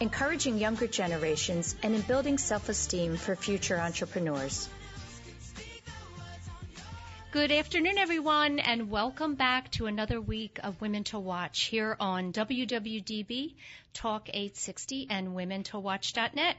encouraging 0.00 0.58
younger 0.58 0.86
generations, 0.86 1.76
and 1.82 1.94
in 1.94 2.00
building 2.02 2.38
self 2.38 2.68
esteem 2.68 3.16
for 3.16 3.36
future 3.36 3.78
entrepreneurs. 3.78 4.68
Good 7.34 7.50
afternoon, 7.50 7.98
everyone, 7.98 8.60
and 8.60 8.90
welcome 8.90 9.34
back 9.34 9.72
to 9.72 9.86
another 9.86 10.20
week 10.20 10.60
of 10.62 10.80
Women 10.80 11.02
to 11.04 11.18
Watch 11.18 11.64
here 11.64 11.96
on 11.98 12.32
WWDB 12.32 13.54
Talk 13.92 14.28
860 14.28 15.08
and 15.10 15.28
WomenToWatch.net. 15.28 16.56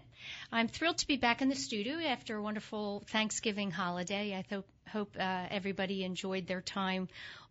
I'm 0.52 0.67
thrilled 0.67 0.97
to 0.97 1.08
be 1.08 1.16
back 1.16 1.41
in 1.41 1.47
the 1.47 1.56
studio 1.56 1.95
after 2.00 2.36
a 2.36 2.41
wonderful 2.41 3.03
Thanksgiving 3.08 3.72
holiday. 3.72 4.38
I 4.38 4.41
th- 4.41 4.66
hope 4.89 5.16
uh, 5.17 5.45
everybody 5.50 6.03
enjoyed 6.03 6.45
their 6.45 6.61
time 6.61 7.08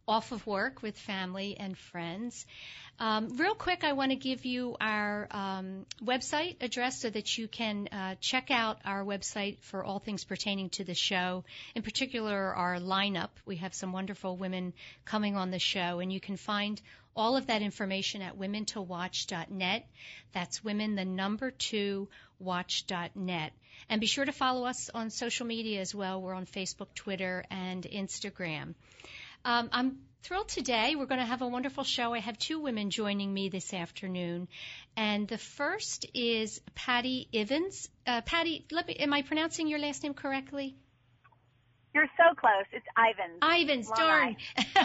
off 0.07 0.33
of 0.33 0.47
work 0.47 0.83
with 0.83 0.99
family 0.99 1.57
and 1.59 1.79
friends. 1.79 2.47
Um, 3.01 3.37
real 3.37 3.55
quick, 3.55 3.83
I 3.83 3.93
want 3.93 4.13
to 4.13 4.17
give 4.17 4.45
you 4.45 4.77
our 4.81 5.27
um, 5.31 5.85
website 6.03 6.63
address 6.63 7.01
so 7.01 7.11
that 7.11 7.37
you 7.37 7.49
can 7.49 7.89
uh, 7.91 8.15
check 8.21 8.51
out 8.51 8.79
our 8.85 9.05
website 9.05 9.59
for 9.63 9.83
all 9.83 9.99
things 9.99 10.25
pertaining 10.25 10.71
to 10.71 10.85
the 10.85 10.95
show. 10.95 11.45
In 11.75 11.83
particular, 11.83 12.55
our 12.55 12.79
lineup. 12.79 13.31
We 13.45 13.57
have 13.57 13.75
some 13.75 13.93
wonderful 13.93 14.37
women 14.37 14.75
coming 15.05 15.37
on 15.37 15.51
the 15.51 15.59
show, 15.59 15.99
and 15.99 16.13
you 16.13 16.21
can 16.21 16.37
find 16.37 16.81
all 17.17 17.37
of 17.37 17.49
that 17.49 17.63
information 17.63 18.23
at 18.23 18.39
womentowatch.net. 18.39 19.87
That's 20.33 20.65
women, 20.65 20.95
the 20.95 21.05
number 21.05 21.51
two, 21.51 22.09
watch.net. 22.39 23.53
And 23.89 24.01
be 24.01 24.07
sure 24.07 24.25
to 24.25 24.33
follow 24.33 24.67
us 24.67 24.89
on 24.95 25.11
social 25.11 25.47
media 25.47 25.81
as 25.81 25.95
well. 25.95 26.23
We're 26.23 26.35
on 26.35 26.47
Facebook, 26.47 26.95
Twitter, 26.95 27.45
and 27.51 27.85
Instagram. 27.85 28.75
Um, 29.45 29.69
I'm 29.73 29.99
thrilled 30.25 30.49
today. 30.49 30.95
We're 30.97 31.05
going 31.05 31.21
to 31.21 31.27
have 31.27 31.43
a 31.43 31.47
wonderful 31.47 31.85
show. 31.85 32.15
I 32.15 32.21
have 32.21 32.39
two 32.39 32.59
women 32.59 32.89
joining 32.89 33.33
me 33.33 33.51
this 33.51 33.75
afternoon, 33.75 34.49
and 34.97 35.29
the 35.29 35.37
first 35.37 36.07
is 36.15 36.63
Patty 36.75 37.29
Ivins. 37.31 37.91
Uh, 38.07 38.23
Patty, 38.23 38.65
let 38.71 38.87
me. 38.87 38.95
Am 38.95 39.13
I 39.13 39.21
pronouncing 39.21 39.69
your 39.69 39.79
last 39.79 40.03
name 40.03 40.15
correctly? 40.15 40.77
You're 41.95 42.09
so 42.17 42.35
close. 42.35 42.65
It's 42.73 42.85
Ivans. 42.97 43.39
Ivans, 43.41 43.89
Long 43.89 43.97
darn. 43.97 44.37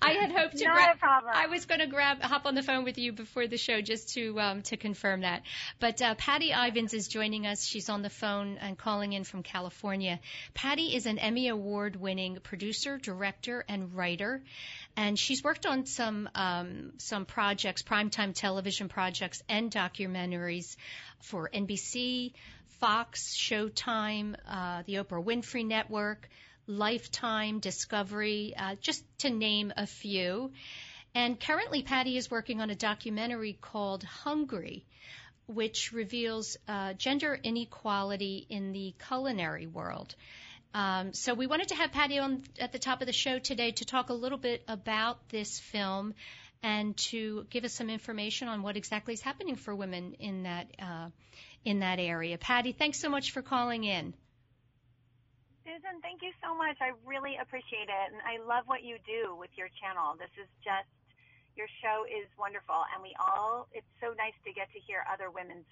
I 0.00 0.12
had 0.12 0.30
hoped 0.30 0.58
to 0.58 0.64
Not 0.64 0.74
grab. 0.76 0.94
a 0.94 0.98
problem. 0.98 1.32
I 1.34 1.48
was 1.48 1.66
going 1.66 1.80
to 1.80 1.88
grab 1.88 2.22
hop 2.22 2.46
on 2.46 2.54
the 2.54 2.62
phone 2.62 2.84
with 2.84 2.98
you 2.98 3.12
before 3.12 3.48
the 3.48 3.56
show 3.56 3.80
just 3.80 4.14
to 4.14 4.38
um, 4.38 4.62
to 4.62 4.76
confirm 4.76 5.22
that. 5.22 5.42
But 5.80 6.00
uh, 6.00 6.14
Patty 6.14 6.52
Ivans 6.52 6.94
is 6.94 7.08
joining 7.08 7.48
us. 7.48 7.64
She's 7.64 7.88
on 7.88 8.02
the 8.02 8.10
phone 8.10 8.58
and 8.60 8.78
calling 8.78 9.12
in 9.12 9.24
from 9.24 9.42
California. 9.42 10.20
Patty 10.54 10.94
is 10.94 11.06
an 11.06 11.18
Emmy 11.18 11.48
award 11.48 11.96
winning 11.96 12.38
producer, 12.44 12.96
director, 12.96 13.64
and 13.68 13.96
writer, 13.96 14.40
and 14.96 15.18
she's 15.18 15.42
worked 15.42 15.66
on 15.66 15.84
some 15.84 16.28
um, 16.36 16.92
some 16.98 17.24
projects, 17.24 17.82
primetime 17.82 18.34
television 18.34 18.88
projects, 18.88 19.42
and 19.48 19.72
documentaries 19.72 20.76
for 21.22 21.50
NBC. 21.52 22.34
Fox, 22.80 23.36
Showtime, 23.36 24.36
uh, 24.48 24.82
the 24.86 24.94
Oprah 24.94 25.22
Winfrey 25.22 25.66
Network, 25.66 26.28
Lifetime, 26.66 27.58
Discovery, 27.60 28.54
uh, 28.56 28.76
just 28.80 29.04
to 29.18 29.28
name 29.28 29.72
a 29.76 29.86
few. 29.86 30.50
And 31.14 31.38
currently, 31.38 31.82
Patty 31.82 32.16
is 32.16 32.30
working 32.30 32.62
on 32.62 32.70
a 32.70 32.74
documentary 32.74 33.58
called 33.60 34.02
Hungry, 34.02 34.86
which 35.46 35.92
reveals 35.92 36.56
uh, 36.68 36.94
gender 36.94 37.38
inequality 37.42 38.46
in 38.48 38.72
the 38.72 38.94
culinary 39.08 39.66
world. 39.66 40.14
Um, 40.72 41.12
so 41.12 41.34
we 41.34 41.46
wanted 41.46 41.68
to 41.68 41.74
have 41.74 41.92
Patty 41.92 42.18
on 42.18 42.44
at 42.58 42.72
the 42.72 42.78
top 42.78 43.02
of 43.02 43.06
the 43.06 43.12
show 43.12 43.38
today 43.38 43.72
to 43.72 43.84
talk 43.84 44.08
a 44.08 44.14
little 44.14 44.38
bit 44.38 44.62
about 44.68 45.28
this 45.28 45.58
film 45.58 46.14
and 46.62 46.96
to 46.96 47.46
give 47.50 47.64
us 47.64 47.72
some 47.72 47.90
information 47.90 48.48
on 48.48 48.62
what 48.62 48.76
exactly 48.76 49.14
is 49.14 49.20
happening 49.20 49.56
for 49.56 49.74
women 49.74 50.14
in 50.20 50.44
that 50.44 50.68
uh, 50.78 51.08
in 51.64 51.80
that 51.80 51.98
area. 51.98 52.38
Patty, 52.38 52.72
thanks 52.72 52.98
so 53.00 53.08
much 53.08 53.32
for 53.32 53.42
calling 53.42 53.84
in. 53.84 54.14
Susan, 55.64 56.00
thank 56.02 56.22
you 56.22 56.32
so 56.42 56.54
much. 56.54 56.76
I 56.80 56.92
really 57.06 57.36
appreciate 57.40 57.88
it. 57.88 58.12
And 58.12 58.20
I 58.24 58.42
love 58.44 58.64
what 58.66 58.82
you 58.82 58.96
do 59.06 59.36
with 59.36 59.50
your 59.56 59.68
channel. 59.80 60.16
This 60.18 60.30
is 60.40 60.48
just, 60.64 60.88
your 61.56 61.68
show 61.82 62.04
is 62.08 62.26
wonderful. 62.38 62.82
And 62.94 63.02
we 63.02 63.14
all, 63.20 63.68
it's 63.72 63.86
so 64.00 64.08
nice 64.16 64.34
to 64.44 64.52
get 64.52 64.72
to 64.72 64.80
hear 64.80 65.04
other 65.12 65.30
women's 65.30 65.68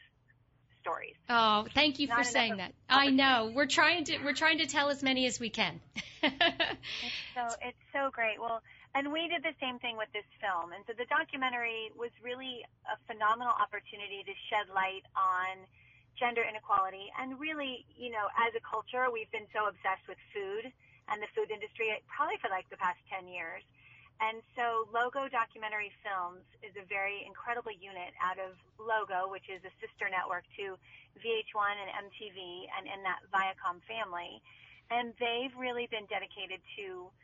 stories. 0.80 1.14
Oh, 1.28 1.66
thank 1.74 1.98
you 1.98 2.06
Not 2.06 2.18
for 2.18 2.24
saying 2.24 2.58
that. 2.58 2.72
I 2.88 3.10
know. 3.10 3.52
We're 3.54 3.66
trying 3.66 4.04
to 4.04 4.18
we're 4.24 4.34
trying 4.34 4.58
to 4.58 4.66
tell 4.66 4.90
as 4.90 5.02
many 5.02 5.26
as 5.26 5.38
we 5.40 5.50
can. 5.50 5.80
It's 6.22 7.22
so, 7.34 7.56
it's 7.62 7.78
so 7.92 8.10
great. 8.12 8.40
Well, 8.40 8.60
and 8.94 9.12
we 9.12 9.28
did 9.28 9.44
the 9.44 9.56
same 9.60 9.78
thing 9.78 9.96
with 9.96 10.08
this 10.16 10.26
film. 10.40 10.72
And 10.72 10.84
so 10.88 10.96
the 10.96 11.08
documentary 11.12 11.92
was 11.92 12.10
really 12.24 12.64
a 12.88 12.96
phenomenal 13.04 13.52
opportunity 13.52 14.24
to 14.24 14.34
shed 14.48 14.72
light 14.72 15.04
on 15.12 15.68
gender 16.16 16.42
inequality. 16.42 17.12
And 17.20 17.38
really, 17.38 17.86
you 17.94 18.10
know, 18.10 18.26
as 18.34 18.56
a 18.56 18.62
culture, 18.64 19.12
we've 19.12 19.30
been 19.30 19.46
so 19.54 19.68
obsessed 19.70 20.08
with 20.08 20.18
food 20.34 20.72
and 21.08 21.22
the 21.22 21.30
food 21.32 21.52
industry 21.52 21.92
probably 22.08 22.36
for 22.40 22.48
like 22.50 22.68
the 22.68 22.80
past 22.80 22.98
10 23.12 23.28
years. 23.28 23.62
And 24.18 24.42
so 24.58 24.90
Logo 24.90 25.30
Documentary 25.30 25.94
Films 26.02 26.42
is 26.66 26.74
a 26.74 26.82
very 26.90 27.22
incredible 27.22 27.70
unit 27.70 28.10
out 28.18 28.42
of 28.42 28.58
Logo, 28.82 29.30
which 29.30 29.46
is 29.46 29.62
a 29.62 29.70
sister 29.78 30.10
network 30.10 30.42
to 30.58 30.74
VH1 31.22 31.74
and 31.78 32.10
MTV 32.10 32.66
and 32.74 32.90
in 32.90 33.00
that 33.06 33.22
Viacom 33.30 33.78
family. 33.86 34.42
And 34.90 35.14
they've 35.22 35.54
really 35.54 35.86
been 35.86 36.10
dedicated 36.10 36.58
to 36.82 37.14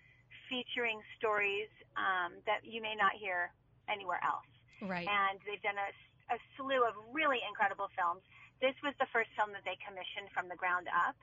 featuring 0.48 1.00
stories 1.18 1.70
um, 1.96 2.36
that 2.46 2.64
you 2.64 2.82
may 2.82 2.94
not 2.94 3.16
hear 3.16 3.52
anywhere 3.88 4.20
else. 4.24 4.48
right. 4.82 5.06
And 5.06 5.38
they've 5.44 5.62
done 5.62 5.78
a, 5.78 5.90
a 6.34 6.38
slew 6.56 6.82
of 6.84 6.94
really 7.12 7.40
incredible 7.44 7.88
films. 7.94 8.24
This 8.60 8.74
was 8.82 8.94
the 8.98 9.08
first 9.12 9.28
film 9.36 9.52
that 9.52 9.64
they 9.66 9.76
commissioned 9.82 10.32
from 10.32 10.48
the 10.48 10.56
ground 10.56 10.88
up 10.88 11.16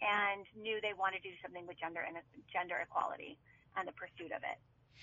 and 0.00 0.48
knew 0.56 0.80
they 0.80 0.96
wanted 0.96 1.22
to 1.22 1.28
do 1.28 1.36
something 1.44 1.66
with 1.68 1.78
gender 1.78 2.00
and 2.00 2.16
gender 2.48 2.80
equality 2.82 3.36
and 3.76 3.86
the 3.86 3.94
pursuit 3.94 4.32
of 4.32 4.42
it. 4.42 4.58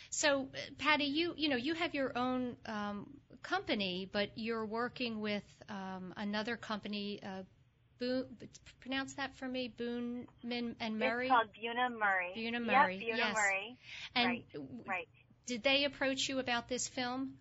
So, 0.09 0.49
uh, 0.53 0.57
Patty, 0.77 1.05
you 1.05 1.33
you 1.37 1.49
know 1.49 1.55
you 1.55 1.73
have 1.73 1.95
your 1.95 2.17
own 2.17 2.55
um, 2.65 3.09
company, 3.41 4.09
but 4.11 4.29
you're 4.35 4.65
working 4.65 5.21
with 5.21 5.43
um, 5.69 6.13
another 6.17 6.55
company. 6.55 7.19
Uh, 7.23 7.43
Pronounce 8.79 9.15
that 9.15 9.35
for 9.37 9.47
me. 9.47 9.67
Boone 9.69 10.27
and 10.43 10.99
Murray. 10.99 11.27
It's 11.27 11.31
called 11.33 11.49
Bunim 11.53 11.99
Murray. 11.99 12.33
Bunim 12.35 12.65
Yep, 12.65 12.73
Murray, 12.73 12.97
Bunim 12.99 13.17
yes. 13.17 13.35
Murray. 13.35 13.77
and 14.15 14.27
right, 14.27 14.45
right. 14.87 15.07
did 15.45 15.63
they 15.63 15.83
approach 15.85 16.29
you 16.29 16.39
about 16.39 16.67
this 16.67 16.87
film? 16.87 17.33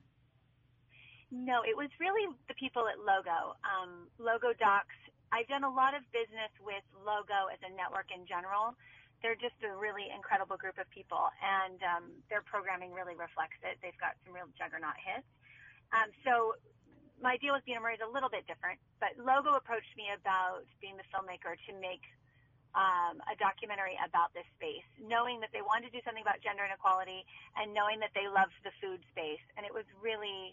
No, 1.30 1.62
it 1.66 1.76
was 1.76 1.90
really 1.98 2.26
the 2.48 2.54
people 2.54 2.86
at 2.88 2.98
Logo. 2.98 3.56
Um, 3.66 4.06
Logo 4.18 4.54
Docs. 4.54 4.94
I've 5.32 5.48
done 5.48 5.64
a 5.64 5.70
lot 5.70 5.94
of 5.94 6.06
business 6.14 6.54
with 6.62 6.86
Logo 7.02 7.50
as 7.50 7.58
a 7.66 7.70
network 7.74 8.14
in 8.14 8.26
general. 8.26 8.78
They're 9.22 9.34
just 9.34 9.58
a 9.66 9.74
really 9.74 10.06
incredible 10.14 10.56
group 10.56 10.78
of 10.78 10.86
people, 10.94 11.18
and 11.42 11.82
um, 11.82 12.04
their 12.30 12.46
programming 12.46 12.92
really 12.92 13.18
reflects 13.18 13.58
it. 13.66 13.80
They've 13.82 13.96
got 13.98 14.14
some 14.22 14.34
real 14.36 14.46
juggernaut 14.54 14.94
hits. 15.02 15.26
Um, 15.90 16.14
so 16.22 16.54
my 17.22 17.36
deal 17.38 17.54
with 17.56 17.64
Bunim 17.64 17.84
is 17.94 18.02
a 18.04 18.10
little 18.10 18.28
bit 18.30 18.46
different, 18.46 18.80
but 19.00 19.16
Logo 19.20 19.56
approached 19.56 19.92
me 19.96 20.12
about 20.12 20.64
being 20.80 20.96
the 20.96 21.06
filmmaker 21.12 21.56
to 21.68 21.72
make 21.80 22.04
um, 22.76 23.24
a 23.32 23.34
documentary 23.40 23.96
about 24.04 24.36
this 24.36 24.44
space, 24.60 24.84
knowing 25.00 25.40
that 25.40 25.48
they 25.56 25.64
wanted 25.64 25.88
to 25.92 25.94
do 25.96 26.02
something 26.04 26.24
about 26.24 26.44
gender 26.44 26.64
inequality 26.68 27.24
and 27.56 27.72
knowing 27.72 28.00
that 28.04 28.12
they 28.12 28.28
loved 28.28 28.56
the 28.68 28.74
food 28.84 29.00
space. 29.16 29.40
And 29.56 29.64
it 29.64 29.72
was 29.72 29.88
really, 30.04 30.52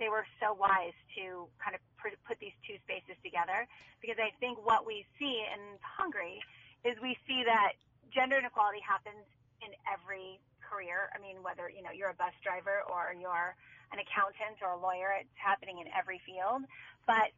they 0.00 0.08
were 0.08 0.24
so 0.40 0.56
wise 0.56 0.96
to 1.20 1.48
kind 1.60 1.76
of 1.76 1.82
put 2.00 2.40
these 2.40 2.56
two 2.64 2.80
spaces 2.88 3.20
together 3.20 3.68
because 4.00 4.16
I 4.16 4.32
think 4.40 4.56
what 4.64 4.88
we 4.88 5.04
see 5.20 5.44
in 5.44 5.76
Hungry 5.84 6.40
is 6.88 6.96
we 7.04 7.18
see 7.28 7.44
that 7.44 7.76
gender 8.14 8.40
inequality 8.40 8.80
happens 8.80 9.26
in 9.60 9.74
every 9.84 10.40
career. 10.68 11.08
I 11.16 11.18
mean, 11.18 11.40
whether, 11.40 11.72
you 11.72 11.80
know, 11.80 11.90
you're 11.90 12.12
a 12.12 12.20
bus 12.20 12.36
driver 12.44 12.84
or 12.84 13.16
you're 13.16 13.56
an 13.90 13.98
accountant 13.98 14.60
or 14.60 14.76
a 14.76 14.80
lawyer, 14.80 15.16
it's 15.16 15.32
happening 15.40 15.80
in 15.80 15.88
every 15.96 16.20
field. 16.28 16.68
But 17.08 17.32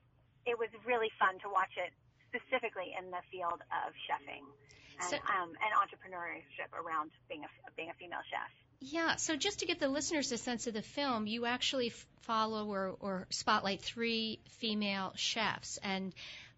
it 0.45 0.59
was 0.59 0.69
really 0.83 1.15
fun 1.19 1.39
to 1.47 1.49
watch 1.49 1.73
it 1.79 1.95
specifically 2.27 2.95
in 2.99 3.11
the 3.11 3.23
field 3.31 3.63
of 3.71 3.95
chefing 4.07 4.47
and, 5.01 5.11
so, 5.11 5.17
um, 5.17 5.55
and 5.59 5.71
entrepreneurship 5.79 6.71
around 6.75 7.11
being 7.29 7.45
a, 7.45 7.51
being 7.77 7.91
a 7.91 7.95
female 7.95 8.23
chef. 8.31 8.51
Yeah, 8.81 9.17
so 9.17 9.37
just 9.37 9.61
to 9.61 9.67
give 9.67 9.79
the 9.79 9.89
listeners 9.89 10.33
a 10.33 10.39
sense 10.39 10.67
of 10.67 10.75
the 10.75 10.83
film, 10.83 11.27
you 11.27 11.45
actually 11.45 11.93
follow 12.23 12.67
or, 12.67 12.97
or 13.01 13.27
spotlight 13.31 13.83
three 13.83 14.41
female 14.59 15.13
chefs 15.17 15.79
and 15.83 16.15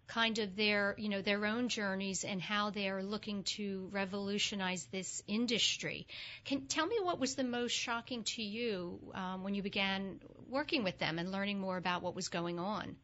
kind 0.07 0.39
of 0.39 0.55
their 0.55 0.95
you 0.97 1.09
know 1.09 1.21
their 1.21 1.45
own 1.45 1.69
journeys 1.69 2.23
and 2.23 2.41
how 2.41 2.69
they 2.69 2.89
are 2.89 3.03
looking 3.03 3.43
to 3.43 3.89
revolutionize 3.91 4.85
this 4.91 5.23
industry. 5.27 6.07
Can 6.45 6.67
tell 6.67 6.85
me 6.85 6.97
what 7.01 7.19
was 7.19 7.35
the 7.35 7.43
most 7.43 7.71
shocking 7.71 8.23
to 8.23 8.43
you 8.43 8.99
um, 9.13 9.43
when 9.43 9.55
you 9.55 9.63
began 9.63 10.19
working 10.49 10.83
with 10.83 10.99
them 10.99 11.19
and 11.19 11.31
learning 11.31 11.59
more 11.59 11.77
about 11.77 12.01
what 12.01 12.15
was 12.15 12.27
going 12.29 12.59
on? 12.59 12.95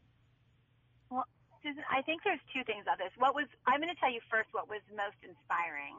Well, 1.10 1.26
Susan, 1.64 1.84
I 1.90 2.02
think 2.02 2.24
there's 2.24 2.42
two 2.54 2.64
things 2.64 2.86
of 2.92 2.98
this. 2.98 3.12
What 3.18 3.34
was 3.34 3.46
I'm 3.66 3.80
going 3.82 3.94
to 3.94 4.00
tell 4.00 4.12
you 4.12 4.20
first 4.30 4.50
what 4.52 4.70
was 4.70 4.82
most 4.96 5.18
inspiring. 5.24 5.96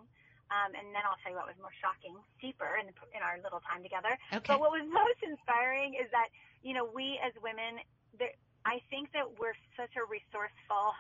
Um, 0.51 0.75
and 0.75 0.91
then 0.91 1.07
I'll 1.07 1.15
tell 1.23 1.31
you 1.31 1.39
what 1.39 1.47
was 1.47 1.55
more 1.63 1.71
shocking, 1.79 2.19
deeper 2.43 2.75
in, 2.75 2.91
in 3.15 3.23
our 3.23 3.39
little 3.39 3.63
time 3.63 3.87
together. 3.87 4.19
Okay. 4.35 4.51
But 4.51 4.59
what 4.59 4.75
was 4.75 4.83
most 4.83 5.23
inspiring 5.23 5.95
is 5.95 6.11
that, 6.11 6.27
you 6.67 6.75
know, 6.75 6.83
we 6.91 7.23
as 7.23 7.31
women, 7.39 7.79
there, 8.19 8.35
I 8.65 8.83
think 8.91 9.13
that 9.13 9.27
we're 9.39 9.57
such 9.77 9.97
a 9.97 10.05
resourceful 10.05 10.93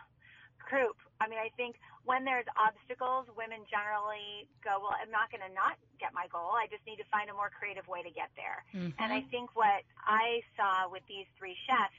group. 0.60 0.96
I 1.20 1.28
mean, 1.28 1.40
I 1.40 1.52
think 1.56 1.76
when 2.04 2.24
there's 2.24 2.48
obstacles, 2.56 3.28
women 3.36 3.64
generally 3.68 4.48
go, 4.64 4.80
well, 4.80 4.96
I'm 4.96 5.12
not 5.12 5.28
going 5.28 5.44
to 5.44 5.52
not 5.52 5.76
get 6.00 6.16
my 6.16 6.28
goal. 6.32 6.56
I 6.56 6.68
just 6.72 6.84
need 6.88 6.96
to 7.02 7.08
find 7.12 7.28
a 7.28 7.36
more 7.36 7.52
creative 7.52 7.84
way 7.88 8.00
to 8.00 8.12
get 8.12 8.32
there. 8.36 8.64
Mm-hmm. 8.72 8.96
And 8.96 9.08
I 9.12 9.24
think 9.28 9.52
what 9.52 9.84
I 10.00 10.40
saw 10.56 10.88
with 10.88 11.04
these 11.08 11.28
three 11.36 11.56
chefs 11.68 11.96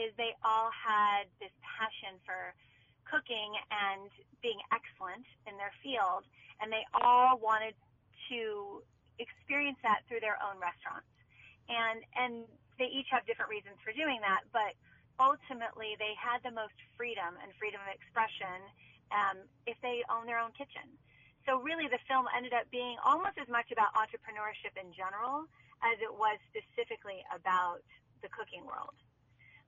is 0.00 0.12
they 0.16 0.32
all 0.40 0.72
had 0.72 1.28
this 1.38 1.52
passion 1.60 2.16
for 2.24 2.56
cooking 3.04 3.52
and 3.68 4.08
being 4.40 4.58
excellent 4.72 5.28
in 5.44 5.60
their 5.60 5.72
field. 5.84 6.24
And 6.62 6.72
they 6.72 6.88
all 6.96 7.36
wanted 7.36 7.76
to 8.32 8.80
experience 9.20 9.78
that 9.84 10.02
through 10.08 10.24
their 10.24 10.40
own 10.40 10.56
restaurants. 10.56 11.10
And, 11.68 12.00
and 12.16 12.48
they 12.80 12.88
each 12.88 13.08
have 13.12 13.28
different 13.28 13.52
reasons 13.52 13.76
for 13.84 13.92
doing 13.92 14.18
that, 14.24 14.48
but 14.52 14.74
ultimately 15.20 15.94
they 15.98 16.14
had 16.18 16.42
the 16.42 16.54
most 16.54 16.74
freedom 16.98 17.38
and 17.42 17.50
freedom 17.58 17.80
of 17.82 17.90
expression 17.90 18.58
um, 19.12 19.42
if 19.66 19.78
they 19.80 20.02
own 20.10 20.26
their 20.26 20.40
own 20.40 20.50
kitchen. 20.56 20.86
So 21.44 21.60
really, 21.60 21.86
the 21.92 22.00
film 22.08 22.24
ended 22.32 22.56
up 22.56 22.64
being 22.72 22.96
almost 23.04 23.36
as 23.36 23.48
much 23.52 23.68
about 23.68 23.92
entrepreneurship 23.92 24.72
in 24.80 24.88
general 24.96 25.44
as 25.84 26.00
it 26.00 26.08
was 26.08 26.40
specifically 26.48 27.20
about 27.28 27.84
the 28.24 28.32
cooking 28.32 28.64
world. 28.64 28.96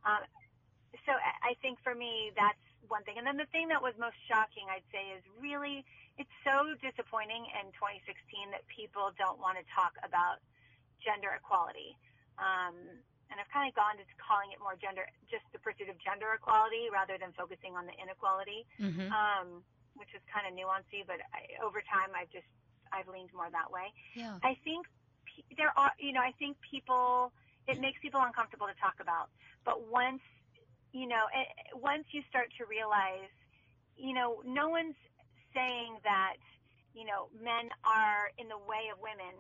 Um, 0.08 0.24
so 1.04 1.12
I 1.20 1.52
think 1.60 1.76
for 1.84 1.92
me, 1.92 2.32
that's 2.32 2.62
one 2.88 3.04
thing. 3.04 3.20
And 3.20 3.26
then 3.28 3.36
the 3.36 3.50
thing 3.52 3.68
that 3.68 3.82
was 3.84 3.92
most 4.00 4.16
shocking, 4.24 4.64
I'd 4.72 4.86
say, 4.88 5.12
is 5.12 5.22
really 5.36 5.84
it's 6.16 6.32
so 6.48 6.72
disappointing 6.80 7.44
in 7.60 7.68
2016 7.76 8.56
that 8.56 8.64
people 8.72 9.12
don't 9.20 9.36
want 9.36 9.60
to 9.60 9.64
talk 9.68 9.92
about 10.00 10.40
gender 11.04 11.36
equality. 11.36 11.92
Um, 12.40 13.04
and 13.30 13.40
I've 13.42 13.50
kind 13.50 13.66
of 13.66 13.74
gone 13.74 13.98
to 13.98 14.04
calling 14.22 14.54
it 14.54 14.60
more 14.62 14.78
gender, 14.78 15.06
just 15.26 15.44
the 15.50 15.58
pursuit 15.58 15.90
of 15.90 15.98
gender 15.98 16.30
equality 16.34 16.86
rather 16.92 17.18
than 17.18 17.34
focusing 17.34 17.74
on 17.74 17.86
the 17.86 17.94
inequality, 17.98 18.66
mm-hmm. 18.78 19.10
um, 19.10 19.66
which 19.98 20.10
is 20.14 20.22
kind 20.30 20.46
of 20.46 20.54
nuancy. 20.54 21.02
But 21.02 21.22
I, 21.34 21.58
over 21.58 21.82
time, 21.82 22.14
I've 22.14 22.30
just 22.30 22.48
I've 22.94 23.10
leaned 23.10 23.34
more 23.34 23.50
that 23.50 23.70
way. 23.70 23.90
Yeah. 24.14 24.38
I 24.42 24.54
think 24.62 24.86
there 25.58 25.72
are, 25.76 25.92
you 25.98 26.12
know, 26.14 26.22
I 26.22 26.32
think 26.38 26.56
people 26.62 27.32
it 27.66 27.80
makes 27.80 27.98
people 28.00 28.22
uncomfortable 28.22 28.66
to 28.70 28.78
talk 28.78 29.02
about. 29.02 29.28
But 29.64 29.90
once, 29.90 30.22
you 30.92 31.06
know, 31.08 31.26
it, 31.34 31.48
once 31.74 32.06
you 32.12 32.22
start 32.30 32.48
to 32.58 32.64
realize, 32.64 33.30
you 33.96 34.14
know, 34.14 34.42
no 34.46 34.68
one's 34.68 34.94
saying 35.52 35.98
that, 36.04 36.38
you 36.94 37.04
know, 37.04 37.28
men 37.42 37.70
are 37.82 38.30
in 38.38 38.48
the 38.48 38.58
way 38.58 38.86
of 38.92 39.02
women 39.02 39.34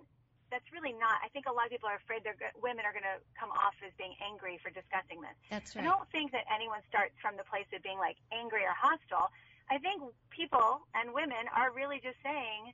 that's 0.50 0.66
really 0.70 0.94
not. 0.94 1.18
I 1.22 1.28
think 1.34 1.50
a 1.50 1.54
lot 1.54 1.66
of 1.66 1.72
people 1.74 1.90
are 1.90 1.98
afraid 1.98 2.22
they're 2.22 2.38
women 2.58 2.86
are 2.86 2.94
going 2.94 3.06
to 3.06 3.18
come 3.34 3.50
off 3.50 3.74
as 3.82 3.90
being 3.98 4.14
angry 4.22 4.58
for 4.62 4.70
discussing 4.70 5.18
this. 5.20 5.34
That's 5.50 5.74
right. 5.74 5.82
I 5.82 5.84
don't 5.86 6.06
think 6.14 6.30
that 6.32 6.46
anyone 6.46 6.80
starts 6.86 7.14
from 7.18 7.34
the 7.34 7.46
place 7.46 7.66
of 7.74 7.82
being 7.82 7.98
like 7.98 8.16
angry 8.30 8.62
or 8.62 8.74
hostile. 8.74 9.34
I 9.66 9.82
think 9.82 10.02
people 10.30 10.86
and 10.94 11.10
women 11.10 11.50
are 11.50 11.74
really 11.74 11.98
just 11.98 12.18
saying, 12.22 12.70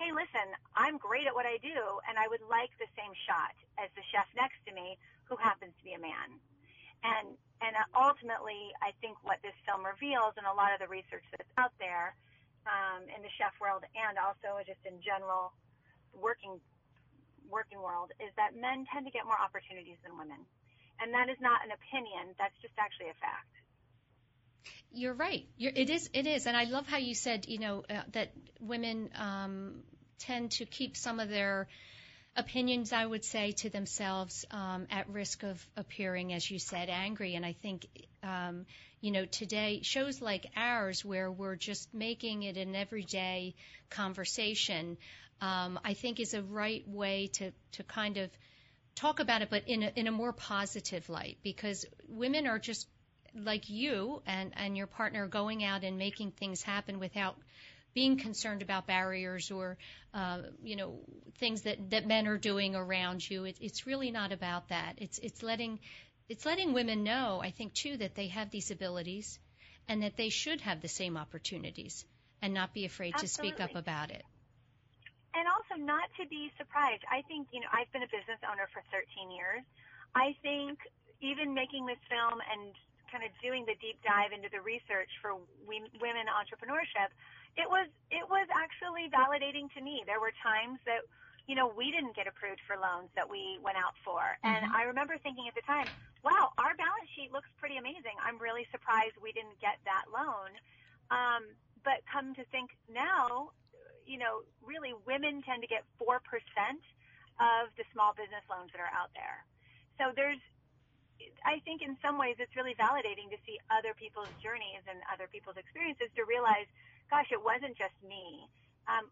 "Hey, 0.00 0.12
listen, 0.12 0.56
I'm 0.72 0.96
great 0.96 1.28
at 1.28 1.34
what 1.36 1.44
I 1.44 1.60
do, 1.60 2.00
and 2.08 2.16
I 2.16 2.28
would 2.28 2.42
like 2.48 2.72
the 2.80 2.88
same 2.96 3.12
shot 3.28 3.52
as 3.76 3.92
the 3.92 4.04
chef 4.08 4.28
next 4.32 4.60
to 4.64 4.72
me, 4.72 4.96
who 5.28 5.36
happens 5.36 5.76
to 5.76 5.84
be 5.84 5.92
a 5.92 6.00
man." 6.00 6.40
And 7.04 7.36
and 7.60 7.76
ultimately, 7.92 8.72
I 8.80 8.96
think 9.04 9.20
what 9.20 9.44
this 9.44 9.56
film 9.68 9.84
reveals, 9.84 10.32
and 10.40 10.48
a 10.48 10.56
lot 10.56 10.72
of 10.72 10.80
the 10.80 10.88
research 10.88 11.24
that's 11.36 11.52
out 11.60 11.76
there 11.76 12.16
um, 12.64 13.04
in 13.12 13.20
the 13.20 13.32
chef 13.36 13.52
world, 13.60 13.84
and 13.92 14.16
also 14.16 14.64
just 14.64 14.80
in 14.88 14.96
general 15.04 15.52
working 16.16 16.58
working 17.50 17.82
world 17.82 18.10
is 18.20 18.30
that 18.36 18.54
men 18.54 18.86
tend 18.88 19.06
to 19.06 19.12
get 19.12 19.26
more 19.26 19.38
opportunities 19.38 19.98
than 20.02 20.16
women. 20.16 20.38
And 21.00 21.12
that 21.14 21.28
is 21.28 21.36
not 21.40 21.64
an 21.64 21.72
opinion, 21.72 22.34
that's 22.38 22.56
just 22.62 22.74
actually 22.78 23.10
a 23.10 23.18
fact. 23.18 23.50
You're 24.92 25.14
right. 25.14 25.46
You're, 25.56 25.72
it 25.74 25.88
is. 25.88 26.10
It 26.12 26.26
is, 26.26 26.46
and 26.46 26.56
I 26.56 26.64
love 26.64 26.86
how 26.86 26.98
you 26.98 27.14
said, 27.14 27.46
you 27.46 27.58
know, 27.58 27.84
uh, 27.88 28.02
that 28.12 28.32
women 28.60 29.08
um, 29.14 29.82
tend 30.18 30.50
to 30.52 30.66
keep 30.66 30.96
some 30.96 31.20
of 31.20 31.28
their 31.28 31.68
opinions, 32.36 32.92
I 32.92 33.06
would 33.06 33.24
say, 33.24 33.52
to 33.52 33.70
themselves 33.70 34.44
um, 34.50 34.86
at 34.90 35.08
risk 35.08 35.42
of 35.42 35.64
appearing, 35.76 36.32
as 36.32 36.50
you 36.50 36.58
said, 36.58 36.88
angry. 36.88 37.34
And 37.34 37.46
I 37.46 37.52
think, 37.52 37.86
um, 38.22 38.66
you 39.00 39.12
know, 39.12 39.26
today 39.26 39.80
shows 39.82 40.20
like 40.20 40.46
ours, 40.56 41.04
where 41.04 41.30
we're 41.30 41.56
just 41.56 41.92
making 41.94 42.42
it 42.42 42.56
an 42.56 42.74
everyday 42.74 43.54
conversation, 43.90 44.96
um, 45.40 45.80
I 45.84 45.94
think 45.94 46.20
is 46.20 46.34
a 46.34 46.42
right 46.42 46.86
way 46.86 47.28
to, 47.34 47.52
to 47.72 47.82
kind 47.82 48.16
of 48.18 48.30
talk 48.94 49.20
about 49.20 49.42
it, 49.42 49.48
but 49.50 49.68
in 49.68 49.82
a, 49.82 49.92
in 49.96 50.06
a 50.06 50.12
more 50.12 50.32
positive 50.32 51.08
light, 51.08 51.38
because 51.42 51.86
women 52.08 52.46
are 52.46 52.58
just 52.58 52.86
like 53.34 53.70
you 53.70 54.22
and, 54.26 54.52
and 54.56 54.76
your 54.76 54.86
partner 54.86 55.26
going 55.26 55.64
out 55.64 55.84
and 55.84 55.98
making 55.98 56.32
things 56.32 56.62
happen 56.62 56.98
without 56.98 57.36
being 57.94 58.18
concerned 58.18 58.62
about 58.62 58.86
barriers 58.86 59.50
or 59.50 59.76
uh, 60.14 60.38
you 60.62 60.76
know 60.76 61.00
things 61.38 61.62
that, 61.62 61.90
that 61.90 62.06
men 62.06 62.26
are 62.26 62.38
doing 62.38 62.76
around 62.76 63.28
you. 63.28 63.44
It, 63.44 63.56
it's 63.60 63.86
really 63.86 64.10
not 64.10 64.32
about 64.32 64.68
that. 64.68 64.94
It's 64.98 65.18
it's 65.18 65.42
letting 65.42 65.80
it's 66.28 66.46
letting 66.46 66.72
women 66.72 67.02
know, 67.02 67.40
I 67.42 67.50
think 67.50 67.74
too, 67.74 67.96
that 67.96 68.14
they 68.14 68.28
have 68.28 68.50
these 68.50 68.70
abilities 68.70 69.38
and 69.88 70.02
that 70.04 70.16
they 70.16 70.28
should 70.28 70.60
have 70.60 70.80
the 70.80 70.88
same 70.88 71.16
opportunities 71.16 72.04
and 72.40 72.54
not 72.54 72.72
be 72.72 72.84
afraid 72.84 73.14
Absolutely. 73.14 73.50
to 73.50 73.56
speak 73.56 73.64
up 73.64 73.74
about 73.74 74.10
it 74.10 74.24
and 75.34 75.46
also 75.46 75.78
not 75.78 76.10
to 76.18 76.26
be 76.26 76.50
surprised. 76.58 77.06
I 77.06 77.22
think, 77.30 77.48
you 77.54 77.60
know, 77.60 77.70
I've 77.70 77.90
been 77.94 78.02
a 78.02 78.10
business 78.10 78.42
owner 78.42 78.66
for 78.74 78.82
13 78.90 79.30
years. 79.30 79.62
I 80.14 80.34
think 80.42 80.78
even 81.22 81.54
making 81.54 81.86
this 81.86 82.00
film 82.10 82.42
and 82.50 82.74
kind 83.10 83.26
of 83.26 83.30
doing 83.42 83.66
the 83.66 83.74
deep 83.82 83.98
dive 84.02 84.30
into 84.30 84.50
the 84.50 84.62
research 84.62 85.10
for 85.22 85.38
women 85.66 86.26
entrepreneurship, 86.30 87.10
it 87.58 87.66
was 87.66 87.90
it 88.10 88.22
was 88.30 88.46
actually 88.54 89.10
validating 89.10 89.66
to 89.74 89.82
me. 89.82 90.02
There 90.06 90.22
were 90.22 90.30
times 90.38 90.78
that 90.86 91.02
you 91.50 91.58
know 91.58 91.66
we 91.66 91.90
didn't 91.90 92.14
get 92.14 92.30
approved 92.30 92.62
for 92.66 92.78
loans 92.78 93.10
that 93.18 93.26
we 93.26 93.58
went 93.58 93.76
out 93.76 93.98
for, 94.06 94.22
mm-hmm. 94.22 94.54
and 94.54 94.62
I 94.70 94.86
remember 94.86 95.18
thinking 95.18 95.50
at 95.50 95.54
the 95.58 95.66
time, 95.66 95.90
"Wow, 96.22 96.54
our 96.58 96.78
balance 96.78 97.10
sheet 97.18 97.34
looks 97.34 97.50
pretty 97.58 97.76
amazing. 97.76 98.14
I'm 98.22 98.38
really 98.38 98.66
surprised 98.70 99.18
we 99.18 99.34
didn't 99.34 99.58
get 99.58 99.82
that 99.82 100.06
loan." 100.14 100.54
Um, 101.10 101.50
but 101.82 102.06
come 102.06 102.34
to 102.38 102.44
think 102.54 102.70
now, 102.86 103.50
you 104.10 104.18
know, 104.18 104.42
really 104.58 104.90
women 105.06 105.38
tend 105.46 105.62
to 105.62 105.70
get 105.70 105.86
4% 106.02 106.18
of 106.18 107.70
the 107.78 107.86
small 107.94 108.10
business 108.18 108.42
loans 108.50 108.74
that 108.74 108.82
are 108.82 108.90
out 108.90 109.14
there. 109.14 109.46
So 110.02 110.10
there's, 110.18 110.42
I 111.46 111.62
think 111.62 111.86
in 111.86 111.94
some 112.02 112.18
ways 112.18 112.34
it's 112.42 112.58
really 112.58 112.74
validating 112.74 113.30
to 113.30 113.38
see 113.46 113.62
other 113.70 113.94
people's 113.94 114.34
journeys 114.42 114.82
and 114.90 114.98
other 115.06 115.30
people's 115.30 115.56
experiences 115.62 116.10
to 116.18 116.26
realize, 116.26 116.66
gosh, 117.06 117.30
it 117.30 117.38
wasn't 117.38 117.78
just 117.78 117.94
me. 118.02 118.50
Um, 118.90 119.06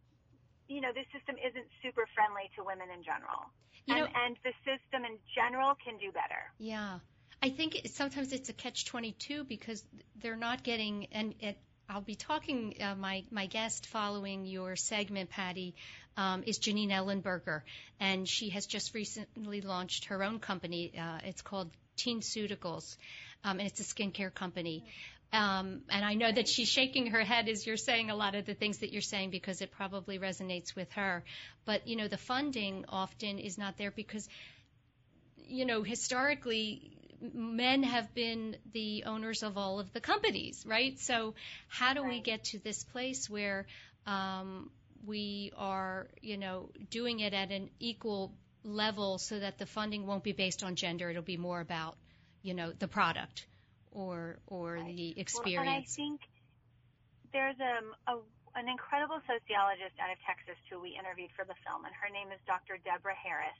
you 0.67 0.83
know, 0.83 0.91
this 0.91 1.07
system 1.15 1.39
isn't 1.39 1.71
super 1.79 2.11
friendly 2.19 2.51
to 2.59 2.67
women 2.67 2.91
in 2.91 3.07
general. 3.07 3.55
You 3.87 3.95
and, 3.95 3.99
know, 4.03 4.09
and 4.11 4.35
the 4.43 4.53
system 4.67 5.07
in 5.07 5.17
general 5.31 5.79
can 5.79 5.95
do 6.03 6.11
better. 6.11 6.43
Yeah. 6.59 6.99
I 7.39 7.55
think 7.55 7.87
it, 7.87 7.95
sometimes 7.95 8.35
it's 8.35 8.51
a 8.51 8.57
catch 8.57 8.85
22 8.85 9.47
because 9.47 9.87
they're 10.19 10.37
not 10.37 10.67
getting, 10.67 11.07
and, 11.13 11.39
and 11.39 11.57
I'll 11.91 12.03
be 12.03 12.17
talking. 12.17 12.75
Uh, 12.83 12.95
my 12.95 13.25
my 13.31 13.47
guest 13.47 13.87
following 13.87 14.45
your 14.45 14.77
segment, 14.77 15.31
Patty, 15.31 15.75
um, 16.19 16.43
is 16.47 16.59
Janine 16.59 16.91
Ellenberger, 16.91 17.63
and 17.99 18.29
she 18.29 18.51
has 18.51 18.67
just 18.67 18.95
recently 18.95 19.63
launched 19.63 20.07
her 20.07 20.23
own 20.23 20.39
company. 20.39 20.93
Uh, 20.99 21.21
it's 21.25 21.41
called 21.41 21.71
Teenceuticals, 21.97 22.97
um, 23.43 23.59
and 23.59 23.67
it's 23.67 23.81
a 23.81 23.85
skincare 23.85 24.33
company. 24.33 24.85
Um, 25.33 25.81
and 25.89 26.05
I 26.05 26.15
know 26.15 26.31
that 26.31 26.47
she's 26.47 26.69
shaking 26.69 27.07
her 27.09 27.25
head 27.25 27.49
as 27.49 27.67
you're 27.67 27.79
saying 27.79 28.11
a 28.11 28.15
lot 28.15 28.35
of 28.35 28.45
the 28.45 28.55
things 28.55 28.79
that 28.79 28.93
you're 28.93 29.01
saying 29.01 29.31
because 29.31 29.63
it 29.63 29.71
probably 29.71 30.19
resonates 30.19 30.75
with 30.77 30.91
her. 30.93 31.25
But, 31.65 31.87
you 31.87 31.97
know, 31.97 32.09
the 32.09 32.17
funding 32.19 32.85
often 32.89 33.39
is 33.39 33.59
not 33.59 33.77
there 33.77 33.91
because, 33.91 34.27
you 35.37 35.67
know, 35.67 35.83
historically, 35.83 36.98
men 37.21 37.83
have 37.83 38.15
been 38.15 38.57
the 38.73 39.05
owners 39.05 39.43
of 39.43 39.57
all 39.57 39.81
of 39.81 39.93
the 39.93 40.01
companies, 40.01 40.65
right? 40.67 40.99
So 40.99 41.35
how 41.69 41.95
do 41.95 42.03
right. 42.03 42.11
we 42.11 42.21
get 42.21 42.45
to 42.45 42.59
this 42.59 42.85
place 42.85 43.29
where 43.29 43.67
um, 44.07 44.71
we 45.07 45.53
are, 45.57 46.07
you 46.21 46.37
know, 46.37 46.71
doing 46.91 47.21
it 47.21 47.35
at 47.35 47.51
an 47.51 47.71
equal 47.81 48.33
level 48.65 49.19
so 49.19 49.39
that 49.39 49.59
the 49.59 49.67
funding 49.67 50.07
won't 50.07 50.25
be 50.25 50.33
based 50.33 50.63
on 50.63 50.75
gender. 50.75 51.11
It'll 51.11 51.23
be 51.23 51.37
more 51.37 51.61
about, 51.61 51.97
you 52.43 52.55
know, 52.55 52.73
the 52.73 52.89
product 52.89 53.47
or 53.93 54.39
or 54.47 54.75
right. 54.75 54.87
the 54.87 55.19
experience. 55.19 55.67
Well, 55.67 55.75
and 55.75 55.83
I 55.83 55.87
think 55.87 56.21
there's 57.33 57.57
um, 57.61 57.95
a, 58.07 58.59
an 58.59 58.69
incredible 58.69 59.21
sociologist 59.27 59.97
out 60.01 60.11
of 60.11 60.19
Texas 60.27 60.59
who 60.71 60.81
we 60.81 60.97
interviewed 60.99 61.31
for 61.37 61.45
the 61.45 61.57
film, 61.67 61.85
and 61.85 61.95
her 61.95 62.13
name 62.13 62.33
is 62.33 62.41
Dr. 62.47 62.79
Deborah 62.85 63.17
Harris, 63.17 63.59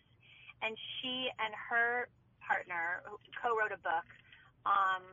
and 0.63 0.77
she 1.01 1.29
and 1.39 1.53
her 1.71 2.09
partner 2.49 3.05
co-wrote 3.37 3.77
a 3.77 3.81
book. 3.85 4.09
Um, 4.65 5.05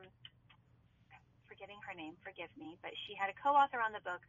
forgetting 1.52 1.78
her 1.84 1.94
name, 1.94 2.16
forgive 2.24 2.50
me, 2.56 2.80
but 2.80 2.96
she 3.06 3.14
had 3.16 3.28
a 3.28 3.36
co-author 3.36 3.84
on 3.84 3.92
the 3.92 4.04
book 4.04 4.24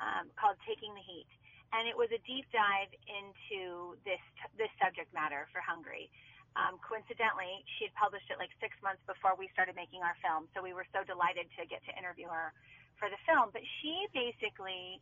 um, 0.00 0.28
called 0.36 0.60
Taking 0.68 0.92
the 0.92 1.04
Heat 1.04 1.28
and 1.72 1.86
it 1.86 1.94
was 1.94 2.10
a 2.10 2.20
deep 2.26 2.46
dive 2.50 2.90
into 3.06 3.94
this 4.02 4.22
this 4.58 4.70
subject 4.82 5.10
matter 5.14 5.46
for 5.54 5.62
Hungry. 5.62 6.10
Um, 6.58 6.82
coincidentally, 6.82 7.62
she 7.78 7.86
had 7.86 7.94
published 7.94 8.26
it 8.26 8.34
like 8.42 8.50
six 8.58 8.74
months 8.82 8.98
before 9.06 9.38
we 9.38 9.46
started 9.54 9.78
making 9.78 10.02
our 10.02 10.18
film, 10.18 10.50
so 10.50 10.58
we 10.58 10.74
were 10.74 10.86
so 10.90 11.06
delighted 11.06 11.46
to 11.54 11.62
get 11.70 11.78
to 11.86 11.94
interview 11.94 12.26
her 12.26 12.50
for 12.98 13.06
the 13.06 13.20
film. 13.22 13.54
But 13.54 13.62
she 13.78 14.10
basically 14.10 14.98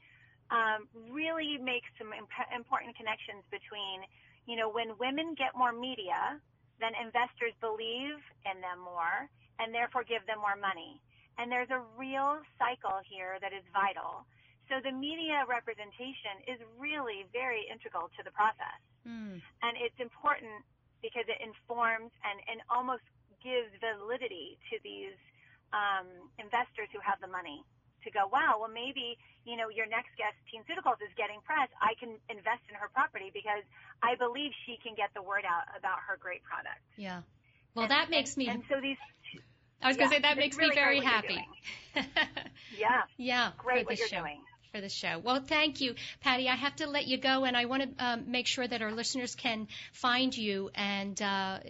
um, 0.52 0.84
really 1.08 1.56
makes 1.56 1.88
some 1.96 2.12
imp- 2.12 2.52
important 2.52 3.00
connections 3.00 3.48
between, 3.48 4.04
you 4.44 4.60
know, 4.60 4.68
when 4.68 4.92
women 5.00 5.32
get 5.40 5.56
more 5.56 5.72
media, 5.72 6.36
then 6.80 6.94
investors 6.98 7.54
believe 7.60 8.18
in 8.46 8.62
them 8.62 8.80
more 8.80 9.26
and 9.58 9.74
therefore 9.74 10.06
give 10.06 10.22
them 10.26 10.38
more 10.38 10.56
money. 10.56 11.02
And 11.38 11.50
there's 11.50 11.70
a 11.70 11.82
real 11.94 12.42
cycle 12.58 12.98
here 13.06 13.38
that 13.42 13.54
is 13.54 13.62
vital 13.70 14.26
so 14.68 14.84
the 14.84 14.92
media 14.92 15.48
representation 15.48 16.44
is 16.44 16.60
really 16.76 17.24
very 17.32 17.64
integral 17.72 18.12
to 18.16 18.20
the 18.20 18.32
process. 18.36 18.80
Mm. 19.08 19.40
And 19.64 19.72
it's 19.80 19.96
important 19.96 20.60
because 21.00 21.24
it 21.24 21.40
informs 21.40 22.12
and, 22.20 22.36
and 22.46 22.60
almost 22.68 23.04
gives 23.40 23.72
validity 23.80 24.60
to 24.68 24.76
these 24.84 25.16
um, 25.72 26.28
investors 26.36 26.92
who 26.92 27.00
have 27.00 27.16
the 27.24 27.32
money 27.32 27.64
to 28.04 28.10
go, 28.10 28.28
wow, 28.30 28.58
well 28.60 28.70
maybe, 28.70 29.18
you 29.44 29.56
know, 29.56 29.68
your 29.68 29.86
next 29.86 30.14
guest, 30.16 30.36
Teen 30.50 30.62
TeenCeuticals, 30.62 31.00
is 31.02 31.12
getting 31.16 31.40
press. 31.44 31.68
I 31.80 31.94
can 31.98 32.16
invest 32.28 32.62
in 32.68 32.74
her 32.76 32.88
property 32.92 33.30
because 33.32 33.64
I 34.02 34.14
believe 34.14 34.52
she 34.66 34.78
can 34.82 34.94
get 34.94 35.10
the 35.14 35.22
word 35.22 35.44
out 35.44 35.66
about 35.76 35.98
her 36.06 36.18
great 36.20 36.42
product. 36.44 36.82
Yeah. 36.96 37.22
Well, 37.74 37.84
and, 37.84 37.92
that 37.92 38.10
makes 38.10 38.34
and, 38.34 38.38
me. 38.38 38.48
And 38.48 38.62
so 38.68 38.80
these. 38.80 38.96
I 39.80 39.88
was 39.88 39.96
yeah, 39.96 40.00
going 40.00 40.10
to 40.10 40.16
say 40.16 40.22
that 40.22 40.36
makes 40.36 40.56
really 40.56 40.70
me 40.70 40.74
very 40.74 41.00
happy. 41.00 41.46
yeah. 42.76 43.02
Yeah. 43.16 43.52
Great 43.58 43.86
what 43.86 43.98
you're 43.98 44.08
show. 44.08 44.20
doing 44.20 44.40
for 44.72 44.80
the 44.80 44.88
show. 44.88 45.18
Well, 45.18 45.40
thank 45.40 45.80
you, 45.80 45.94
Patty. 46.20 46.48
I 46.48 46.56
have 46.56 46.76
to 46.76 46.86
let 46.86 47.06
you 47.06 47.18
go, 47.18 47.44
and 47.44 47.56
I 47.56 47.66
want 47.66 47.96
to 47.98 48.04
um, 48.04 48.30
make 48.30 48.46
sure 48.46 48.66
that 48.66 48.82
our 48.82 48.92
listeners 48.92 49.34
can 49.34 49.68
find 49.92 50.36
you. 50.36 50.70
And 50.74 51.20
uh, 51.22 51.60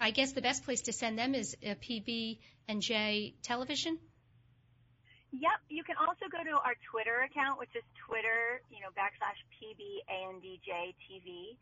I 0.00 0.10
guess 0.10 0.32
the 0.32 0.42
best 0.42 0.64
place 0.64 0.82
to 0.82 0.92
send 0.92 1.18
them 1.18 1.34
is 1.34 1.56
uh, 1.64 1.74
PB 1.74 2.38
and 2.68 2.82
J 2.82 3.34
Television. 3.42 3.98
Yep. 5.32 5.58
You 5.68 5.84
can 5.84 5.96
also 6.00 6.24
go 6.32 6.40
to 6.40 6.56
our 6.64 6.74
Twitter 6.90 7.28
account, 7.28 7.58
which 7.60 7.72
is 7.76 7.84
Twitter, 8.06 8.64
you 8.72 8.80
know, 8.80 8.88
backslash 8.96 9.36
PBANDJ 9.60 10.96
TV. 11.04 11.56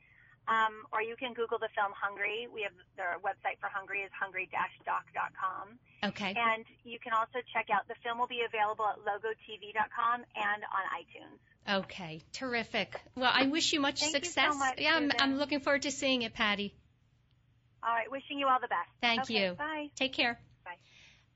Um, 0.47 0.87
or 0.93 1.03
you 1.03 1.17
can 1.19 1.35
Google 1.35 1.59
the 1.59 1.69
film 1.75 1.91
Hungry. 1.91 2.47
We 2.47 2.63
have 2.63 2.73
the 2.95 3.19
website 3.19 3.59
for 3.59 3.67
Hungry 3.67 4.07
is 4.07 4.11
hungry-doc.com. 4.15 5.79
Okay. 6.05 6.35
And 6.39 6.65
you 6.85 6.99
can 7.03 7.13
also 7.13 7.43
check 7.53 7.67
out 7.75 7.89
the 7.89 7.97
film 8.05 8.19
will 8.19 8.31
be 8.31 8.43
available 8.47 8.87
at 8.87 9.03
logotv.com 9.03 10.23
and 10.23 10.63
on 10.71 10.85
iTunes. 10.95 11.43
Okay, 11.69 12.23
terrific. 12.33 13.01
Well, 13.17 13.33
I 13.33 13.47
wish 13.47 13.73
you 13.73 13.81
much 13.81 13.99
Thank 14.01 14.15
success. 14.15 14.47
You 14.47 14.53
so 14.53 14.59
much, 14.59 14.81
yeah, 14.81 14.95
I'm, 14.95 15.11
I'm, 15.19 15.37
looking 15.37 15.59
forward 15.59 15.83
to 15.83 15.91
seeing 15.91 16.23
it, 16.23 16.33
Patty. 16.33 16.73
All 17.83 17.93
right, 17.93 18.09
wishing 18.09 18.39
you 18.39 18.47
all 18.47 18.61
the 18.61 18.69
best. 18.69 18.89
Thank 19.01 19.23
okay, 19.23 19.49
you. 19.49 19.55
Bye. 19.55 19.91
Take 19.97 20.13
care. 20.13 20.39
Bye. 20.65 20.77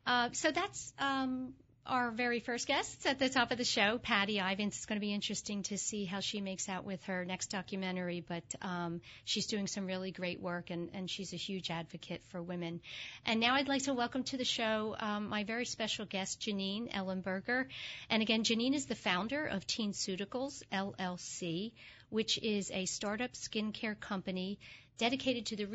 Uh, 0.07 0.29
so 0.33 0.53
that's 0.53 0.93
um, 1.01 1.55
our 1.87 2.11
very 2.11 2.41
first 2.41 2.67
guests 2.67 3.05
at 3.07 3.19
the 3.19 3.29
top 3.29 3.51
of 3.51 3.59
the 3.59 3.65
show, 3.65 3.99
Patty 3.99 4.39
Ivins. 4.39 4.77
It's 4.77 4.87
going 4.87 4.97
to 4.97 5.05
be 5.05 5.13
interesting 5.13 5.63
to 5.65 5.77
see 5.77 6.05
how 6.05 6.21
she 6.21 6.41
makes 6.41 6.69
out 6.69 6.85
with 6.85 7.03
her 7.05 7.25
next 7.25 7.49
documentary, 7.51 8.25
but 8.27 8.45
um, 8.63 9.01
she's 9.25 9.47
doing 9.47 9.67
some 9.67 9.87
really 9.87 10.11
great 10.11 10.41
work, 10.41 10.71
and, 10.71 10.91
and 10.95 11.11
she's 11.11 11.33
a 11.33 11.37
huge 11.37 11.71
advocate 11.71 12.23
for 12.31 12.43
women. 12.43 12.81
And 13.27 13.41
now 13.41 13.55
I'd 13.55 13.69
like 13.69 13.83
to 13.85 13.95
welcome 13.95 14.25
to 14.25 14.37
the 14.37 14.45
show 14.45 14.97
um, 14.99 15.29
my 15.29 15.45
very 15.45 15.65
special 15.65 16.05
guest, 16.05 16.41
Janine 16.41 16.93
Ellenberger. 16.93 17.67
And 18.09 18.23
again, 18.23 18.45
Janine 18.45 18.75
is 18.75 18.87
the 18.87 18.95
founder 18.95 19.45
of 19.45 19.67
Teen 19.67 19.91
TeenCeuticals 19.93 20.63
LLC, 20.73 21.73
which 22.09 22.39
is 22.39 22.71
a 22.71 22.87
startup 22.87 23.33
skincare 23.33 23.99
company 23.99 24.59
dedicated 24.99 25.47
to 25.47 25.57
the 25.57 25.67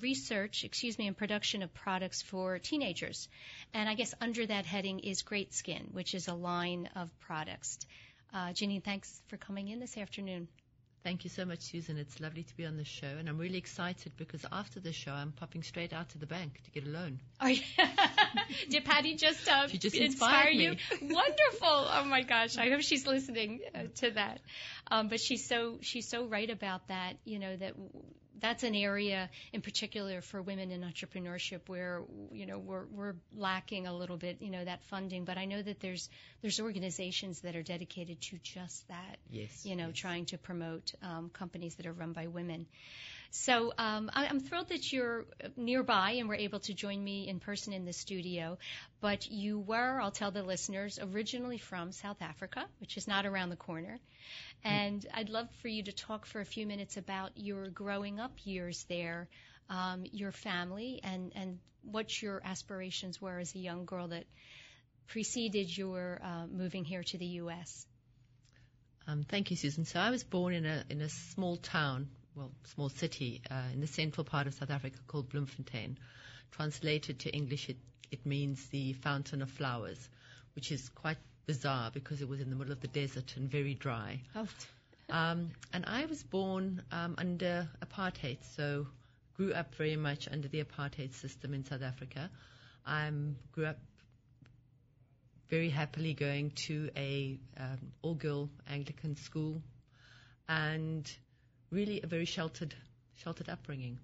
research, 0.00 0.64
excuse 0.64 0.98
me, 0.98 1.06
and 1.06 1.16
production 1.16 1.62
of 1.62 1.72
products 1.72 2.22
for 2.22 2.58
teenagers. 2.58 3.28
And 3.72 3.88
I 3.88 3.94
guess 3.94 4.14
under 4.20 4.46
that 4.46 4.66
heading 4.66 5.00
is 5.00 5.22
Great 5.22 5.54
Skin, 5.54 5.88
which 5.92 6.14
is 6.14 6.28
a 6.28 6.34
line 6.34 6.88
of 6.94 7.10
products. 7.20 7.78
Uh, 8.34 8.48
Janine, 8.48 8.84
thanks 8.84 9.20
for 9.28 9.36
coming 9.36 9.68
in 9.68 9.80
this 9.80 9.96
afternoon. 9.96 10.48
Thank 11.06 11.22
you 11.22 11.30
so 11.30 11.44
much, 11.44 11.60
Susan. 11.60 11.98
It's 11.98 12.18
lovely 12.18 12.42
to 12.42 12.56
be 12.56 12.66
on 12.66 12.76
the 12.76 12.84
show, 12.84 13.06
and 13.06 13.28
I'm 13.28 13.38
really 13.38 13.58
excited 13.58 14.10
because 14.16 14.44
after 14.50 14.80
the 14.80 14.92
show, 14.92 15.12
I'm 15.12 15.30
popping 15.30 15.62
straight 15.62 15.92
out 15.92 16.08
to 16.08 16.18
the 16.18 16.26
bank 16.26 16.60
to 16.64 16.70
get 16.72 16.84
a 16.84 16.90
loan. 16.90 17.20
Oh, 17.40 17.46
yeah. 17.46 17.62
Did 18.70 18.84
Patty 18.84 19.14
just, 19.14 19.48
uh, 19.48 19.68
she 19.68 19.78
just 19.78 19.94
inspire 19.94 20.50
you? 20.50 20.74
Wonderful! 21.00 21.18
Oh 21.62 22.04
my 22.06 22.22
gosh, 22.22 22.58
I 22.58 22.70
hope 22.70 22.80
she's 22.80 23.06
listening 23.06 23.60
uh, 23.72 23.82
to 23.98 24.10
that. 24.10 24.40
Um, 24.90 25.06
but 25.06 25.20
she's 25.20 25.46
so 25.46 25.78
she's 25.80 26.08
so 26.08 26.26
right 26.26 26.50
about 26.50 26.88
that. 26.88 27.18
You 27.24 27.38
know 27.38 27.56
that 27.56 27.74
that's 28.40 28.62
an 28.62 28.74
area 28.74 29.30
in 29.52 29.60
particular 29.60 30.20
for 30.20 30.42
women 30.42 30.70
in 30.70 30.82
entrepreneurship 30.82 31.60
where 31.68 32.02
you 32.32 32.46
know 32.46 32.58
we're 32.58 32.84
we're 32.86 33.14
lacking 33.36 33.86
a 33.86 33.94
little 33.94 34.16
bit 34.16 34.38
you 34.40 34.50
know 34.50 34.64
that 34.64 34.82
funding 34.84 35.24
but 35.24 35.38
i 35.38 35.44
know 35.44 35.60
that 35.62 35.80
there's 35.80 36.08
there's 36.42 36.60
organizations 36.60 37.40
that 37.40 37.56
are 37.56 37.62
dedicated 37.62 38.20
to 38.20 38.38
just 38.42 38.86
that 38.88 39.18
yes 39.30 39.64
you 39.64 39.76
know 39.76 39.88
yes. 39.88 39.96
trying 39.96 40.24
to 40.26 40.38
promote 40.38 40.92
um, 41.02 41.30
companies 41.32 41.74
that 41.76 41.86
are 41.86 41.92
run 41.92 42.12
by 42.12 42.26
women 42.26 42.66
so 43.30 43.72
um, 43.78 44.10
I, 44.12 44.26
I'm 44.26 44.40
thrilled 44.40 44.68
that 44.68 44.92
you're 44.92 45.26
nearby 45.56 46.12
and 46.12 46.28
were 46.28 46.34
able 46.34 46.60
to 46.60 46.74
join 46.74 47.02
me 47.02 47.28
in 47.28 47.40
person 47.40 47.72
in 47.72 47.84
the 47.84 47.92
studio. 47.92 48.58
But 49.00 49.30
you 49.30 49.58
were, 49.58 50.00
I'll 50.00 50.10
tell 50.10 50.30
the 50.30 50.42
listeners, 50.42 50.98
originally 51.02 51.58
from 51.58 51.92
South 51.92 52.20
Africa, 52.20 52.64
which 52.80 52.96
is 52.96 53.06
not 53.06 53.26
around 53.26 53.50
the 53.50 53.56
corner. 53.56 53.98
And 54.64 55.02
mm. 55.02 55.06
I'd 55.14 55.28
love 55.28 55.48
for 55.62 55.68
you 55.68 55.82
to 55.84 55.92
talk 55.92 56.26
for 56.26 56.40
a 56.40 56.44
few 56.44 56.66
minutes 56.66 56.96
about 56.96 57.32
your 57.36 57.68
growing 57.68 58.20
up 58.20 58.32
years 58.44 58.84
there, 58.88 59.28
um, 59.68 60.04
your 60.12 60.32
family, 60.32 61.00
and, 61.02 61.32
and 61.34 61.58
what 61.82 62.22
your 62.22 62.40
aspirations 62.44 63.20
were 63.20 63.38
as 63.38 63.54
a 63.54 63.58
young 63.58 63.84
girl 63.84 64.08
that 64.08 64.24
preceded 65.08 65.76
your 65.76 66.20
uh, 66.22 66.46
moving 66.46 66.84
here 66.84 67.02
to 67.02 67.18
the 67.18 67.26
U.S. 67.26 67.86
Um, 69.06 69.24
thank 69.28 69.50
you, 69.50 69.56
Susan. 69.56 69.84
So 69.84 70.00
I 70.00 70.10
was 70.10 70.24
born 70.24 70.52
in 70.52 70.66
a 70.66 70.84
in 70.90 71.00
a 71.00 71.08
small 71.08 71.56
town 71.56 72.08
well, 72.36 72.52
small 72.74 72.90
city 72.90 73.40
uh, 73.50 73.54
in 73.72 73.80
the 73.80 73.86
central 73.86 74.24
part 74.24 74.46
of 74.46 74.54
South 74.54 74.70
Africa 74.70 74.98
called 75.06 75.30
Bloemfontein. 75.30 75.96
Translated 76.52 77.20
to 77.20 77.30
English, 77.30 77.68
it, 77.70 77.78
it 78.10 78.24
means 78.26 78.64
the 78.68 78.92
fountain 78.92 79.42
of 79.42 79.50
flowers, 79.50 80.08
which 80.54 80.70
is 80.70 80.88
quite 80.90 81.16
bizarre 81.46 81.90
because 81.90 82.20
it 82.20 82.28
was 82.28 82.40
in 82.40 82.50
the 82.50 82.56
middle 82.56 82.72
of 82.72 82.80
the 82.80 82.88
desert 82.88 83.34
and 83.36 83.50
very 83.50 83.74
dry. 83.74 84.20
Oh. 84.34 84.46
Um, 85.08 85.50
and 85.72 85.84
I 85.86 86.06
was 86.06 86.22
born 86.22 86.82
um, 86.92 87.14
under 87.16 87.68
apartheid, 87.84 88.38
so 88.56 88.86
grew 89.36 89.52
up 89.52 89.74
very 89.76 89.96
much 89.96 90.28
under 90.30 90.48
the 90.48 90.62
apartheid 90.62 91.14
system 91.14 91.54
in 91.54 91.64
South 91.64 91.82
Africa. 91.82 92.30
I 92.84 93.10
grew 93.52 93.66
up 93.66 93.78
very 95.48 95.70
happily 95.70 96.12
going 96.12 96.50
to 96.66 96.90
a 96.96 97.38
um, 97.58 97.78
all-girl 98.02 98.50
Anglican 98.68 99.16
school, 99.16 99.62
and 100.48 101.08
really 101.70 102.00
a 102.02 102.06
very 102.06 102.24
sheltered, 102.24 102.74
sheltered 103.16 103.48
upbringing. 103.48 103.98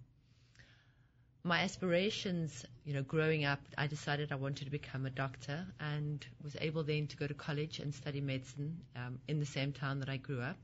My 1.44 1.60
aspirations, 1.60 2.64
you 2.84 2.94
know, 2.94 3.02
growing 3.02 3.44
up, 3.44 3.60
I 3.76 3.88
decided 3.88 4.30
I 4.30 4.36
wanted 4.36 4.64
to 4.64 4.70
become 4.70 5.06
a 5.06 5.10
doctor 5.10 5.66
and 5.80 6.24
was 6.42 6.56
able 6.60 6.84
then 6.84 7.08
to 7.08 7.16
go 7.16 7.26
to 7.26 7.34
college 7.34 7.80
and 7.80 7.92
study 7.92 8.20
medicine 8.20 8.78
um, 8.94 9.18
in 9.26 9.40
the 9.40 9.46
same 9.46 9.72
town 9.72 9.98
that 10.00 10.08
I 10.08 10.18
grew 10.18 10.40
up. 10.40 10.56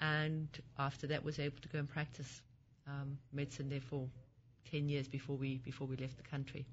And 0.00 0.48
after 0.78 1.06
that, 1.08 1.22
was 1.22 1.38
able 1.38 1.58
to 1.62 1.68
go 1.68 1.78
and 1.78 1.88
practice 1.88 2.42
um, 2.88 3.18
medicine 3.32 3.68
there 3.68 3.80
for 3.80 4.08
10 4.72 4.88
years 4.88 5.06
before 5.06 5.36
we 5.36 5.58
before 5.58 5.86
we 5.86 5.96
left 5.96 6.16
the 6.16 6.24
country. 6.24 6.66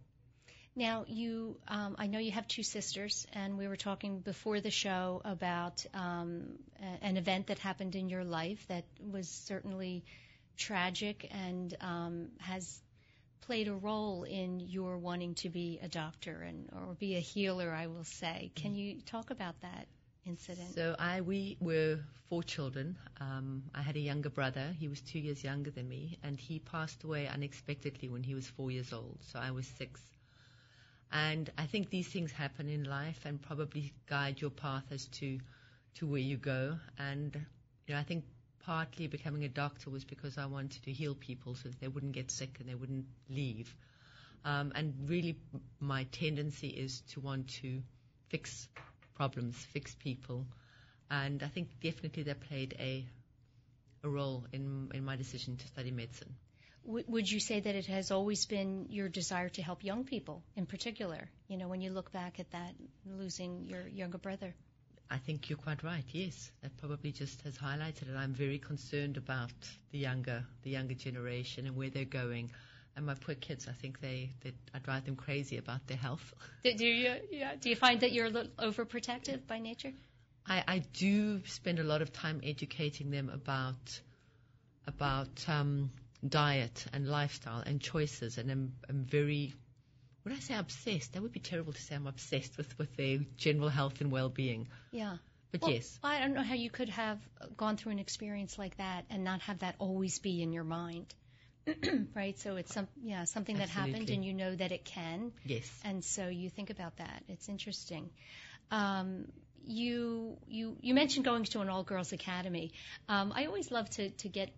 Now, 0.76 1.06
you, 1.08 1.58
um, 1.68 1.96
I 2.00 2.08
know 2.08 2.20
you 2.20 2.32
have 2.32 2.48
two 2.48 2.64
sisters, 2.64 3.28
and 3.34 3.58
we 3.58 3.68
were 3.68 3.76
talking 3.76 4.20
before 4.20 4.62
the 4.62 4.72
show 4.72 5.22
about 5.26 5.86
um, 5.94 6.60
an 7.02 7.18
event 7.18 7.48
that 7.48 7.60
happened 7.60 7.96
in 7.96 8.08
your 8.08 8.24
life 8.24 8.66
that 8.68 8.86
was 9.00 9.28
certainly 9.28 10.06
tragic 10.56 11.28
and 11.32 11.76
um, 11.82 12.30
has 12.40 12.82
played 13.42 13.68
a 13.68 13.74
role 13.74 14.24
in 14.24 14.60
your 14.60 14.98
wanting 14.98 15.34
to 15.34 15.50
be 15.50 15.80
a 15.82 15.88
doctor 15.88 16.42
and 16.42 16.70
or 16.72 16.94
be 16.94 17.16
a 17.16 17.20
healer. 17.20 17.72
I 17.72 17.88
will 17.88 18.04
say. 18.04 18.52
Can 18.56 18.76
you 18.76 19.02
talk 19.02 19.32
about 19.32 19.60
that 19.62 19.88
incident? 20.26 20.76
So 20.76 20.96
I 21.00 21.22
we 21.22 21.58
were 21.60 22.00
four 22.30 22.44
children. 22.44 22.96
Um, 23.20 23.64
I 23.74 23.82
had 23.82 23.96
a 23.96 24.00
younger 24.00 24.30
brother. 24.30 24.76
He 24.80 24.88
was 24.88 25.02
two 25.02 25.18
years 25.18 25.44
younger 25.44 25.72
than 25.72 25.90
me, 25.90 26.20
and 26.22 26.40
he 26.40 26.60
passed 26.60 27.04
away 27.04 27.28
unexpectedly 27.28 28.08
when 28.08 28.24
he 28.24 28.36
was 28.36 28.46
four 28.48 28.70
years 28.70 28.94
old. 28.94 29.18
So 29.32 29.40
I 29.40 29.50
was 29.52 29.66
six. 29.66 30.00
And 31.12 31.50
I 31.58 31.66
think 31.66 31.90
these 31.90 32.08
things 32.08 32.32
happen 32.32 32.70
in 32.70 32.84
life 32.84 33.20
and 33.26 33.42
probably 33.42 33.94
guide 34.08 34.42
your 34.42 34.52
path 34.52 34.86
as 34.92 35.08
to 35.20 35.40
to 35.96 36.08
where 36.08 36.22
you 36.22 36.38
go. 36.38 36.78
And 36.98 37.36
you 37.88 37.94
know, 37.94 38.00
I 38.00 38.04
think 38.04 38.26
partly 38.60 39.08
becoming 39.08 39.44
a 39.44 39.50
doctor 39.50 39.90
was 39.90 40.06
because 40.06 40.38
I 40.38 40.46
wanted 40.46 40.84
to 40.84 40.92
heal 40.92 41.16
people 41.16 41.56
so 41.56 41.70
that 41.70 41.80
they 41.80 41.88
wouldn't 41.88 42.12
get 42.14 42.32
sick 42.32 42.58
and 42.60 42.70
they 42.70 42.76
wouldn't 42.76 43.06
leave. 43.30 43.76
Um, 44.46 44.72
and 44.76 44.94
really, 45.10 45.38
my 45.80 46.04
tendency 46.06 46.68
is 46.70 47.02
to 47.14 47.20
want 47.20 47.48
to 47.62 47.82
fix 48.30 48.68
problems, 49.16 49.56
fix 49.58 49.96
people, 49.96 50.46
and 51.10 51.44
I 51.44 51.48
think 51.48 51.70
definitely 51.82 52.24
that 52.24 52.40
played 52.42 52.76
a 52.80 53.06
a 54.04 54.10
role 54.10 54.46
in 54.54 54.92
in 54.94 55.04
my 55.06 55.16
decision 55.16 55.58
to 55.58 55.68
study 55.68 55.92
medicine. 55.92 56.36
W- 56.90 57.06
would 57.08 57.30
you 57.30 57.40
say 57.40 57.60
that 57.60 57.76
it 57.76 57.86
has 57.86 58.10
always 58.10 58.48
been 58.48 58.88
your 58.90 59.10
desire 59.10 59.50
to 59.50 59.62
help 59.62 59.84
young 59.84 60.06
people 60.06 60.42
in 60.56 60.66
particular? 60.66 61.30
You 61.48 61.58
know, 61.58 61.68
when 61.68 61.82
you 61.82 61.92
look 61.92 62.12
back 62.12 62.40
at 62.40 62.50
that, 62.50 62.74
losing 63.06 63.68
your 63.68 63.88
younger 63.88 64.18
brother. 64.18 64.56
I 65.12 65.20
think 65.20 65.50
you're 65.50 65.60
quite 65.60 65.84
right. 65.84 66.04
Yes, 66.12 66.52
that 66.64 66.76
probably 66.78 67.12
just 67.12 67.44
has 67.44 67.56
highlighted 67.60 68.10
it. 68.10 68.18
I'm 68.18 68.34
very 68.34 68.58
concerned 68.58 69.18
about 69.18 69.52
the 69.92 70.00
younger 70.00 70.44
the 70.64 70.72
younger 70.72 70.96
generation 70.96 71.68
and 71.68 71.76
where 71.76 71.92
they're 71.92 72.06
going. 72.06 72.50
And 72.96 73.06
my 73.06 73.14
poor 73.14 73.36
kids, 73.36 73.68
I 73.68 73.74
think 73.74 74.02
they, 74.02 74.34
they 74.44 74.54
I 74.74 74.80
drive 74.80 75.06
them 75.06 75.16
crazy 75.16 75.58
about 75.58 75.86
their 75.86 75.98
health. 75.98 76.34
Do, 76.64 76.74
do 76.74 76.86
you 76.86 77.16
yeah, 77.32 77.54
do 77.62 77.70
you 77.70 77.76
find 77.76 78.00
that 78.02 78.14
you're 78.14 78.26
a 78.26 78.30
little 78.32 78.52
overprotective 78.58 79.46
by 79.46 79.60
nature? 79.60 79.94
I, 80.48 80.64
I 80.68 80.78
do 80.80 81.46
spend 81.46 81.78
a 81.78 81.84
lot 81.84 82.02
of 82.02 82.12
time 82.12 82.42
educating 82.44 83.12
them 83.12 83.30
about 83.30 84.02
about 84.88 85.48
um, 85.48 85.92
diet 86.28 86.86
and 86.94 87.08
lifestyle 87.08 87.62
and 87.66 87.82
choices, 87.82 88.38
and 88.38 88.52
I'm, 88.52 88.74
I'm 88.90 89.06
very 89.06 89.54
when 90.24 90.36
I 90.36 90.40
say 90.40 90.56
obsessed? 90.56 91.14
That 91.14 91.22
would 91.22 91.32
be 91.32 91.40
terrible 91.40 91.74
to 91.74 91.82
say 91.82 91.96
I'm 91.96 92.08
obsessed 92.08 92.58
with 92.58 92.78
with 92.78 92.96
their 92.96 93.20
general 93.38 93.70
health 93.70 94.02
and 94.02 94.12
well-being. 94.12 94.68
Yeah. 94.92 95.18
But 95.52 95.64
Well, 95.64 95.72
yes, 95.72 96.00
I 96.04 96.20
don't 96.20 96.34
know 96.34 96.44
how 96.44 96.54
you 96.54 96.70
could 96.70 96.90
have 96.90 97.18
gone 97.58 97.78
through 97.78 97.94
an 97.94 98.00
experience 98.00 98.60
like 98.60 98.78
that 98.78 99.06
and 99.10 99.24
not 99.24 99.42
have 99.42 99.60
that 99.60 99.76
always 99.80 100.20
be 100.20 100.44
in 100.44 100.54
your 100.54 100.64
mind. 100.64 101.14
right? 102.16 102.38
So 102.40 102.56
it's 102.56 102.74
some 102.74 102.88
yeah, 103.04 103.24
something 103.24 103.58
that 103.58 103.70
happened 103.70 104.10
and 104.10 104.24
you 104.24 104.34
know 104.34 104.56
that 104.56 104.72
it 104.72 104.86
can 104.86 105.32
yes. 105.46 105.70
and 105.84 106.04
so 106.04 106.28
you 106.28 106.50
think 106.50 106.70
about 106.70 106.98
that. 106.98 107.24
It's 107.28 107.50
interesting. 107.50 108.10
Um, 108.72 109.26
you 109.66 110.38
you 110.48 110.78
you 110.82 110.94
mentioned 110.94 111.26
going 111.26 111.44
to 111.46 111.60
an 111.62 111.70
all 111.70 111.84
girls 111.84 112.14
academy. 112.14 112.72
Um, 113.08 113.34
I 113.36 113.46
always 113.46 113.72
love 113.72 113.90
to 113.92 114.10
to 114.10 114.30
get 114.30 114.50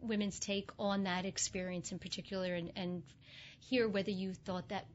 women's 0.00 0.38
take 0.38 0.70
on 0.78 1.04
that 1.04 1.24
experience 1.24 1.92
in 1.92 1.98
particular 1.98 2.54
and, 2.54 2.72
and 2.76 3.02
hear 3.60 3.88
whether 3.88 4.10
you 4.10 4.34
thought 4.34 4.68
that 4.68 4.86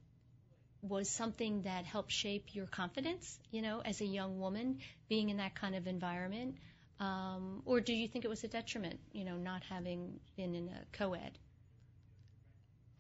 was 0.81 1.09
something 1.09 1.61
that 1.61 1.85
helped 1.85 2.11
shape 2.11 2.53
your 2.53 2.65
confidence, 2.65 3.39
you 3.51 3.61
know, 3.61 3.81
as 3.83 4.01
a 4.01 4.05
young 4.05 4.39
woman 4.39 4.79
being 5.07 5.29
in 5.29 5.37
that 5.37 5.55
kind 5.55 5.75
of 5.75 5.87
environment, 5.87 6.57
um, 6.99 7.61
or 7.65 7.79
do 7.79 7.93
you 7.93 8.07
think 8.07 8.25
it 8.25 8.27
was 8.27 8.43
a 8.43 8.47
detriment, 8.47 8.99
you 9.13 9.23
know, 9.23 9.37
not 9.37 9.63
having 9.69 10.19
been 10.35 10.55
in 10.55 10.67
a 10.67 10.97
co-ed? 10.97 11.37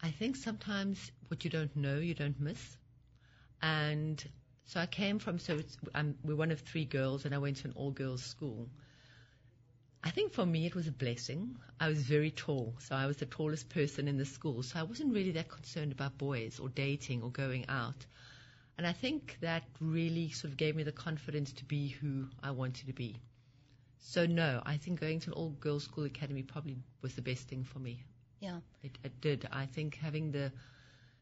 I 0.01 0.11
think 0.11 0.35
sometimes 0.35 1.11
what 1.27 1.43
you 1.43 1.49
don't 1.49 1.75
know, 1.75 1.97
you 1.99 2.13
don't 2.13 2.39
miss. 2.39 2.77
And 3.61 4.23
so 4.65 4.79
I 4.79 4.85
came 4.85 5.19
from, 5.19 5.39
so 5.39 5.59
I'm, 5.93 6.15
we're 6.23 6.35
one 6.35 6.51
of 6.51 6.59
three 6.61 6.85
girls, 6.85 7.25
and 7.25 7.33
I 7.33 7.37
went 7.37 7.57
to 7.57 7.67
an 7.67 7.73
all 7.75 7.91
girls 7.91 8.23
school. 8.23 8.69
I 10.03 10.09
think 10.09 10.33
for 10.33 10.45
me 10.45 10.65
it 10.65 10.75
was 10.75 10.87
a 10.87 10.91
blessing. 10.91 11.57
I 11.79 11.87
was 11.87 12.03
very 12.03 12.31
tall, 12.31 12.75
so 12.79 12.95
I 12.95 13.05
was 13.05 13.17
the 13.17 13.25
tallest 13.25 13.69
person 13.69 14.07
in 14.07 14.17
the 14.17 14.25
school, 14.25 14.61
so 14.61 14.79
I 14.79 14.83
wasn't 14.83 15.13
really 15.13 15.31
that 15.31 15.47
concerned 15.49 15.91
about 15.93 16.17
boys 16.17 16.59
or 16.59 16.69
dating 16.69 17.23
or 17.23 17.29
going 17.29 17.65
out. 17.69 18.05
And 18.77 18.85
I 18.85 18.91
think 18.91 19.37
that 19.41 19.63
really 19.79 20.29
sort 20.29 20.51
of 20.51 20.57
gave 20.57 20.75
me 20.75 20.83
the 20.83 20.91
confidence 20.91 21.53
to 21.53 21.65
be 21.65 21.87
who 21.89 22.27
I 22.41 22.51
wanted 22.51 22.87
to 22.87 22.93
be. 22.93 23.21
So 23.99 24.25
no, 24.25 24.61
I 24.65 24.75
think 24.77 24.99
going 24.99 25.21
to 25.21 25.29
an 25.29 25.33
all 25.33 25.51
girls 25.51 25.85
school 25.85 26.03
academy 26.03 26.43
probably 26.43 26.77
was 27.01 27.15
the 27.15 27.21
best 27.21 27.47
thing 27.47 27.63
for 27.63 27.79
me. 27.79 28.03
Yeah. 28.41 28.59
It, 28.83 28.97
it 29.03 29.21
did. 29.21 29.47
I 29.51 29.65
think 29.65 29.95
having 29.95 30.31
the 30.31 30.51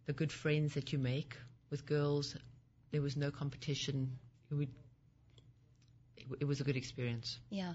the 0.06 0.14
good 0.14 0.32
friends 0.32 0.74
that 0.74 0.92
you 0.92 0.98
make 0.98 1.38
with 1.70 1.86
girls, 1.86 2.36
there 2.90 3.02
was 3.04 3.16
no 3.16 3.30
competition. 3.30 4.18
It, 4.50 4.56
would, 4.56 4.70
it, 6.18 6.26
it 6.40 6.46
was 6.46 6.60
a 6.60 6.64
good 6.64 6.76
experience. 6.76 7.40
Yeah, 7.52 7.74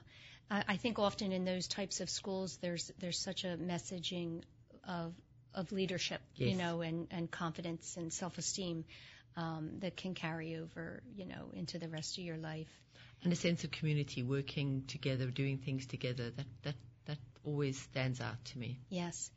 I, 0.51 0.65
I 0.69 0.77
think 0.77 0.99
often 0.99 1.33
in 1.33 1.45
those 1.45 1.67
types 1.67 2.01
of 2.01 2.11
schools, 2.11 2.59
there's 2.61 2.91
there's 2.99 3.19
such 3.19 3.45
a 3.45 3.57
messaging 3.57 4.43
of 4.87 5.15
of 5.55 5.73
leadership, 5.73 6.21
you 6.35 6.55
know, 6.55 6.83
and 6.83 7.09
and 7.11 7.31
confidence 7.31 7.97
and 7.97 8.13
self-esteem 8.13 8.85
um, 9.37 9.71
that 9.81 9.97
can 9.97 10.15
carry 10.15 10.57
over, 10.57 11.03
you 11.17 11.27
know, 11.27 11.51
into 11.53 11.79
the 11.79 11.89
rest 11.89 12.19
of 12.19 12.25
your 12.25 12.37
life. 12.37 12.69
And 13.23 13.33
a 13.33 13.37
sense 13.37 13.65
of 13.65 13.71
community, 13.71 14.23
working 14.23 14.85
together, 14.87 15.27
doing 15.27 15.59
things 15.59 15.87
together. 15.87 16.31
That 16.31 16.47
that 16.63 16.75
that 17.07 17.19
always 17.45 17.81
stands 17.81 18.21
out 18.21 18.45
to 18.47 18.59
me. 18.59 18.79
Yes. 18.89 19.31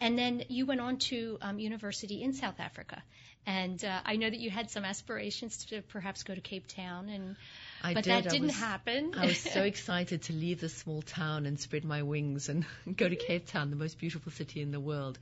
And 0.00 0.18
then 0.18 0.44
you 0.48 0.66
went 0.66 0.82
on 0.82 0.98
to 0.98 1.38
um, 1.40 1.58
university 1.58 2.22
in 2.22 2.34
South 2.34 2.60
Africa, 2.60 3.02
and 3.46 3.82
uh, 3.82 4.00
I 4.04 4.16
know 4.16 4.28
that 4.28 4.38
you 4.38 4.50
had 4.50 4.70
some 4.70 4.84
aspirations 4.84 5.64
to 5.66 5.80
perhaps 5.80 6.24
go 6.24 6.34
to 6.34 6.40
Cape 6.42 6.66
Town, 6.66 7.08
and 7.08 7.36
I 7.84 7.94
but 7.94 8.04
did. 8.04 8.24
that 8.24 8.30
didn't 8.30 8.48
was- 8.48 8.56
happen. 8.58 9.14
I 9.16 9.26
was 9.26 9.38
so 9.38 9.62
excited 9.72 10.22
to 10.22 10.32
leave 10.32 10.60
this 10.60 10.74
small 10.74 11.02
town 11.02 11.46
and 11.46 11.58
spread 11.58 11.84
my 11.84 12.02
wings 12.02 12.48
and 12.48 12.64
go 12.96 13.08
to 13.08 13.16
Cape 13.16 13.46
Town, 13.46 13.70
the 13.70 13.76
most 13.76 13.98
beautiful 13.98 14.30
city 14.32 14.60
in 14.62 14.70
the 14.70 14.80
world. 14.80 15.18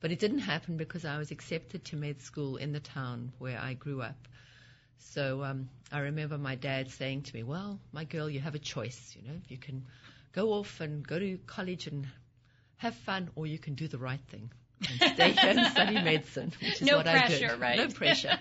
But 0.00 0.10
it 0.12 0.18
didn't 0.18 0.38
happen 0.40 0.76
because 0.76 1.04
I 1.04 1.18
was 1.18 1.30
accepted 1.30 1.84
to 1.86 1.96
med 1.96 2.22
school 2.22 2.56
in 2.56 2.72
the 2.72 2.80
town 2.80 3.32
where 3.38 3.58
I 3.58 3.74
grew 3.74 4.00
up. 4.02 4.16
So 5.12 5.42
um, 5.44 5.68
I 5.92 5.98
remember 6.00 6.38
my 6.38 6.54
dad 6.54 6.90
saying 6.90 7.22
to 7.22 7.34
me, 7.34 7.42
"Well, 7.42 7.78
my 7.92 8.04
girl, 8.04 8.28
you 8.30 8.40
have 8.40 8.54
a 8.54 8.58
choice. 8.58 9.14
You 9.20 9.28
know, 9.28 9.38
you 9.48 9.58
can 9.58 9.84
go 10.32 10.52
off 10.54 10.80
and 10.80 11.06
go 11.06 11.18
to 11.18 11.38
college 11.46 11.86
and 11.86 12.06
have 12.78 12.94
fun, 12.94 13.30
or 13.34 13.46
you 13.46 13.58
can 13.58 13.74
do 13.74 13.88
the 13.88 13.98
right 13.98 14.20
thing 14.30 14.50
and 14.88 15.12
stay 15.14 15.32
here 15.32 15.50
and 15.50 15.66
study 15.72 15.94
medicine, 16.10 16.52
which 16.62 16.80
is 16.80 16.82
No 16.82 16.96
what 16.96 17.06
I 17.08 17.18
pressure, 17.26 17.48
did. 17.48 17.60
right? 17.60 17.76
No 17.78 17.88
pressure. 17.88 18.38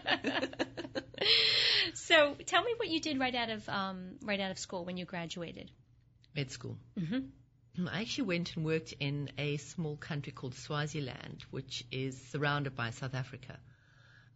So 2.10 2.36
tell 2.52 2.64
me 2.64 2.74
what 2.78 2.90
you 2.94 3.00
did 3.08 3.20
right 3.20 3.36
out 3.36 3.50
of 3.58 3.68
um, 3.80 4.00
right 4.30 4.40
out 4.46 4.52
of 4.52 4.60
school 4.68 4.86
when 4.86 4.98
you 4.98 5.06
graduated. 5.06 5.72
med 6.36 6.52
school. 6.52 6.78
Mm-hmm. 7.00 7.88
I 7.88 8.02
actually 8.02 8.28
went 8.28 8.56
and 8.56 8.66
worked 8.66 8.94
in 9.00 9.30
a 9.38 9.58
small 9.58 9.96
country 9.98 10.32
called 10.40 10.56
Swaziland, 10.56 11.46
which 11.52 11.84
is 11.92 12.18
surrounded 12.32 12.76
by 12.76 12.90
South 12.92 13.16
Africa. 13.16 13.58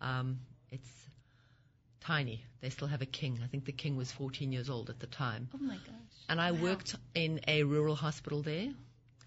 Um, 0.01 0.39
it's 0.71 0.91
tiny. 1.99 2.43
They 2.61 2.69
still 2.69 2.87
have 2.87 3.01
a 3.01 3.05
king. 3.19 3.39
I 3.43 3.47
think 3.47 3.65
the 3.65 3.71
king 3.83 3.97
was 3.97 4.11
14 4.11 4.51
years 4.51 4.69
old 4.69 4.89
at 4.89 4.99
the 4.99 5.07
time. 5.07 5.49
Oh 5.53 5.57
my 5.71 5.75
gosh. 5.89 6.15
And 6.29 6.39
I 6.41 6.51
Wow. 6.51 6.63
worked 6.67 6.95
in 7.15 7.39
a 7.47 7.63
rural 7.63 7.95
hospital 7.95 8.41
there 8.41 8.69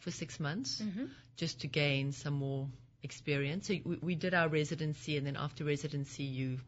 for 0.01 0.11
six 0.11 0.41
months 0.41 0.83
Mm-hmm. 0.83 1.07
just 1.37 1.61
to 1.61 1.67
gain 1.69 2.13
some 2.13 2.35
more 2.35 2.69
experience. 3.03 3.67
So 3.69 3.75
we, 3.85 3.97
we 4.11 4.15
did 4.15 4.35
our 4.35 4.49
residency, 4.49 5.17
and 5.19 5.27
then 5.27 5.37
after 5.37 5.65
residency, 5.65 6.23
you 6.25 6.59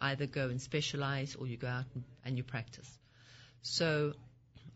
either 0.00 0.26
go 0.26 0.48
and 0.48 0.60
specialize 0.60 1.36
or 1.36 1.46
you 1.46 1.56
go 1.56 1.68
out 1.68 1.84
and, 2.24 2.36
you 2.36 2.42
practice. 2.42 2.88
So 3.62 4.14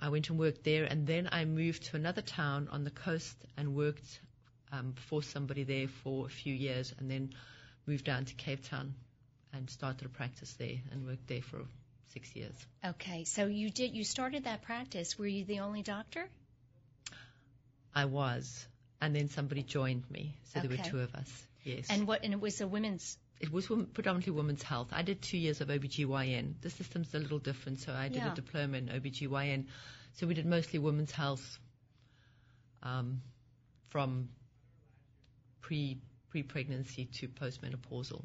I 0.00 0.08
went 0.08 0.28
and 0.28 0.38
worked 0.38 0.64
there, 0.64 0.84
and 0.84 1.06
then 1.06 1.28
I 1.32 1.44
moved 1.44 1.84
to 1.84 1.96
another 1.96 2.22
town 2.22 2.68
on 2.70 2.84
the 2.84 2.90
coast 2.90 3.36
and 3.56 3.74
worked 3.74 4.20
um, 4.72 4.94
for 5.08 5.22
somebody 5.22 5.64
there 5.64 5.88
for 5.88 6.26
a 6.26 6.28
few 6.28 6.54
years, 6.54 6.94
and 6.98 7.10
then 7.10 7.30
moved 7.86 8.04
down 8.04 8.24
to 8.26 8.34
Cape 8.34 8.68
Town 8.68 8.94
and 9.52 9.70
started 9.70 10.04
a 10.04 10.08
practice 10.08 10.52
there 10.54 10.80
and 10.90 11.06
worked 11.06 11.26
there 11.28 11.42
for 11.42 11.62
six 12.12 12.34
years. 12.34 12.54
Okay, 12.84 13.24
so 13.24 13.46
you 13.46 13.70
did 13.70 13.94
you 13.94 14.04
started 14.04 14.44
that 14.44 14.62
practice. 14.62 15.18
Were 15.18 15.26
you 15.26 15.44
the 15.44 15.60
only 15.60 15.82
doctor? 15.82 16.28
I 17.94 18.06
was, 18.06 18.66
and 19.00 19.14
then 19.14 19.28
somebody 19.28 19.62
joined 19.62 20.10
me, 20.10 20.36
so 20.52 20.60
there 20.60 20.70
were 20.70 20.76
two 20.76 21.00
of 21.00 21.14
us. 21.14 21.46
Yes. 21.62 21.86
And 21.88 22.06
what? 22.06 22.24
And 22.24 22.32
it 22.32 22.40
was 22.40 22.60
a 22.60 22.66
women's. 22.66 23.16
It 23.44 23.52
was 23.52 23.66
predominantly 23.66 24.32
women's 24.32 24.62
health. 24.62 24.88
I 24.90 25.02
did 25.02 25.20
two 25.20 25.36
years 25.36 25.60
of 25.60 25.68
OBGYN. 25.68 26.54
The 26.62 26.70
system's 26.70 27.12
a 27.14 27.18
little 27.18 27.38
different, 27.38 27.78
so 27.80 27.92
I 27.92 28.08
did 28.08 28.22
Yeah. 28.22 28.32
a 28.32 28.34
diploma 28.34 28.78
in 28.78 28.86
OBGYN. 28.88 29.66
So 30.14 30.26
we 30.26 30.32
did 30.32 30.46
mostly 30.46 30.78
women's 30.78 31.10
health 31.10 31.58
um, 32.82 33.20
from 33.90 34.30
pre 35.60 35.98
pre 36.30 36.42
pregnancy 36.42 37.04
to 37.18 37.28
postmenopausal. 37.28 38.24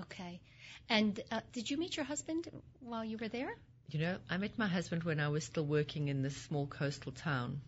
Okay. 0.00 0.40
And 0.88 1.20
uh, 1.30 1.42
did 1.52 1.70
you 1.70 1.76
meet 1.76 1.96
your 1.96 2.04
husband 2.04 2.48
while 2.80 3.04
you 3.04 3.18
were 3.18 3.28
there? 3.28 3.54
You 3.92 4.00
know, 4.00 4.18
I 4.28 4.36
met 4.36 4.58
my 4.58 4.66
husband 4.66 5.04
when 5.04 5.20
I 5.20 5.28
was 5.28 5.44
still 5.44 5.64
working 5.64 6.08
in 6.08 6.22
this 6.22 6.36
small 6.36 6.66
coastal 6.66 7.12
town. 7.12 7.60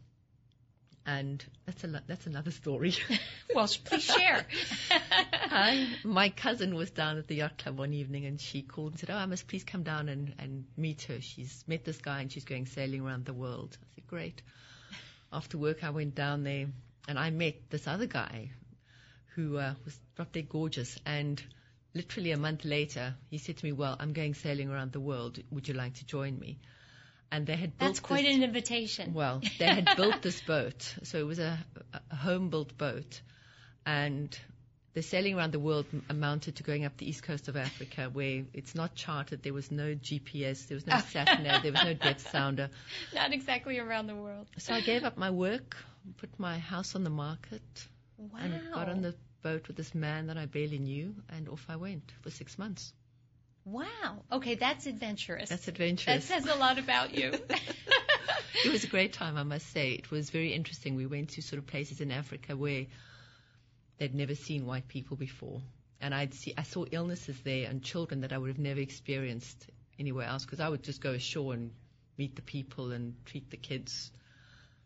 And 1.09 1.43
that's 1.65 1.85
a 1.85 2.03
that's 2.07 2.27
another 2.27 2.51
story. 2.51 2.95
well, 3.55 3.67
please 3.85 4.05
share. 4.05 4.45
I, 4.91 5.89
my 6.05 6.29
cousin 6.29 6.75
was 6.75 6.91
down 6.91 7.17
at 7.17 7.27
the 7.29 7.37
yacht 7.37 7.57
club 7.57 7.79
one 7.79 7.95
evening, 7.95 8.27
and 8.27 8.39
she 8.39 8.61
called 8.61 8.93
and 8.93 9.01
said, 9.01 9.09
"Oh, 9.09 9.17
I 9.17 9.25
must 9.25 9.49
please 9.49 9.65
come 9.65 9.85
down 9.85 10.11
and, 10.11 10.35
and 10.39 10.67
meet 10.77 11.05
her. 11.05 11.23
She's 11.23 11.65
met 11.67 11.83
this 11.83 11.97
guy, 11.97 12.21
and 12.21 12.31
she's 12.31 12.45
going 12.45 12.67
sailing 12.67 13.01
around 13.01 13.25
the 13.25 13.33
world." 13.33 13.79
I 13.81 13.87
said, 13.95 14.07
"Great." 14.07 14.43
After 15.33 15.57
work, 15.57 15.83
I 15.83 15.89
went 15.89 16.15
down 16.15 16.45
there, 16.45 16.67
and 17.09 17.19
I 17.19 17.31
met 17.31 17.71
this 17.71 17.89
other 17.89 18.07
guy, 18.07 18.51
who 19.35 19.57
uh, 19.57 19.73
was 19.87 19.99
drop 20.15 20.33
dead 20.33 20.51
gorgeous, 20.51 20.99
and 21.07 21.43
literally 21.95 22.33
a 22.33 22.37
month 22.37 22.67
later, 22.67 23.15
he 23.31 23.39
said 23.39 23.57
to 23.57 23.65
me, 23.65 23.73
"Well, 23.73 23.97
I'm 23.99 24.13
going 24.13 24.35
sailing 24.35 24.69
around 24.69 24.93
the 24.93 25.01
world. 25.01 25.39
Would 25.53 25.69
you 25.69 25.75
like 25.75 25.95
to 25.95 26.05
join 26.05 26.39
me?" 26.39 26.59
And 27.31 27.47
they 27.47 27.57
had 27.57 27.77
built 27.79 27.91
That's 27.91 28.01
quite 28.01 28.25
this, 28.25 28.37
an 28.37 28.43
invitation. 28.43 29.13
Well, 29.15 29.43
they 29.59 29.67
had 29.67 29.89
built 29.97 30.23
this 30.23 30.41
boat, 30.41 30.95
so 31.03 31.19
it 31.19 31.27
was 31.27 31.39
a, 31.39 31.59
a 32.11 32.15
home-built 32.17 32.79
boat, 32.79 33.21
and 33.85 34.39
the 34.95 35.03
sailing 35.03 35.37
around 35.37 35.53
the 35.53 35.59
world 35.61 35.87
amounted 36.09 36.57
to 36.57 36.63
going 36.63 36.85
up 36.85 36.97
the 36.97 37.09
east 37.09 37.23
coast 37.23 37.49
of 37.49 37.57
Africa, 37.57 38.09
where 38.13 38.45
it's 38.55 38.75
not 38.75 38.95
charted. 38.95 39.43
There 39.43 39.53
was 39.53 39.71
no 39.71 39.95
GPS, 39.95 40.67
there 40.69 40.75
was 40.77 40.87
no 40.87 40.99
sat 41.11 41.43
nav, 41.43 41.63
there 41.63 41.73
was 41.73 41.85
no 41.85 41.95
depth 41.95 42.31
sounder. 42.31 42.71
Not 43.15 43.33
exactly 43.33 43.79
around 43.79 44.07
the 44.07 44.17
world. 44.17 44.47
So 44.59 44.73
I 44.75 44.81
gave 44.81 45.05
up 45.05 45.17
my 45.19 45.31
work, 45.31 45.77
put 46.17 46.31
my 46.39 46.59
house 46.59 46.95
on 46.95 47.05
the 47.05 47.11
market, 47.11 47.63
Wow. 48.17 48.41
and 48.41 48.73
got 48.73 48.89
on 48.89 49.03
the 49.03 49.15
boat 49.43 49.69
with 49.69 49.77
this 49.77 49.95
man 49.95 50.27
that 50.27 50.37
I 50.37 50.47
barely 50.47 50.79
knew, 50.79 51.15
and 51.29 51.49
off 51.49 51.65
I 51.69 51.77
went 51.77 52.11
for 52.23 52.31
six 52.31 52.59
months. 52.59 52.93
Wow. 53.71 54.23
Okay, 54.33 54.55
that's 54.55 54.87
adventurous. 54.87 55.49
That's 55.51 55.69
adventurous. 55.69 56.27
that 56.29 56.43
says 56.43 56.47
a 56.47 56.59
lot 56.59 56.79
about 56.79 57.15
you. 57.15 57.31
it 58.65 58.73
was 58.73 58.85
a 58.85 58.89
great 58.89 59.13
time, 59.13 59.37
I 59.37 59.43
must 59.43 59.71
say. 59.71 59.93
It 59.93 60.11
was 60.11 60.31
very 60.31 60.53
interesting. 60.53 60.95
We 60.97 61.07
went 61.07 61.31
to 61.31 61.43
sort 61.43 61.59
of 61.59 61.67
places 61.67 62.01
in 62.01 62.11
Africa 62.11 62.57
where 62.57 62.87
they'd 63.99 64.15
never 64.15 64.35
seen 64.35 64.65
white 64.67 64.89
people 64.89 65.17
before, 65.17 65.61
and 66.01 66.15
I'd 66.15 66.35
see 66.35 66.55
I 66.57 66.63
saw 66.63 66.85
illnesses 66.91 67.37
there 67.45 67.69
and 67.69 67.83
children 67.83 68.21
that 68.23 68.33
I 68.33 68.39
would 68.39 68.49
have 68.49 68.59
never 68.59 68.81
experienced 68.81 69.67
anywhere 69.99 70.27
else 70.27 70.45
because 70.45 70.61
I 70.61 70.69
would 70.69 70.83
just 70.83 71.01
go 71.01 71.13
ashore 71.13 71.55
and 71.55 71.73
meet 72.17 72.37
the 72.37 72.43
people 72.43 72.93
and 72.93 73.15
treat 73.27 73.51
the 73.51 73.57
kids 73.57 74.11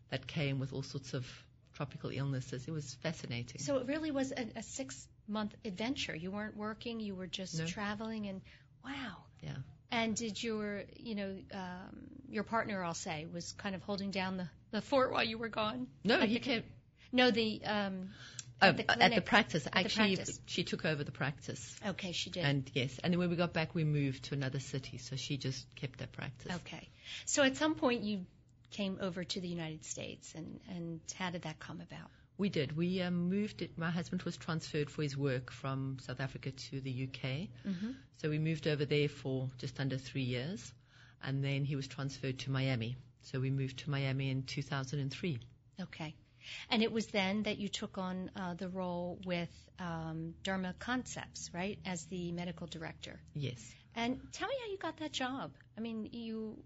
that 0.09 0.27
came 0.27 0.59
with 0.59 0.73
all 0.73 0.83
sorts 0.83 1.13
of 1.13 1.25
tropical 1.73 2.09
illnesses. 2.11 2.67
It 2.67 2.71
was 2.71 2.95
fascinating. 3.01 3.59
so 3.61 3.77
it 3.77 3.87
really 3.87 4.11
was 4.11 4.31
a, 4.31 4.47
a 4.55 4.63
six 4.63 5.07
month 5.27 5.55
adventure. 5.65 6.15
You 6.15 6.31
weren't 6.31 6.57
working, 6.57 6.99
you 6.99 7.15
were 7.15 7.27
just 7.27 7.57
No. 7.57 7.65
traveling 7.65 8.27
and 8.27 8.41
wow. 8.83 9.17
yeah. 9.41 9.55
And 9.91 10.15
did 10.15 10.41
your, 10.41 10.83
you 10.97 11.15
know, 11.15 11.35
um, 11.53 12.07
your 12.29 12.43
partner, 12.43 12.83
I'll 12.83 12.93
say, 12.95 13.27
was 13.31 13.51
kind 13.53 13.75
of 13.75 13.83
holding 13.83 14.09
down 14.11 14.37
the, 14.37 14.49
the 14.71 14.81
fort 14.81 15.11
while 15.11 15.23
you 15.23 15.37
were 15.37 15.49
gone? 15.49 15.87
No, 16.03 16.19
he 16.21 16.35
the- 16.35 16.39
came 16.39 16.63
No, 17.11 17.29
the 17.31 17.61
um, 17.63 18.09
oh, 18.61 18.67
at 18.69 18.77
the 18.77 19.03
at 19.03 19.13
the 19.15 19.21
practice. 19.21 19.67
At 19.67 19.73
the 19.73 19.79
Actually, 19.79 20.15
practice. 20.15 20.39
she 20.47 20.63
took 20.63 20.83
over 20.85 21.03
the 21.03 21.11
practice. 21.11 21.75
Okay, 21.85 22.11
she 22.11 22.31
did. 22.31 22.43
And 22.43 22.69
yes, 22.73 22.99
and 23.03 23.13
then 23.13 23.19
when 23.19 23.29
we 23.29 23.35
got 23.35 23.53
back, 23.53 23.75
we 23.75 23.83
moved 23.83 24.23
to 24.25 24.33
another 24.33 24.59
city, 24.59 24.97
so 24.97 25.15
she 25.15 25.37
just 25.37 25.65
kept 25.75 25.99
that 25.99 26.11
practice. 26.11 26.51
okay. 26.55 26.89
So 27.25 27.43
at 27.43 27.55
some 27.57 27.75
point 27.75 28.01
you 28.01 28.25
came 28.71 28.97
over 28.99 29.23
to 29.23 29.39
the 29.39 29.47
United 29.47 29.85
States, 29.85 30.33
and 30.35 30.59
and 30.69 30.99
how 31.19 31.29
did 31.29 31.43
that 31.43 31.59
come 31.59 31.81
about? 31.81 32.09
We 32.37 32.49
did. 32.49 32.75
We 32.75 33.01
um, 33.01 33.29
moved 33.29 33.61
it. 33.61 33.77
My 33.77 33.91
husband 33.91 34.23
was 34.23 34.37
transferred 34.37 34.89
for 34.89 35.03
his 35.03 35.15
work 35.15 35.51
from 35.51 35.97
South 36.01 36.19
Africa 36.19 36.51
to 36.51 36.81
the 36.81 37.07
UK. 37.07 37.49
Mm-hmm. 37.67 37.91
So 38.17 38.29
we 38.29 38.39
moved 38.39 38.67
over 38.67 38.85
there 38.85 39.09
for 39.09 39.49
just 39.57 39.79
under 39.79 39.97
three 39.97 40.23
years. 40.23 40.73
And 41.21 41.43
then 41.43 41.63
he 41.63 41.75
was 41.75 41.87
transferred 41.87 42.39
to 42.39 42.51
Miami. 42.51 42.97
So 43.21 43.39
we 43.39 43.49
moved 43.49 43.79
to 43.79 43.89
Miami 43.89 44.29
in 44.29 44.43
2003. 44.43 45.39
Okay. 45.81 46.15
And 46.69 46.83
it 46.83 46.91
was 46.91 47.07
then 47.07 47.43
that 47.43 47.57
you 47.57 47.69
took 47.69 47.97
on 47.97 48.29
uh, 48.35 48.53
the 48.55 48.67
role 48.67 49.19
with 49.25 49.49
um, 49.79 50.33
Derma 50.43 50.77
Concepts, 50.77 51.49
right, 51.53 51.79
as 51.85 52.05
the 52.05 52.31
medical 52.31 52.67
director. 52.67 53.19
Yes. 53.33 53.63
And 53.95 54.19
tell 54.31 54.47
me 54.47 54.55
how 54.59 54.71
you 54.71 54.77
got 54.77 54.97
that 54.97 55.11
job. 55.11 55.51
I 55.77 55.81
mean, 55.81 56.09
you, 56.11 56.57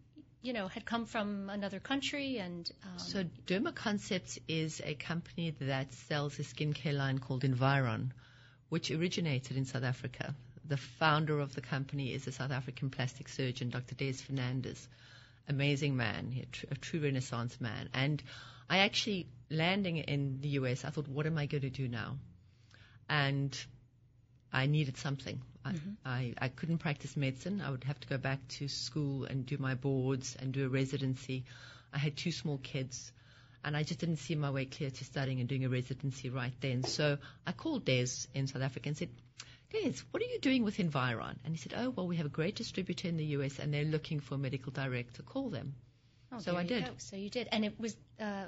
you 0.41 0.53
know, 0.53 0.67
had 0.67 0.85
come 0.85 1.05
from 1.05 1.49
another 1.49 1.79
country, 1.79 2.37
and 2.37 2.69
um, 2.83 2.99
So 2.99 3.23
Derma 3.45 3.73
Concepts 3.73 4.39
is 4.47 4.81
a 4.83 4.93
company 4.95 5.51
that 5.61 5.93
sells 5.93 6.39
a 6.39 6.43
skincare 6.43 6.95
line 6.95 7.19
called 7.19 7.43
Environ, 7.43 8.13
which 8.69 8.91
originated 8.91 9.57
in 9.57 9.65
South 9.65 9.83
Africa. 9.83 10.35
The 10.65 10.77
founder 10.77 11.39
of 11.39 11.55
the 11.55 11.61
company 11.61 12.13
is 12.13 12.27
a 12.27 12.31
South 12.31 12.51
African 12.51 12.89
plastic 12.89 13.29
surgeon, 13.29 13.69
Dr. 13.69 13.95
Des 13.95 14.13
Fernandes. 14.13 14.87
Amazing 15.49 15.95
man, 15.95 16.35
a, 16.41 16.45
tr- 16.45 16.65
a 16.71 16.75
true 16.75 16.99
Renaissance 16.99 17.59
man. 17.61 17.89
And 17.93 18.21
I 18.69 18.79
actually, 18.79 19.27
landing 19.49 19.97
in 19.97 20.41
the 20.41 20.49
US, 20.59 20.83
I 20.83 20.89
thought, 20.89 21.07
what 21.07 21.25
am 21.25 21.37
I 21.37 21.45
going 21.45 21.61
to 21.61 21.69
do 21.69 21.87
now? 21.87 22.17
And 23.09 23.57
I 24.51 24.65
needed 24.65 24.97
something. 24.97 25.41
I, 26.05 26.09
I, 26.09 26.33
I 26.39 26.47
couldn't 26.49 26.79
practice 26.79 27.15
medicine. 27.17 27.61
I 27.61 27.69
would 27.69 27.83
have 27.83 27.99
to 27.99 28.07
go 28.07 28.17
back 28.17 28.39
to 28.59 28.67
school 28.67 29.25
and 29.25 29.45
do 29.45 29.57
my 29.57 29.75
boards 29.75 30.35
and 30.39 30.51
do 30.51 30.65
a 30.65 30.69
residency. 30.69 31.45
I 31.93 31.97
had 31.97 32.15
two 32.15 32.31
small 32.31 32.57
kids, 32.57 33.11
and 33.63 33.75
I 33.75 33.83
just 33.83 33.99
didn't 33.99 34.17
see 34.17 34.35
my 34.35 34.51
way 34.51 34.65
clear 34.65 34.89
to 34.89 35.03
studying 35.05 35.39
and 35.39 35.49
doing 35.49 35.65
a 35.65 35.69
residency 35.69 36.29
right 36.29 36.53
then. 36.61 36.83
So 36.83 37.17
I 37.45 37.51
called 37.51 37.85
Des 37.85 38.27
in 38.33 38.47
South 38.47 38.61
Africa 38.61 38.89
and 38.89 38.97
said, 38.97 39.09
Des, 39.71 40.01
what 40.11 40.23
are 40.23 40.27
you 40.27 40.39
doing 40.39 40.63
with 40.63 40.79
Environ? 40.79 41.39
And 41.43 41.53
he 41.53 41.57
said, 41.57 41.73
Oh, 41.77 41.89
well, 41.89 42.07
we 42.07 42.17
have 42.17 42.25
a 42.25 42.29
great 42.29 42.55
distributor 42.55 43.07
in 43.07 43.17
the 43.17 43.25
US, 43.37 43.59
and 43.59 43.73
they're 43.73 43.83
looking 43.83 44.19
for 44.19 44.35
a 44.35 44.37
medical 44.37 44.71
director. 44.71 45.23
Call 45.23 45.49
them. 45.49 45.75
oh, 46.31 46.39
so 46.39 46.55
I 46.55 46.63
did. 46.63 46.85
go. 46.85 46.91
So 46.97 47.15
you 47.15 47.29
did, 47.29 47.49
and 47.51 47.65
it 47.65 47.79
was. 47.79 47.95
Uh, 48.19 48.45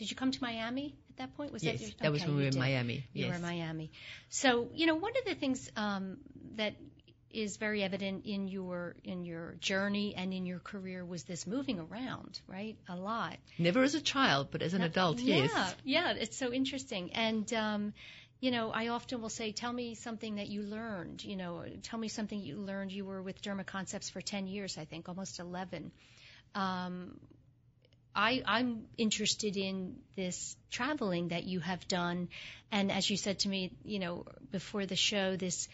did 0.00 0.10
you 0.10 0.16
come 0.16 0.30
to 0.30 0.42
Miami 0.42 0.96
at 1.10 1.16
that 1.18 1.36
point? 1.36 1.52
Was 1.52 1.62
yes, 1.62 1.78
that, 1.78 1.82
your, 1.82 1.90
that 2.00 2.10
was 2.10 2.22
when 2.22 2.36
we 2.36 2.40
were 2.40 2.46
in 2.46 2.52
did. 2.52 2.58
Miami. 2.58 3.06
You 3.12 3.26
yes. 3.26 3.28
were 3.28 3.36
in 3.36 3.42
Miami. 3.42 3.90
So 4.30 4.70
you 4.72 4.86
know, 4.86 4.94
one 4.94 5.12
of 5.18 5.26
the 5.26 5.34
things 5.34 5.70
um, 5.76 6.16
that 6.56 6.74
is 7.30 7.58
very 7.58 7.82
evident 7.82 8.24
in 8.24 8.48
your 8.48 8.96
in 9.04 9.26
your 9.26 9.56
journey 9.60 10.14
and 10.16 10.32
in 10.32 10.46
your 10.46 10.58
career 10.58 11.04
was 11.04 11.24
this 11.24 11.46
moving 11.46 11.78
around, 11.78 12.40
right? 12.48 12.78
A 12.88 12.96
lot. 12.96 13.36
Never 13.58 13.82
as 13.82 13.94
a 13.94 14.00
child, 14.00 14.48
but 14.50 14.62
as 14.62 14.72
an 14.72 14.80
adult, 14.80 15.18
yeah, 15.20 15.36
yes. 15.36 15.74
Yeah, 15.84 16.12
it's 16.12 16.38
so 16.38 16.50
interesting. 16.50 17.12
And 17.12 17.52
um, 17.52 17.92
you 18.40 18.50
know, 18.50 18.70
I 18.70 18.88
often 18.88 19.20
will 19.20 19.28
say, 19.28 19.52
"Tell 19.52 19.74
me 19.74 19.96
something 19.96 20.36
that 20.36 20.48
you 20.48 20.62
learned." 20.62 21.22
You 21.22 21.36
know, 21.36 21.62
tell 21.82 21.98
me 21.98 22.08
something 22.08 22.40
you 22.40 22.56
learned. 22.56 22.90
You 22.90 23.04
were 23.04 23.20
with 23.20 23.42
Derma 23.42 23.66
Concepts 23.66 24.08
for 24.08 24.22
10 24.22 24.46
years, 24.46 24.78
I 24.78 24.86
think, 24.86 25.10
almost 25.10 25.40
11. 25.40 25.92
Um, 26.54 27.20
I, 28.14 28.42
I'm 28.46 28.86
interested 28.96 29.56
in 29.56 29.96
this 30.16 30.56
traveling 30.70 31.28
that 31.28 31.44
you 31.44 31.60
have 31.60 31.86
done, 31.86 32.28
and 32.72 32.90
as 32.90 33.08
you 33.08 33.16
said 33.16 33.40
to 33.40 33.48
me, 33.48 33.72
you 33.84 33.98
know, 33.98 34.26
before 34.50 34.86
the 34.86 34.96
show, 34.96 35.36
this 35.36 35.68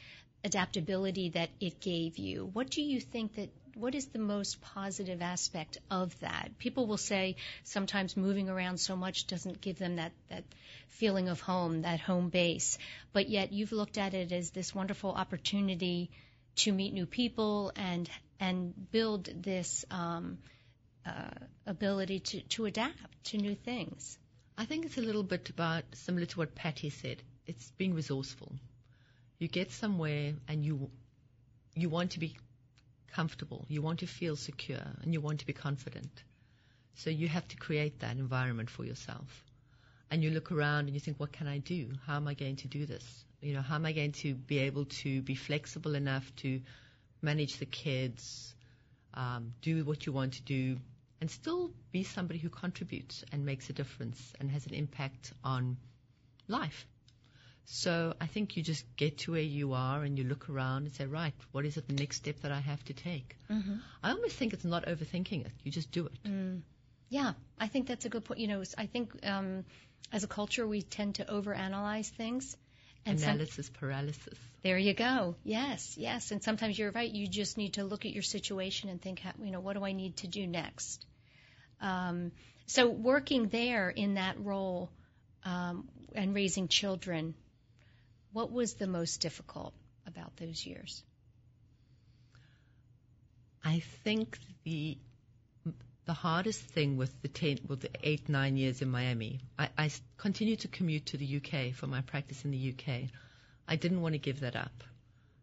adaptability 0.45 1.31
that 1.31 1.51
it 1.61 1.81
gave 1.81 2.19
you. 2.19 2.49
What 2.53 2.71
do 2.71 2.83
you 2.83 3.01
think 3.01 3.37
that? 3.37 3.49
What 3.75 3.95
is 3.95 4.07
the 4.07 4.19
most 4.19 4.63
positive 4.63 5.21
aspect 5.21 5.77
of 5.91 6.19
that? 6.21 6.59
People 6.59 6.87
will 6.87 6.97
say 6.97 7.37
sometimes 7.65 8.17
moving 8.17 8.49
around 8.49 8.79
so 8.81 8.97
much 8.97 9.27
doesn't 9.27 9.61
give 9.61 9.79
them 9.79 9.97
that 9.97 10.13
that 10.31 10.45
feeling 10.89 11.29
of 11.29 11.41
home, 11.41 11.83
that 11.83 12.01
home 12.01 12.31
base, 12.31 12.79
but 13.13 13.29
yet 13.29 13.53
you've 13.53 13.73
looked 13.73 13.99
at 13.99 14.15
it 14.15 14.33
as 14.33 14.51
this 14.51 14.75
wonderful 14.75 15.11
opportunity 15.11 16.11
to 16.57 16.73
meet 16.73 16.95
new 16.95 17.07
people 17.07 17.73
and 17.77 18.09
and 18.41 18.91
build 18.93 19.25
this 19.43 19.85
um, 19.91 20.39
ability 21.67 22.21
to, 22.21 22.41
to 22.43 22.65
adapt 22.67 23.25
to 23.25 23.39
new 23.39 23.55
things. 23.55 24.19
I 24.59 24.65
think 24.65 24.87
it's 24.87 24.99
a 24.99 25.03
little 25.03 25.23
bit 25.23 25.51
about 25.51 25.85
similar 25.93 26.27
to 26.27 26.39
what 26.39 26.55
Patty 26.55 26.91
said. 26.91 27.23
It's 27.47 27.71
being 27.73 27.95
resourceful. 27.95 28.53
You 29.39 29.49
get 29.49 29.71
somewhere 29.73 30.33
and 30.49 30.65
you 30.65 30.91
you 31.75 31.91
want 31.91 32.13
to 32.13 32.21
be 32.21 32.35
comfortable, 33.13 33.67
you 33.69 33.83
want 33.83 33.99
to 34.01 34.07
feel 34.07 34.35
secure, 34.35 34.87
and 35.03 35.13
you 35.13 35.21
want 35.21 35.41
to 35.41 35.47
be 35.47 35.53
confident. 35.53 36.23
So 36.95 37.11
you 37.11 37.29
have 37.29 37.47
to 37.49 37.57
create 37.57 38.01
that 38.01 38.17
environment 38.17 38.71
for 38.71 38.85
yourself. 38.85 39.45
And 40.11 40.23
you 40.25 40.31
look 40.31 40.51
around 40.51 40.87
and 40.87 40.95
you 40.95 41.01
think, 41.01 41.21
what 41.21 41.33
can 41.33 41.47
I 41.47 41.59
do? 41.59 41.91
How 42.07 42.17
am 42.17 42.29
I 42.29 42.35
going 42.35 42.57
to 42.57 42.69
do 42.69 42.87
this? 42.87 43.05
You 43.43 43.55
know, 43.55 43.61
how 43.61 43.75
am 43.75 43.85
I 43.85 43.93
going 43.93 44.13
to 44.13 44.35
be 44.35 44.61
able 44.61 44.87
to 44.87 45.21
be 45.21 45.35
flexible 45.35 45.95
enough 45.95 46.35
to 46.37 46.61
manage 47.21 47.59
the 47.59 47.67
kids, 47.67 48.55
um, 49.13 49.53
do 49.61 49.85
what 49.85 50.07
you 50.07 50.13
want 50.13 50.35
to 50.35 50.43
do, 50.43 50.79
and 51.21 51.31
still 51.31 51.71
be 51.93 52.03
somebody 52.03 52.39
who 52.39 52.49
contributes 52.49 53.25
and 53.33 53.45
makes 53.45 53.71
a 53.71 53.73
difference 53.73 54.33
and 54.41 54.51
has 54.51 54.67
an 54.67 54.75
impact 54.75 55.33
on 55.43 55.77
life. 56.49 56.87
So 57.65 58.15
I 58.21 58.27
think 58.27 58.57
you 58.57 58.63
just 58.63 58.85
get 58.97 59.19
to 59.19 59.33
where 59.33 59.41
you 59.41 59.73
are 59.73 60.03
and 60.05 60.17
you 60.17 60.25
look 60.25 60.49
around 60.49 60.85
and 60.85 60.93
say, 60.93 61.07
right, 61.07 61.35
what 61.51 61.65
is 61.65 61.77
it 61.77 61.89
the 61.89 61.95
next 61.95 62.19
step 62.19 62.41
that 62.41 62.53
I 62.53 62.61
have 62.61 62.85
to 62.85 62.93
take? 62.93 63.37
Mm-hmm. 63.51 63.77
I 64.05 64.11
almost 64.11 64.37
think 64.37 64.53
it's 64.53 64.65
not 64.65 64.87
overthinking 64.87 65.45
it. 65.45 65.53
You 65.65 65.73
just 65.73 65.91
do 65.91 66.07
it. 66.07 66.23
Mm. 66.25 66.61
Yeah, 67.09 67.33
I 67.59 67.67
think 67.67 67.89
that's 67.89 68.05
a 68.05 68.09
good 68.09 68.25
point. 68.25 68.41
You 68.41 68.49
know, 68.49 68.63
I 68.79 68.87
think 68.87 69.19
um, 69.25 69.65
as 70.13 70.23
a 70.23 70.29
culture 70.29 70.67
we 70.67 70.83
tend 70.83 71.17
to 71.17 71.25
overanalyze 71.25 72.09
things, 72.09 72.57
And 73.07 73.21
some- 73.21 73.31
analysis 73.31 73.71
paralysis. 73.71 74.39
There 74.63 74.79
you 74.79 74.95
go. 74.95 75.37
Yes, 75.45 75.97
yes. 75.97 76.33
And 76.33 76.43
sometimes 76.43 76.77
you're 76.79 76.91
right. 76.91 77.11
You 77.11 77.29
just 77.29 77.57
need 77.57 77.75
to 77.75 77.85
look 77.85 78.05
at 78.05 78.13
your 78.13 78.23
situation 78.25 78.91
and 78.91 79.01
think, 79.01 79.21
how- 79.21 79.33
you 79.43 79.53
know, 79.53 79.61
what 79.61 79.75
do 79.77 79.85
I 79.85 79.93
need 79.93 80.17
to 80.19 80.27
do 80.27 80.47
next? 80.47 81.07
Um, 81.81 82.33
so 82.67 82.89
working 82.89 83.49
there 83.49 83.91
in 83.91 84.15
that 84.15 84.41
role 84.41 84.91
um, 85.45 85.89
and 86.15 86.35
raising 86.35 86.67
children, 86.67 87.35
what 88.33 88.51
was 88.51 88.75
the 88.75 88.89
most 88.89 89.21
difficult 89.21 89.73
about 90.07 90.37
those 90.37 90.67
years? 90.67 91.05
I 93.65 93.81
think 94.05 94.39
the 94.65 94.99
the 96.07 96.15
hardest 96.15 96.61
thing 96.61 96.97
with 96.97 97.21
the 97.23 97.29
ten, 97.29 97.59
with 97.67 97.81
the 97.81 97.91
eight 98.05 98.29
nine 98.29 98.57
years 98.57 98.81
in 98.81 98.89
Miami, 98.89 99.41
I 99.59 99.91
continued 100.17 100.61
to 100.61 100.69
commute 100.69 101.07
to 101.07 101.17
the 101.17 101.37
UK 101.37 101.75
for 101.75 101.89
my 101.89 102.01
practice 102.01 102.45
in 102.45 102.53
the 102.53 102.75
UK. 102.75 103.11
I 103.67 103.75
didn't 103.75 104.01
want 104.01 104.15
to 104.15 104.19
give 104.19 104.41
that 104.41 104.55
up. 104.55 104.85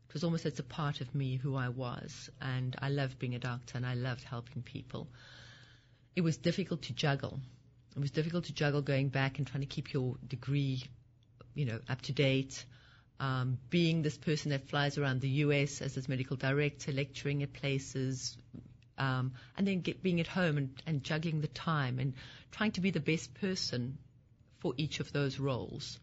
It 0.08 0.13
was 0.13 0.23
almost 0.23 0.45
as 0.45 0.60
a 0.60 0.63
part 0.63 1.02
of 1.02 1.13
me 1.13 1.36
who 1.36 1.56
I 1.56 1.67
was, 1.67 2.30
and 2.39 2.76
I 2.80 2.89
loved 2.89 3.19
being 3.19 3.36
a 3.36 3.39
doctor 3.39 3.78
and 3.78 3.86
I 3.86 3.95
loved 3.95 4.23
helping 4.23 4.62
people. 4.62 5.10
It 6.15 6.21
was 6.21 6.38
difficult 6.38 6.84
to 6.84 6.93
juggle. 6.93 7.39
It 7.95 7.99
was 7.99 8.12
difficult 8.12 8.45
to 8.45 8.54
juggle 8.54 8.82
going 8.82 9.10
back 9.10 9.39
and 9.39 9.45
trying 9.45 9.62
to 9.62 9.67
keep 9.67 9.91
your 9.91 10.15
degree, 10.26 10.82
you 11.56 11.65
know, 11.65 11.80
up 11.89 12.02
to 12.04 12.13
date. 12.13 12.63
Um, 13.19 13.58
being 13.69 14.02
this 14.02 14.17
person 14.17 14.52
that 14.52 14.69
flies 14.69 14.97
around 14.97 15.19
the 15.19 15.30
US 15.30 15.82
as 15.82 15.95
this 15.95 16.08
medical 16.08 16.38
director, 16.38 16.91
lecturing 16.91 17.43
at 17.43 17.52
places, 17.52 18.38
um, 18.97 19.34
and 19.58 19.67
then 19.67 19.82
get, 19.82 20.01
being 20.03 20.19
at 20.19 20.27
home 20.27 20.58
and, 20.58 20.82
and 20.86 21.03
juggling 21.03 21.41
the 21.41 21.47
time 21.47 21.99
and 21.99 22.13
trying 22.51 22.71
to 22.73 22.82
be 22.82 22.91
the 22.91 22.99
best 22.99 23.34
person 23.36 23.97
for 24.60 24.73
each 24.77 24.99
of 24.99 25.12
those 25.12 25.39
roles. 25.39 25.99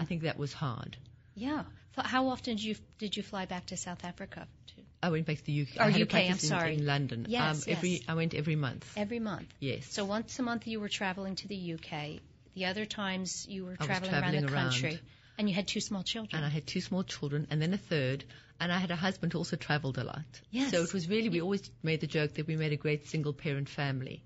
I 0.00 0.04
think 0.04 0.22
that 0.22 0.36
was 0.36 0.52
hard. 0.52 0.96
Yeah. 1.34 1.62
How 1.96 2.28
often 2.28 2.56
did 2.56 2.64
you 2.64 2.76
did 2.98 3.16
you 3.16 3.22
fly 3.22 3.46
back 3.46 3.66
to 3.66 3.76
South 3.76 4.04
Africa? 4.04 4.46
To? 4.68 4.82
I 5.02 5.10
went 5.10 5.26
back 5.26 5.36
to 5.38 5.44
the 5.44 5.62
UK. 5.62 5.76
Or 5.78 5.82
I 5.82 5.90
had 5.90 6.00
a 6.00 6.04
UK, 6.04 6.14
I'm 6.14 6.26
practice 6.26 6.42
in- 6.42 6.48
sorry. 6.48 6.74
in 6.74 6.86
London. 6.86 7.26
Yes, 7.28 7.66
um, 7.66 7.72
every 7.72 7.88
yes. 7.90 8.02
I 8.08 8.14
went 8.14 8.34
every 8.34 8.56
month. 8.56 8.90
Every 8.96 9.18
month. 9.20 9.46
Yes. 9.60 9.86
So 9.86 10.04
once 10.04 10.38
a 10.38 10.42
month 10.42 10.66
you 10.66 10.80
were 10.80 10.88
traveling 10.88 11.36
to 11.36 11.48
the 11.48 11.74
UK. 11.74 12.20
The 12.54 12.66
other 12.66 12.84
times 12.86 13.46
you 13.48 13.64
were 13.66 13.76
traveling, 13.76 14.10
traveling 14.10 14.34
around 14.34 14.46
the 14.46 14.54
around. 14.54 14.70
country, 14.72 15.00
and 15.38 15.48
you 15.48 15.54
had 15.54 15.66
two 15.66 15.80
small 15.80 16.02
children. 16.02 16.36
and 16.36 16.44
I 16.44 16.48
had 16.48 16.66
two 16.66 16.80
small 16.80 17.04
children, 17.04 17.46
and 17.50 17.60
then 17.60 17.72
a 17.74 17.78
third, 17.78 18.24
and 18.60 18.72
I 18.72 18.78
had 18.78 18.90
a 18.90 18.96
husband 18.96 19.32
who 19.32 19.38
also 19.38 19.56
travelled 19.56 19.98
a 19.98 20.04
lot. 20.04 20.24
Yes. 20.50 20.70
So 20.70 20.82
it 20.82 20.92
was 20.92 21.08
really, 21.08 21.28
we 21.28 21.40
always 21.40 21.70
made 21.82 22.00
the 22.00 22.06
joke 22.06 22.34
that 22.34 22.46
we 22.46 22.56
made 22.56 22.72
a 22.72 22.76
great 22.76 23.06
single 23.08 23.32
parent 23.32 23.68
family. 23.68 24.22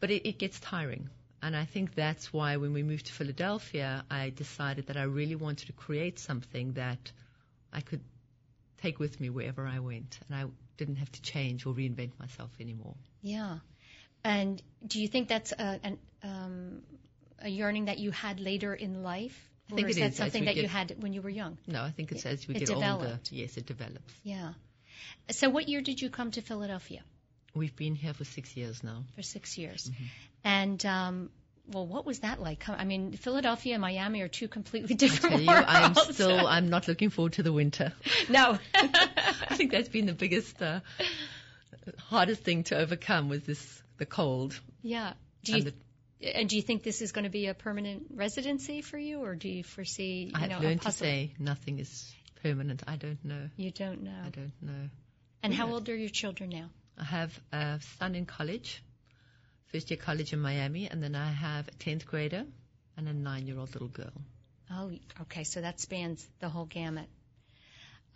But 0.00 0.10
it, 0.10 0.28
it 0.28 0.38
gets 0.38 0.60
tiring. 0.60 1.08
And 1.42 1.56
I 1.56 1.64
think 1.64 1.94
that's 1.94 2.32
why 2.32 2.56
when 2.56 2.72
we 2.72 2.82
moved 2.82 3.06
to 3.06 3.12
Philadelphia, 3.12 4.04
I 4.10 4.30
decided 4.30 4.86
that 4.88 4.96
I 4.96 5.04
really 5.04 5.36
wanted 5.36 5.66
to 5.66 5.72
create 5.72 6.18
something 6.18 6.72
that 6.72 7.12
I 7.72 7.80
could 7.80 8.00
take 8.82 8.98
with 8.98 9.20
me 9.20 9.30
wherever 9.30 9.66
I 9.66 9.78
went. 9.78 10.18
And 10.28 10.36
I 10.36 10.44
didn't 10.76 10.96
have 10.96 11.10
to 11.12 11.22
change 11.22 11.64
or 11.64 11.72
reinvent 11.72 12.18
myself 12.18 12.50
anymore. 12.60 12.94
Yeah. 13.22 13.58
And 14.24 14.60
do 14.86 15.00
you 15.00 15.08
think 15.08 15.28
that's 15.28 15.52
a, 15.52 15.80
an, 15.82 15.98
um, 16.22 16.82
a 17.40 17.48
yearning 17.48 17.86
that 17.86 17.98
you 17.98 18.10
had 18.10 18.40
later 18.40 18.74
in 18.74 19.02
life? 19.02 19.47
I 19.70 19.74
think 19.74 19.86
or 19.86 19.90
is 19.90 19.96
it 19.96 20.00
that 20.00 20.10
is, 20.10 20.16
something 20.16 20.44
that 20.46 20.56
you 20.56 20.66
had 20.66 20.96
when 21.00 21.12
you 21.12 21.20
were 21.20 21.28
young? 21.28 21.58
No, 21.66 21.82
I 21.82 21.90
think 21.90 22.12
it's 22.12 22.24
as 22.24 22.48
we 22.48 22.54
It 22.54 22.66
get 22.66 22.70
older, 22.70 23.18
yes, 23.30 23.56
it 23.56 23.66
develops. 23.66 24.14
Yeah. 24.22 24.52
So 25.30 25.50
what 25.50 25.68
year 25.68 25.82
did 25.82 26.00
you 26.00 26.08
come 26.10 26.30
to 26.32 26.40
Philadelphia? 26.40 27.02
We've 27.54 27.74
been 27.74 27.94
here 27.94 28.14
for 28.14 28.24
six 28.24 28.56
years 28.56 28.82
now. 28.82 29.04
For 29.16 29.22
six 29.22 29.58
years. 29.58 29.90
Mm-hmm. 29.90 30.04
And, 30.44 30.86
um, 30.86 31.30
well, 31.70 31.86
what 31.86 32.06
was 32.06 32.20
that 32.20 32.40
like? 32.40 32.68
I 32.68 32.84
mean, 32.84 33.12
Philadelphia 33.12 33.74
and 33.74 33.82
Miami 33.82 34.22
are 34.22 34.28
two 34.28 34.48
completely 34.48 34.94
I 34.94 34.96
different 34.96 35.44
tell 35.44 35.56
you, 35.56 35.64
I'm 35.66 35.94
still, 35.94 36.46
I'm 36.46 36.70
not 36.70 36.88
looking 36.88 37.10
forward 37.10 37.34
to 37.34 37.42
the 37.42 37.52
winter. 37.52 37.92
no. 38.28 38.58
I 38.74 39.54
think 39.54 39.72
that's 39.72 39.88
been 39.88 40.06
the 40.06 40.14
biggest, 40.14 40.60
uh, 40.62 40.80
hardest 41.98 42.42
thing 42.42 42.64
to 42.64 42.78
overcome 42.78 43.28
was 43.28 43.42
this, 43.42 43.82
the 43.98 44.06
cold. 44.06 44.58
yeah. 44.82 45.12
Do 45.44 45.56
you, 45.56 45.72
and 46.20 46.48
do 46.48 46.56
you 46.56 46.62
think 46.62 46.82
this 46.82 47.00
is 47.02 47.12
going 47.12 47.24
to 47.24 47.30
be 47.30 47.46
a 47.46 47.54
permanent 47.54 48.06
residency 48.14 48.82
for 48.82 48.98
you, 48.98 49.22
or 49.22 49.34
do 49.34 49.48
you 49.48 49.62
foresee, 49.62 50.32
you 50.34 50.40
I 50.40 50.46
know, 50.46 50.58
learned 50.58 50.82
to 50.82 50.92
say 50.92 51.34
nothing 51.38 51.78
is 51.78 52.12
permanent. 52.42 52.82
I 52.86 52.96
don't 52.96 53.24
know. 53.24 53.48
You 53.56 53.70
don't 53.70 54.02
know. 54.02 54.22
I 54.24 54.30
don't 54.30 54.52
know. 54.60 54.88
And 55.42 55.54
how 55.54 55.70
old 55.72 55.88
are 55.88 55.96
your 55.96 56.08
children 56.08 56.50
now? 56.50 56.70
I 56.98 57.04
have 57.04 57.40
a 57.52 57.80
son 57.98 58.14
in 58.14 58.26
college, 58.26 58.82
first 59.66 59.90
year 59.90 59.98
college 59.98 60.32
in 60.32 60.40
Miami, 60.40 60.88
and 60.88 61.02
then 61.02 61.14
I 61.14 61.30
have 61.30 61.68
a 61.68 61.72
10th 61.72 62.06
grader 62.06 62.44
and 62.96 63.08
a 63.08 63.12
nine 63.12 63.46
year 63.46 63.58
old 63.58 63.72
little 63.72 63.88
girl. 63.88 64.12
Oh, 64.70 64.90
okay. 65.22 65.44
So 65.44 65.60
that 65.60 65.80
spans 65.80 66.26
the 66.40 66.48
whole 66.48 66.66
gamut. 66.66 67.06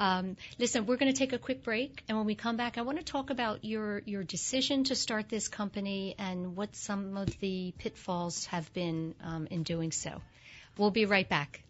Um, 0.02 0.36
listen, 0.58 0.86
we're 0.86 0.96
going 0.96 1.12
to 1.12 1.16
take 1.16 1.32
a 1.32 1.38
quick 1.38 1.62
break, 1.62 2.02
and 2.08 2.18
when 2.18 2.26
we 2.26 2.34
come 2.34 2.56
back, 2.56 2.76
I 2.76 2.82
want 2.82 2.98
to 2.98 3.04
talk 3.04 3.30
about 3.30 3.64
your 3.64 4.02
your 4.04 4.24
decision 4.24 4.82
to 4.84 4.96
start 4.96 5.28
this 5.28 5.46
company 5.46 6.16
and 6.18 6.56
what 6.56 6.74
some 6.74 7.16
of 7.16 7.28
the 7.38 7.72
pitfalls 7.78 8.46
have 8.46 8.72
been 8.72 9.14
um, 9.22 9.46
in 9.48 9.62
doing 9.62 9.92
so. 9.92 10.20
We'll 10.76 10.90
be 10.90 11.04
right 11.04 11.28
back. 11.28 11.62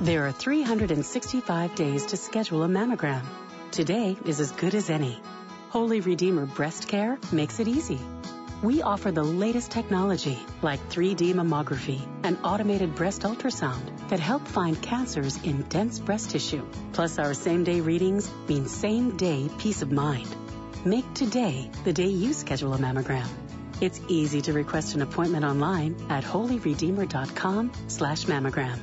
There 0.00 0.26
are 0.26 0.32
365 0.32 1.74
days 1.74 2.06
to 2.06 2.16
schedule 2.16 2.62
a 2.62 2.68
mammogram. 2.68 3.26
Today 3.72 4.16
is 4.24 4.40
as 4.40 4.52
good 4.52 4.74
as 4.74 4.88
any. 4.88 5.20
Holy 5.68 6.00
Redeemer 6.00 6.46
Breast 6.46 6.88
Care 6.88 7.18
makes 7.30 7.60
it 7.60 7.68
easy. 7.68 8.00
We 8.62 8.80
offer 8.80 9.10
the 9.10 9.24
latest 9.24 9.72
technology 9.72 10.38
like 10.62 10.88
3D 10.88 11.34
mammography 11.34 12.00
and 12.22 12.38
automated 12.44 12.94
breast 12.94 13.22
ultrasound 13.22 14.08
that 14.08 14.20
help 14.20 14.46
find 14.46 14.80
cancers 14.80 15.36
in 15.42 15.62
dense 15.62 15.98
breast 15.98 16.30
tissue. 16.30 16.64
Plus, 16.92 17.18
our 17.18 17.34
same 17.34 17.64
day 17.64 17.80
readings 17.80 18.30
mean 18.46 18.68
same 18.68 19.16
day 19.16 19.50
peace 19.58 19.82
of 19.82 19.90
mind. 19.90 20.28
Make 20.84 21.12
today 21.12 21.72
the 21.82 21.92
day 21.92 22.06
you 22.06 22.32
schedule 22.32 22.72
a 22.72 22.78
mammogram. 22.78 23.26
It's 23.80 24.00
easy 24.06 24.42
to 24.42 24.52
request 24.52 24.94
an 24.94 25.02
appointment 25.02 25.44
online 25.44 25.96
at 26.08 26.22
holyredeemer.com 26.22 27.72
slash 27.88 28.26
mammogram. 28.26 28.78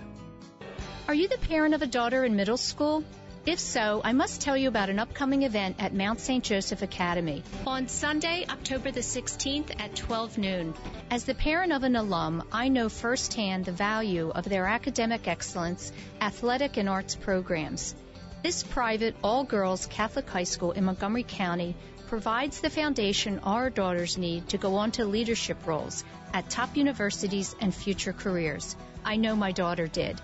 Are 1.08 1.13
you 1.13 1.30
the 1.30 1.38
parent 1.38 1.74
of 1.74 1.82
a 1.82 1.88
daughter 1.88 2.26
in 2.26 2.36
middle 2.36 2.58
school? 2.58 3.06
If 3.45 3.58
so, 3.58 4.02
I 4.04 4.12
must 4.12 4.41
tell 4.41 4.58
you 4.58 4.67
about 4.67 4.89
an 4.89 4.99
upcoming 4.99 5.43
event 5.43 5.78
at 5.80 5.93
Mount 5.93 6.19
St. 6.19 6.43
Joseph 6.43 6.82
Academy 6.82 7.41
on 7.65 7.88
Sunday, 7.88 8.45
October 8.49 8.91
the 8.91 8.99
16th 8.99 9.80
at 9.80 9.95
12 9.95 10.38
noon. 10.38 10.73
As 11.10 11.23
the 11.23 11.34
parent 11.34 11.71
of 11.71 11.84
an 11.84 11.95
alum, 11.95 12.43
I 12.52 12.67
know 12.67 12.89
firsthand 12.89 13.63
the 13.63 13.71
value 13.71 14.30
of 14.30 14.43
their 14.43 14.67
academic 14.67 15.28
excellence, 15.28 15.93
athletic, 16.19 16.75
and 16.75 16.89
arts 16.89 17.15
programs. 17.15 17.95
This 18.43 18.62
private, 18.62 19.15
all 19.23 19.45
girls 19.45 19.86
Catholic 19.86 20.30
high 20.30 20.43
school 20.43 20.73
in 20.73 20.84
Montgomery 20.84 21.25
County 21.28 21.75
provides 22.08 22.60
the 22.60 22.69
foundation 22.69 23.39
our 23.39 23.69
daughters 23.69 24.17
need 24.17 24.49
to 24.49 24.58
go 24.58 24.75
on 24.75 24.91
to 24.91 25.06
leadership 25.06 25.65
roles 25.65 26.04
at 26.34 26.49
top 26.49 26.75
universities 26.75 27.56
and 27.62 27.73
future 27.73 28.13
careers. 28.13 28.75
I 29.06 29.15
know 29.15 29.36
my 29.36 29.54
daughter 29.54 29.88
did. 29.88 30.19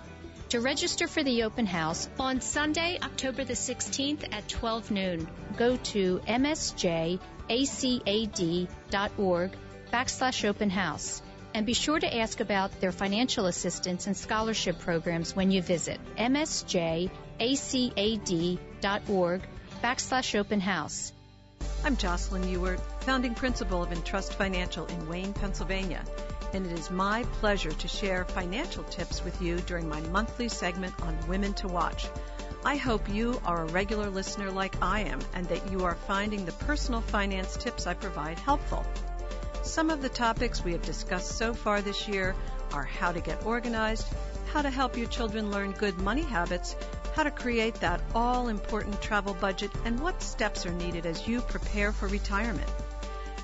To 0.50 0.60
register 0.60 1.08
for 1.08 1.24
the 1.24 1.42
open 1.42 1.66
house 1.66 2.08
on 2.20 2.40
Sunday, 2.40 3.00
October 3.02 3.42
the 3.42 3.54
16th 3.54 4.32
at 4.32 4.48
12 4.48 4.92
noon, 4.92 5.26
go 5.56 5.76
to 5.76 6.20
msjacad.org 6.20 7.18
backslash 9.92 10.44
open 10.44 10.70
house. 10.70 11.20
And 11.52 11.66
be 11.66 11.74
sure 11.74 11.98
to 11.98 12.16
ask 12.16 12.38
about 12.38 12.80
their 12.80 12.92
financial 12.92 13.46
assistance 13.46 14.06
and 14.06 14.16
scholarship 14.16 14.78
programs 14.78 15.34
when 15.34 15.50
you 15.50 15.62
visit 15.62 15.98
msjacad.org 16.16 17.10
backslash 19.82 20.38
open 20.38 20.60
house. 20.60 21.12
I'm 21.84 21.96
Jocelyn 21.96 22.48
Ewart, 22.48 22.78
founding 23.02 23.34
principal 23.34 23.82
of 23.82 23.90
Entrust 23.90 24.34
Financial 24.34 24.86
in 24.86 25.08
Wayne, 25.08 25.32
Pennsylvania, 25.32 26.04
and 26.52 26.66
it 26.66 26.72
is 26.72 26.90
my 26.90 27.24
pleasure 27.40 27.72
to 27.72 27.88
share 27.88 28.24
financial 28.24 28.84
tips 28.84 29.24
with 29.24 29.40
you 29.40 29.56
during 29.60 29.88
my 29.88 30.00
monthly 30.12 30.48
segment 30.48 30.94
on 31.02 31.28
Women 31.28 31.54
to 31.54 31.68
Watch. 31.68 32.08
I 32.64 32.76
hope 32.76 33.08
you 33.08 33.40
are 33.44 33.62
a 33.62 33.72
regular 33.72 34.10
listener 34.10 34.50
like 34.50 34.82
I 34.82 35.00
am 35.00 35.20
and 35.34 35.46
that 35.46 35.70
you 35.70 35.84
are 35.84 35.94
finding 35.94 36.44
the 36.44 36.52
personal 36.52 37.00
finance 37.00 37.56
tips 37.56 37.86
I 37.86 37.94
provide 37.94 38.38
helpful. 38.38 38.84
Some 39.62 39.90
of 39.90 40.02
the 40.02 40.08
topics 40.08 40.64
we 40.64 40.72
have 40.72 40.82
discussed 40.82 41.38
so 41.38 41.54
far 41.54 41.82
this 41.82 42.08
year 42.08 42.34
are 42.72 42.84
how 42.84 43.12
to 43.12 43.20
get 43.20 43.44
organized, 43.44 44.06
how 44.52 44.62
to 44.62 44.70
help 44.70 44.96
your 44.96 45.08
children 45.08 45.50
learn 45.50 45.72
good 45.72 45.98
money 45.98 46.22
habits, 46.22 46.76
how 47.14 47.22
to 47.22 47.30
create 47.30 47.74
that 47.76 48.00
all 48.14 48.48
important 48.48 49.00
travel 49.00 49.34
budget, 49.34 49.70
and 49.84 50.00
what 50.00 50.22
steps 50.22 50.66
are 50.66 50.72
needed 50.72 51.06
as 51.06 51.26
you 51.26 51.40
prepare 51.40 51.92
for 51.92 52.08
retirement. 52.08 52.70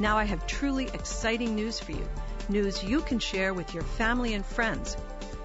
Now 0.01 0.19
I 0.19 0.25
have 0.25 0.47
truly 0.47 0.87
exciting 0.87 1.55
news 1.55 1.79
for 1.79 1.93
you. 1.93 2.09
News 2.53 2.85
you 2.85 3.01
can 3.01 3.19
share 3.19 3.55
with 3.55 3.73
your 3.73 3.83
family 3.83 4.35
and 4.35 4.45
friends. 4.45 4.99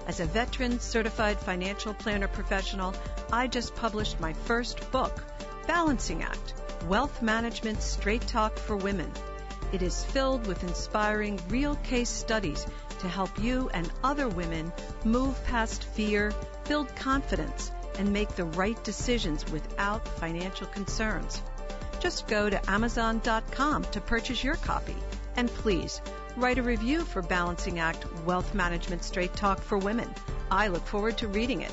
As 0.06 0.20
a 0.20 0.26
veteran 0.26 0.78
certified 0.78 1.40
financial 1.40 1.94
planner 1.94 2.28
professional, 2.28 2.94
I 3.32 3.46
just 3.46 3.74
published 3.74 4.20
my 4.20 4.34
first 4.34 4.90
book, 4.92 5.24
Balancing 5.66 6.22
Act 6.22 6.52
Wealth 6.86 7.22
Management 7.22 7.80
Straight 7.80 8.26
Talk 8.26 8.58
for 8.58 8.76
Women. 8.76 9.10
It 9.72 9.80
is 9.80 10.04
filled 10.04 10.46
with 10.46 10.62
inspiring 10.62 11.40
real 11.48 11.76
case 11.76 12.10
studies 12.10 12.66
to 13.00 13.08
help 13.08 13.42
you 13.42 13.70
and 13.72 13.90
other 14.04 14.28
women 14.28 14.70
move 15.02 15.42
past 15.46 15.84
fear, 15.84 16.34
build 16.68 16.94
confidence, 16.94 17.72
and 17.98 18.12
make 18.12 18.36
the 18.36 18.44
right 18.44 18.84
decisions 18.84 19.50
without 19.50 20.06
financial 20.06 20.66
concerns. 20.66 21.40
Just 22.00 22.28
go 22.28 22.50
to 22.50 22.70
Amazon.com 22.70 23.84
to 23.92 24.00
purchase 24.02 24.44
your 24.44 24.56
copy. 24.56 24.96
And 25.36 25.48
please, 25.48 26.02
write 26.38 26.58
a 26.58 26.62
review 26.62 27.04
for 27.04 27.20
Balancing 27.20 27.80
Act 27.80 28.06
Wealth 28.24 28.54
Management 28.54 29.02
Straight 29.02 29.34
Talk 29.34 29.60
for 29.60 29.76
Women. 29.76 30.08
I 30.52 30.68
look 30.68 30.86
forward 30.86 31.18
to 31.18 31.26
reading 31.26 31.62
it. 31.62 31.72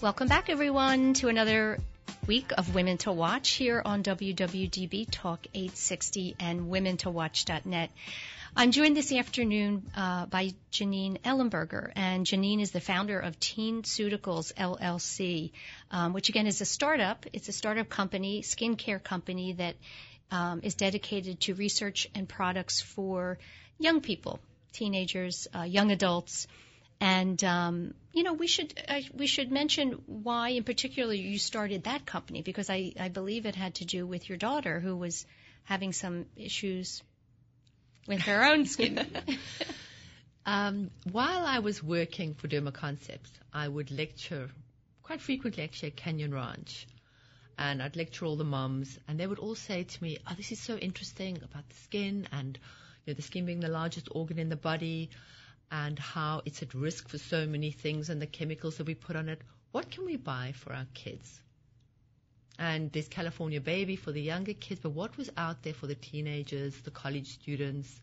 Welcome 0.00 0.28
back, 0.28 0.48
everyone, 0.48 1.12
to 1.14 1.28
another 1.28 1.78
week 2.26 2.52
of 2.56 2.74
Women 2.74 2.96
to 2.98 3.12
Watch 3.12 3.50
here 3.50 3.82
on 3.84 4.02
WWDB 4.02 5.08
Talk 5.10 5.46
860 5.52 6.36
and 6.40 6.70
WomenToWatch.net. 6.72 7.90
I'm 8.56 8.70
joined 8.70 8.96
this 8.96 9.12
afternoon 9.12 9.90
uh, 9.94 10.24
by 10.24 10.54
Janine 10.72 11.20
Ellenberger, 11.20 11.92
and 11.94 12.24
Janine 12.24 12.62
is 12.62 12.70
the 12.70 12.80
founder 12.80 13.20
of 13.20 13.38
Teen 13.38 13.82
Teenceuticals 13.82 14.54
LLC, 14.54 15.52
um, 15.90 16.14
which 16.14 16.30
again 16.30 16.46
is 16.46 16.62
a 16.62 16.64
startup. 16.64 17.26
It's 17.34 17.50
a 17.50 17.52
startup 17.52 17.90
company, 17.90 18.40
skincare 18.40 19.02
company 19.02 19.52
that 19.52 19.76
um, 20.30 20.60
is 20.62 20.74
dedicated 20.74 21.40
to 21.40 21.54
research 21.54 22.08
and 22.14 22.28
products 22.28 22.80
for 22.80 23.38
young 23.78 24.00
people, 24.00 24.40
teenagers, 24.72 25.46
uh, 25.54 25.62
young 25.62 25.90
adults, 25.90 26.46
and 27.00 27.42
um, 27.44 27.94
you 28.12 28.22
know 28.22 28.32
we 28.32 28.46
should 28.46 28.72
I, 28.88 29.06
we 29.14 29.26
should 29.26 29.50
mention 29.52 30.02
why 30.06 30.50
in 30.50 30.64
particular 30.64 31.12
you 31.12 31.38
started 31.38 31.84
that 31.84 32.06
company 32.06 32.42
because 32.42 32.70
I, 32.70 32.92
I 32.98 33.08
believe 33.08 33.46
it 33.46 33.54
had 33.54 33.74
to 33.76 33.84
do 33.84 34.06
with 34.06 34.28
your 34.28 34.38
daughter 34.38 34.80
who 34.80 34.96
was 34.96 35.26
having 35.64 35.92
some 35.92 36.26
issues 36.36 37.02
with 38.06 38.20
her 38.20 38.44
own 38.44 38.66
skin. 38.66 39.04
um, 40.46 40.90
while 41.10 41.44
I 41.44 41.58
was 41.58 41.82
working 41.82 42.34
for 42.34 42.48
Derma 42.48 42.72
Concepts, 42.72 43.30
I 43.52 43.66
would 43.68 43.90
lecture 43.90 44.48
quite 45.02 45.20
frequently 45.20 45.64
actually 45.64 45.88
at 45.90 45.96
Canyon 45.96 46.34
Ranch. 46.34 46.86
And 47.58 47.82
I'd 47.82 47.96
lecture 47.96 48.26
all 48.26 48.36
the 48.36 48.44
moms, 48.44 48.98
and 49.08 49.18
they 49.18 49.26
would 49.26 49.38
all 49.38 49.54
say 49.54 49.84
to 49.84 50.02
me, 50.02 50.18
"Oh, 50.26 50.34
this 50.34 50.52
is 50.52 50.60
so 50.60 50.76
interesting 50.76 51.42
about 51.42 51.68
the 51.68 51.76
skin, 51.76 52.28
and 52.32 52.58
you 53.04 53.12
know, 53.12 53.14
the 53.14 53.22
skin 53.22 53.46
being 53.46 53.60
the 53.60 53.68
largest 53.68 54.08
organ 54.10 54.38
in 54.38 54.48
the 54.48 54.56
body." 54.56 55.10
and 55.70 55.98
how 55.98 56.42
it's 56.44 56.62
at 56.62 56.74
risk 56.74 57.08
for 57.08 57.18
so 57.18 57.46
many 57.46 57.70
things 57.70 58.08
and 58.08 58.22
the 58.22 58.26
chemicals 58.26 58.76
that 58.76 58.86
we 58.86 58.94
put 58.94 59.16
on 59.16 59.28
it. 59.28 59.40
What 59.72 59.90
can 59.90 60.04
we 60.04 60.16
buy 60.16 60.52
for 60.52 60.72
our 60.72 60.86
kids? 60.94 61.40
And 62.58 62.90
there's 62.92 63.08
California 63.08 63.60
Baby 63.60 63.96
for 63.96 64.12
the 64.12 64.22
younger 64.22 64.54
kids, 64.54 64.80
but 64.80 64.90
what 64.90 65.16
was 65.16 65.30
out 65.36 65.62
there 65.62 65.74
for 65.74 65.86
the 65.86 65.94
teenagers, 65.94 66.74
the 66.82 66.90
college 66.90 67.26
students? 67.26 68.00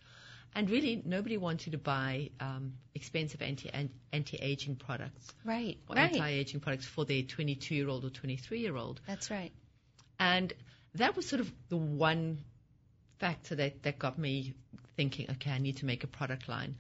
And 0.56 0.70
really, 0.70 1.02
nobody 1.04 1.38
wanted 1.38 1.72
to 1.72 1.78
buy 1.78 2.30
um, 2.40 2.74
expensive 2.94 3.42
anti 3.42 3.72
anti 4.12 4.38
aging 4.38 4.76
products, 4.76 5.34
right? 5.44 5.78
Or 5.90 5.96
right. 5.96 6.14
anti 6.14 6.30
aging 6.30 6.60
products 6.60 6.86
for 6.86 7.06
their 7.06 7.24
22 7.24 7.76
year 7.76 7.90
old 7.90 8.06
or 8.06 8.10
23 8.10 8.60
year 8.60 8.76
old. 8.76 9.02
That's 9.08 9.32
right. 9.32 9.52
And 10.20 10.54
that 10.96 11.16
was 11.16 11.28
sort 11.28 11.40
of 11.40 11.52
the 11.70 11.78
one 11.78 12.40
factor 13.20 13.56
that 13.56 13.84
that 13.84 13.98
got 13.98 14.18
me 14.18 14.54
thinking, 14.96 15.32
okay, 15.32 15.52
I 15.52 15.58
need 15.58 15.78
to 15.78 15.86
make 15.86 16.04
a 16.04 16.08
product 16.08 16.48
line 16.48 16.76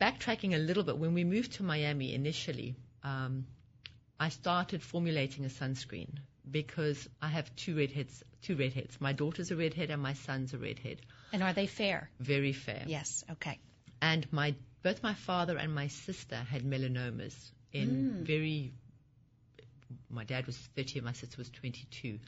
backtracking 0.00 0.54
a 0.54 0.58
little 0.58 0.82
bit, 0.82 0.96
when 0.96 1.14
we 1.14 1.24
moved 1.24 1.54
to 1.54 1.62
Miami 1.62 2.14
initially, 2.14 2.76
um, 3.02 3.46
I 4.18 4.28
started 4.30 4.82
formulating 4.82 5.44
a 5.44 5.48
sunscreen 5.48 6.08
because 6.50 7.08
I 7.20 7.28
have 7.28 7.54
two 7.56 7.76
redheads. 7.76 8.22
Two 8.42 8.56
redheads. 8.56 9.00
My 9.00 9.12
daughter's 9.12 9.50
a 9.50 9.56
redhead 9.56 9.90
and 9.90 10.02
my 10.02 10.14
son's 10.14 10.54
a 10.54 10.58
redhead. 10.58 11.00
And 11.32 11.42
are 11.42 11.52
they 11.52 11.66
fair? 11.66 12.10
Very 12.20 12.52
fair. 12.52 12.84
Yes. 12.86 13.24
Okay. 13.32 13.58
And 14.00 14.30
my 14.32 14.54
both 14.82 15.02
my 15.02 15.14
father 15.14 15.56
and 15.56 15.74
my 15.74 15.88
sister 15.88 16.36
had 16.36 16.62
melanomas 16.62 17.34
in 17.72 17.88
mm. 17.88 18.26
very. 18.26 18.72
My 20.10 20.24
dad 20.24 20.46
was 20.46 20.56
30 20.76 20.98
and 20.98 21.06
my 21.06 21.12
sister 21.12 21.36
was 21.38 21.50
22. 21.50 22.18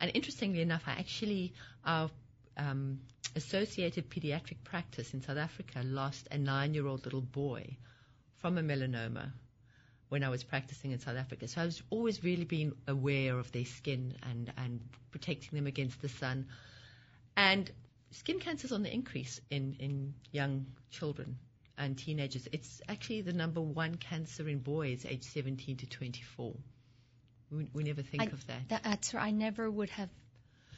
And 0.00 0.10
interestingly 0.14 0.60
enough, 0.60 0.82
I 0.86 0.92
actually 0.92 1.54
our 1.84 2.10
um, 2.56 3.00
Associated 3.34 4.10
Pediatric 4.10 4.64
Practice 4.64 5.12
in 5.12 5.22
South 5.22 5.36
Africa 5.36 5.82
lost 5.84 6.26
a 6.30 6.38
nine-year-old 6.38 7.04
little 7.04 7.20
boy 7.20 7.76
from 8.36 8.56
a 8.56 8.62
melanoma 8.62 9.30
when 10.08 10.22
I 10.22 10.28
was 10.28 10.44
practicing 10.44 10.92
in 10.92 11.00
South 11.00 11.16
Africa. 11.16 11.48
So 11.48 11.60
I 11.60 11.64
was 11.64 11.82
always 11.90 12.22
really 12.22 12.44
being 12.44 12.72
aware 12.86 13.38
of 13.38 13.50
their 13.52 13.64
skin 13.64 14.14
and, 14.22 14.52
and 14.56 14.80
protecting 15.10 15.56
them 15.56 15.66
against 15.66 16.00
the 16.00 16.08
sun. 16.08 16.46
And 17.36 17.70
skin 18.16 18.40
cancer 18.40 18.66
is 18.66 18.72
on 18.72 18.82
the 18.82 18.92
increase 18.92 19.40
in, 19.50 19.76
in 19.78 20.14
young 20.32 20.66
children 20.90 21.38
and 21.78 21.96
teenagers. 21.96 22.48
It's 22.52 22.80
actually 22.88 23.22
the 23.22 23.32
number 23.32 23.60
one 23.60 23.96
cancer 23.96 24.48
in 24.48 24.58
boys 24.58 25.04
aged 25.06 25.24
17 25.24 25.78
to 25.78 25.86
24. 25.86 26.54
We, 27.50 27.70
we 27.72 27.84
never 27.84 28.02
think 28.02 28.22
I, 28.22 28.26
of 28.26 28.46
that. 28.46 28.68
that. 28.68 28.82
That's 28.82 29.14
I 29.14 29.30
never 29.30 29.70
would 29.70 29.90
have 29.90 30.10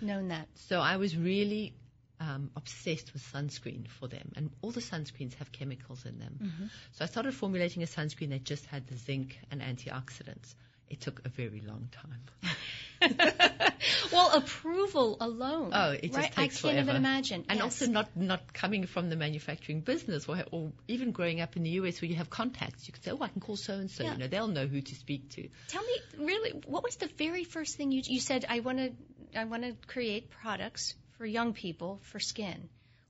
known 0.01 0.29
that. 0.29 0.48
So 0.55 0.81
I 0.81 0.96
was 0.96 1.16
really 1.16 1.74
um, 2.20 2.51
obsessed 2.57 3.12
with 3.12 3.22
sunscreen 3.33 3.88
for 3.88 4.09
them, 4.09 4.33
and 4.37 4.51
all 4.61 4.72
the 4.72 4.81
sunscreens 4.81 5.35
have 5.35 5.53
chemicals 5.53 6.05
in 6.05 6.18
them. 6.18 6.38
Mm-hmm. 6.42 6.66
So 6.92 7.05
I 7.05 7.07
started 7.07 7.35
formulating 7.35 7.83
a 7.83 7.87
sunscreen 7.87 8.31
that 8.31 8.44
just 8.44 8.66
had 8.66 8.87
the 8.88 8.96
zinc 8.96 9.38
and 9.51 9.62
antioxidants. 9.62 10.55
It 10.90 11.01
took 11.01 11.20
a 11.24 11.29
very 11.29 11.61
long 11.61 11.88
time. 11.92 12.55
well, 14.12 14.31
approval 14.33 15.16
alone. 15.20 15.70
Oh, 15.72 15.90
it 15.90 16.03
just 16.03 16.16
right? 16.16 16.24
takes 16.24 16.37
I 16.37 16.46
can't 16.46 16.55
forever. 16.61 16.81
even 16.81 16.96
imagine. 16.96 17.44
And 17.48 17.59
yes. 17.59 17.64
also 17.64 17.87
not 17.87 18.16
not 18.16 18.53
coming 18.53 18.87
from 18.87 19.11
the 19.11 19.16
manufacturing 19.16 19.81
business, 19.81 20.29
or, 20.29 20.42
or 20.51 20.72
even 20.88 21.12
growing 21.12 21.40
up 21.40 21.57
in 21.57 21.62
the 21.62 21.70
US 21.70 22.01
where 22.01 22.09
you 22.09 22.16
have 22.16 22.31
contacts. 22.31 22.87
You 22.88 22.92
can 22.92 23.03
say, 23.03 23.11
oh, 23.12 23.22
I 23.22 23.29
can 23.29 23.40
call 23.40 23.57
so 23.57 23.74
and 23.74 23.90
so. 23.90 24.05
You 24.05 24.16
know, 24.16 24.27
they'll 24.27 24.48
know 24.48 24.66
who 24.66 24.81
to 24.81 24.94
speak 24.94 25.31
to. 25.31 25.48
Tell 25.68 25.83
me, 25.83 26.24
really, 26.27 26.51
what 26.66 26.83
was 26.83 26.96
the 26.96 27.09
very 27.18 27.44
first 27.44 27.77
thing 27.77 27.92
you 27.92 28.03
you 28.05 28.20
said? 28.20 28.44
I 28.48 28.61
want 28.61 28.79
to 28.79 28.92
I 29.38 29.44
want 29.44 29.62
to 29.64 29.74
create 29.87 30.31
products 30.31 30.94
for 31.16 31.27
young 31.27 31.53
people 31.53 32.01
for 32.03 32.18
skin. 32.18 32.68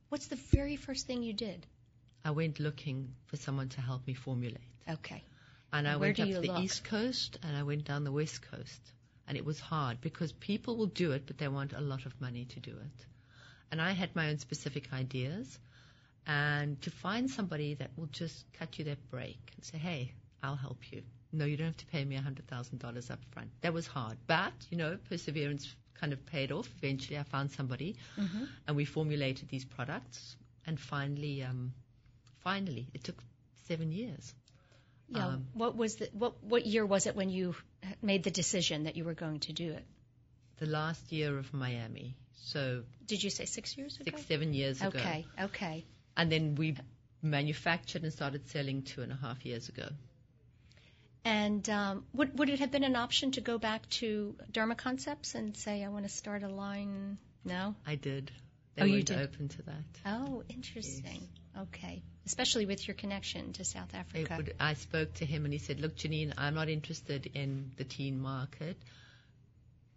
What's 0.08 0.26
the 0.28 0.36
very 0.52 0.76
first 0.76 1.06
thing 1.06 1.22
you 1.22 1.34
did? 1.34 1.66
I 2.24 2.30
went 2.32 2.60
looking 2.60 3.14
for 3.26 3.36
someone 3.36 3.68
to 3.70 3.80
help 3.80 4.06
me 4.06 4.14
formulate. 4.14 4.60
Okay. 4.88 5.22
And 5.72 5.86
I 5.86 5.96
Where 5.96 6.08
went 6.08 6.20
up 6.20 6.28
the 6.28 6.52
look? 6.52 6.62
East 6.62 6.84
Coast 6.84 7.38
and 7.42 7.56
I 7.56 7.62
went 7.62 7.84
down 7.84 8.04
the 8.04 8.12
West 8.12 8.42
Coast. 8.50 8.80
And 9.26 9.36
it 9.36 9.44
was 9.44 9.60
hard 9.60 10.00
because 10.00 10.32
people 10.32 10.76
will 10.76 10.86
do 10.86 11.12
it, 11.12 11.26
but 11.26 11.36
they 11.36 11.48
want 11.48 11.74
a 11.74 11.80
lot 11.80 12.06
of 12.06 12.18
money 12.20 12.46
to 12.46 12.60
do 12.60 12.70
it. 12.70 13.06
And 13.70 13.80
I 13.80 13.92
had 13.92 14.16
my 14.16 14.30
own 14.30 14.38
specific 14.38 14.92
ideas. 14.92 15.58
And 16.26 16.80
to 16.82 16.90
find 16.90 17.30
somebody 17.30 17.74
that 17.74 17.90
will 17.96 18.06
just 18.06 18.44
cut 18.54 18.78
you 18.78 18.86
that 18.86 19.10
break 19.10 19.38
and 19.56 19.64
say, 19.64 19.78
hey, 19.78 20.12
I'll 20.42 20.56
help 20.56 20.92
you. 20.92 21.02
No, 21.32 21.44
you 21.44 21.56
don't 21.58 21.66
have 21.66 21.76
to 21.78 21.86
pay 21.86 22.04
me 22.04 22.16
$100,000 22.16 23.10
up 23.10 23.18
front. 23.32 23.50
That 23.60 23.74
was 23.74 23.86
hard. 23.86 24.16
But, 24.26 24.52
you 24.70 24.78
know, 24.78 24.96
perseverance 25.08 25.74
kind 26.00 26.12
of 26.12 26.24
paid 26.26 26.52
off. 26.52 26.68
Eventually, 26.78 27.18
I 27.18 27.22
found 27.22 27.50
somebody, 27.52 27.96
mm-hmm. 28.18 28.44
and 28.66 28.76
we 28.76 28.84
formulated 28.84 29.48
these 29.48 29.64
products. 29.64 30.36
And 30.66 30.78
finally, 30.78 31.42
um, 31.42 31.72
finally, 32.42 32.88
it 32.94 33.04
took 33.04 33.22
seven 33.66 33.92
years. 33.92 34.34
Yeah. 35.10 35.26
Um, 35.26 35.46
what 35.54 35.76
was 35.76 35.96
the 35.96 36.08
what 36.12 36.42
what 36.42 36.66
year 36.66 36.84
was 36.84 37.06
it 37.06 37.16
when 37.16 37.30
you 37.30 37.54
made 38.02 38.24
the 38.24 38.30
decision 38.30 38.84
that 38.84 38.96
you 38.96 39.04
were 39.04 39.14
going 39.14 39.40
to 39.40 39.52
do 39.52 39.72
it? 39.72 39.84
The 40.58 40.66
last 40.66 41.12
year 41.12 41.38
of 41.38 41.52
Miami. 41.54 42.16
So. 42.34 42.82
Did 43.06 43.22
you 43.22 43.30
say 43.30 43.44
six 43.44 43.76
years 43.76 43.96
ago? 43.96 44.04
Six, 44.04 44.26
seven 44.26 44.52
years 44.52 44.80
ago. 44.80 44.98
Okay. 44.98 45.26
Okay. 45.40 45.84
And 46.16 46.32
then 46.32 46.54
we 46.56 46.76
manufactured 47.22 48.02
and 48.02 48.12
started 48.12 48.48
selling 48.48 48.82
two 48.82 49.02
and 49.02 49.12
a 49.12 49.16
half 49.16 49.44
years 49.44 49.68
ago. 49.68 49.88
And 51.24 51.68
um, 51.68 52.04
would 52.14 52.38
would 52.38 52.48
it 52.48 52.60
have 52.60 52.70
been 52.70 52.84
an 52.84 52.96
option 52.96 53.32
to 53.32 53.40
go 53.40 53.58
back 53.58 53.88
to 54.00 54.34
Derma 54.52 54.76
Concepts 54.76 55.34
and 55.34 55.56
say 55.56 55.84
I 55.84 55.88
want 55.88 56.04
to 56.04 56.08
start 56.08 56.42
a 56.42 56.48
line? 56.48 57.18
No. 57.44 57.74
I 57.86 57.96
did. 57.96 58.30
They 58.76 58.82
oh, 58.82 58.86
you 58.86 59.02
did. 59.02 59.18
open 59.18 59.48
to 59.48 59.62
that. 59.62 59.84
Oh, 60.06 60.42
interesting. 60.48 61.20
Yes. 61.20 61.37
Okay. 61.58 62.02
Especially 62.26 62.66
with 62.66 62.86
your 62.86 62.94
connection 62.94 63.52
to 63.54 63.64
South 63.64 63.94
Africa. 63.94 64.34
Would, 64.36 64.54
I 64.60 64.74
spoke 64.74 65.14
to 65.14 65.24
him 65.24 65.44
and 65.44 65.52
he 65.52 65.58
said, 65.58 65.80
"Look, 65.80 65.96
Janine, 65.96 66.34
I'm 66.36 66.54
not 66.54 66.68
interested 66.68 67.30
in 67.34 67.72
the 67.76 67.84
teen 67.84 68.20
market. 68.20 68.76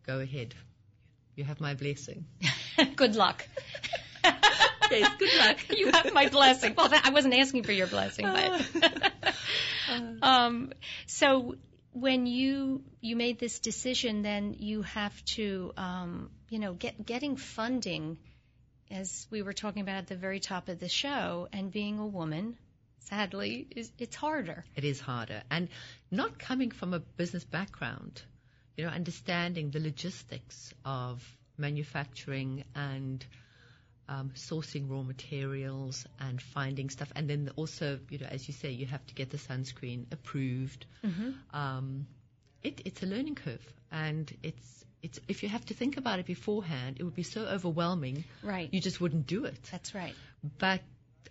Go 0.06 0.20
ahead. 0.20 0.56
You 1.36 1.44
have 1.44 1.60
my 1.60 1.74
blessing. 1.74 2.26
good 2.96 3.16
luck." 3.16 3.46
yes, 4.92 5.12
good 5.18 5.38
luck. 5.38 5.58
you 5.78 5.92
have 5.92 6.14
my 6.14 6.30
blessing. 6.30 6.74
Well, 6.76 6.90
I 6.92 7.10
wasn't 7.12 7.34
asking 7.34 7.64
for 7.64 7.72
your 7.72 7.88
blessing, 7.88 8.26
but. 8.26 9.34
um, 10.22 10.72
so 11.08 11.56
when 11.94 12.26
you 12.26 12.84
you 13.02 13.16
made 13.16 13.40
this 13.40 13.60
decision, 13.60 14.22
then 14.22 14.56
you 14.58 14.84
have 14.84 15.26
to, 15.26 15.74
um, 15.78 16.30
you 16.50 16.60
know, 16.60 16.74
get 16.74 17.06
getting 17.06 17.36
funding, 17.36 18.18
as 18.92 19.28
we 19.30 19.42
were 19.42 19.54
talking 19.54 19.82
about 19.82 19.98
at 19.98 20.08
the 20.08 20.16
very 20.16 20.40
top 20.40 20.70
of 20.70 20.80
the 20.80 20.90
show, 20.90 21.48
and 21.52 21.72
being 21.72 22.00
a 22.00 22.06
woman, 22.06 22.58
sadly, 23.00 23.68
is 23.76 23.92
it's 23.98 24.16
harder. 24.16 24.66
It 24.76 24.84
is 24.84 25.00
harder, 25.00 25.44
and 25.50 25.70
not 26.10 26.38
coming 26.38 26.72
from 26.72 26.94
a 26.94 27.00
business 27.00 27.44
background, 27.44 28.22
you 28.78 28.86
know, 28.86 28.92
understanding 28.92 29.72
the 29.72 29.80
logistics 29.80 30.74
of 30.86 31.24
manufacturing 31.58 32.64
and 32.76 33.26
um, 34.10 34.32
sourcing 34.36 34.90
raw 34.90 35.04
materials 35.04 36.06
and 36.20 36.42
finding 36.42 36.90
stuff, 36.90 37.12
and 37.16 37.30
then 37.30 37.50
also, 37.56 38.00
you 38.10 38.18
know, 38.20 38.28
as 38.28 38.48
you 38.48 38.54
say, 38.54 38.72
you 38.72 38.86
have 38.86 39.06
to 39.08 39.14
get 39.14 39.30
the 39.30 39.38
sunscreen 39.38 40.06
approved. 40.12 40.86
Um, 41.54 42.08
it, 42.64 42.82
it's 42.86 43.02
a 43.04 43.06
learning 43.06 43.36
curve, 43.36 43.74
and 43.92 44.32
it's 44.44 44.86
it's 45.02 45.20
if 45.28 45.44
you 45.44 45.50
have 45.50 45.66
to 45.66 45.74
think 45.74 45.98
about 45.98 46.20
it 46.20 46.26
beforehand, 46.26 46.98
it 47.00 47.04
would 47.04 47.16
be 47.16 47.24
so 47.24 47.42
overwhelming. 47.42 48.24
Right. 48.44 48.70
You 48.72 48.82
just 48.82 49.02
wouldn't 49.02 49.28
do 49.28 49.46
it. 49.46 49.62
That's 49.72 49.96
right. 49.96 50.16
But 50.60 50.82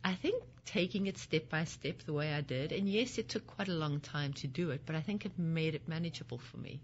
I 0.04 0.14
think 0.14 0.42
taking 0.64 1.06
it 1.06 1.18
step 1.18 1.48
by 1.48 1.64
step 1.64 2.02
the 2.04 2.12
way 2.12 2.32
I 2.32 2.40
did, 2.40 2.72
and 2.72 2.88
yes, 2.88 3.18
it 3.18 3.28
took 3.28 3.46
quite 3.46 3.68
a 3.68 3.72
long 3.74 4.00
time 4.00 4.32
to 4.34 4.46
do 4.46 4.70
it, 4.70 4.82
but 4.86 4.94
I 4.94 5.00
think 5.00 5.26
it 5.26 5.38
made 5.38 5.74
it 5.74 5.88
manageable 5.88 6.38
for 6.38 6.56
me. 6.58 6.80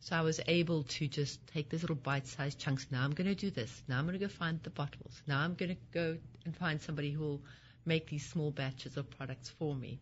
So 0.00 0.14
I 0.14 0.20
was 0.20 0.40
able 0.46 0.84
to 0.84 1.08
just 1.08 1.44
take 1.48 1.68
these 1.68 1.82
little 1.82 1.96
bite-sized 1.96 2.58
chunks. 2.58 2.86
Now 2.90 3.02
I'm 3.02 3.10
going 3.10 3.26
to 3.26 3.34
do 3.34 3.50
this. 3.50 3.82
Now 3.88 3.98
I'm 3.98 4.06
going 4.06 4.18
to 4.18 4.24
go 4.24 4.28
find 4.28 4.62
the 4.62 4.70
bottles. 4.70 5.20
Now 5.26 5.40
I'm 5.40 5.54
going 5.54 5.70
to 5.70 5.80
go 5.92 6.16
and 6.44 6.56
find 6.56 6.80
somebody 6.80 7.10
who 7.10 7.20
will 7.20 7.42
make 7.84 8.08
these 8.08 8.24
small 8.24 8.52
batches 8.52 8.96
of 8.96 9.10
products 9.10 9.50
for 9.58 9.74
me. 9.74 9.98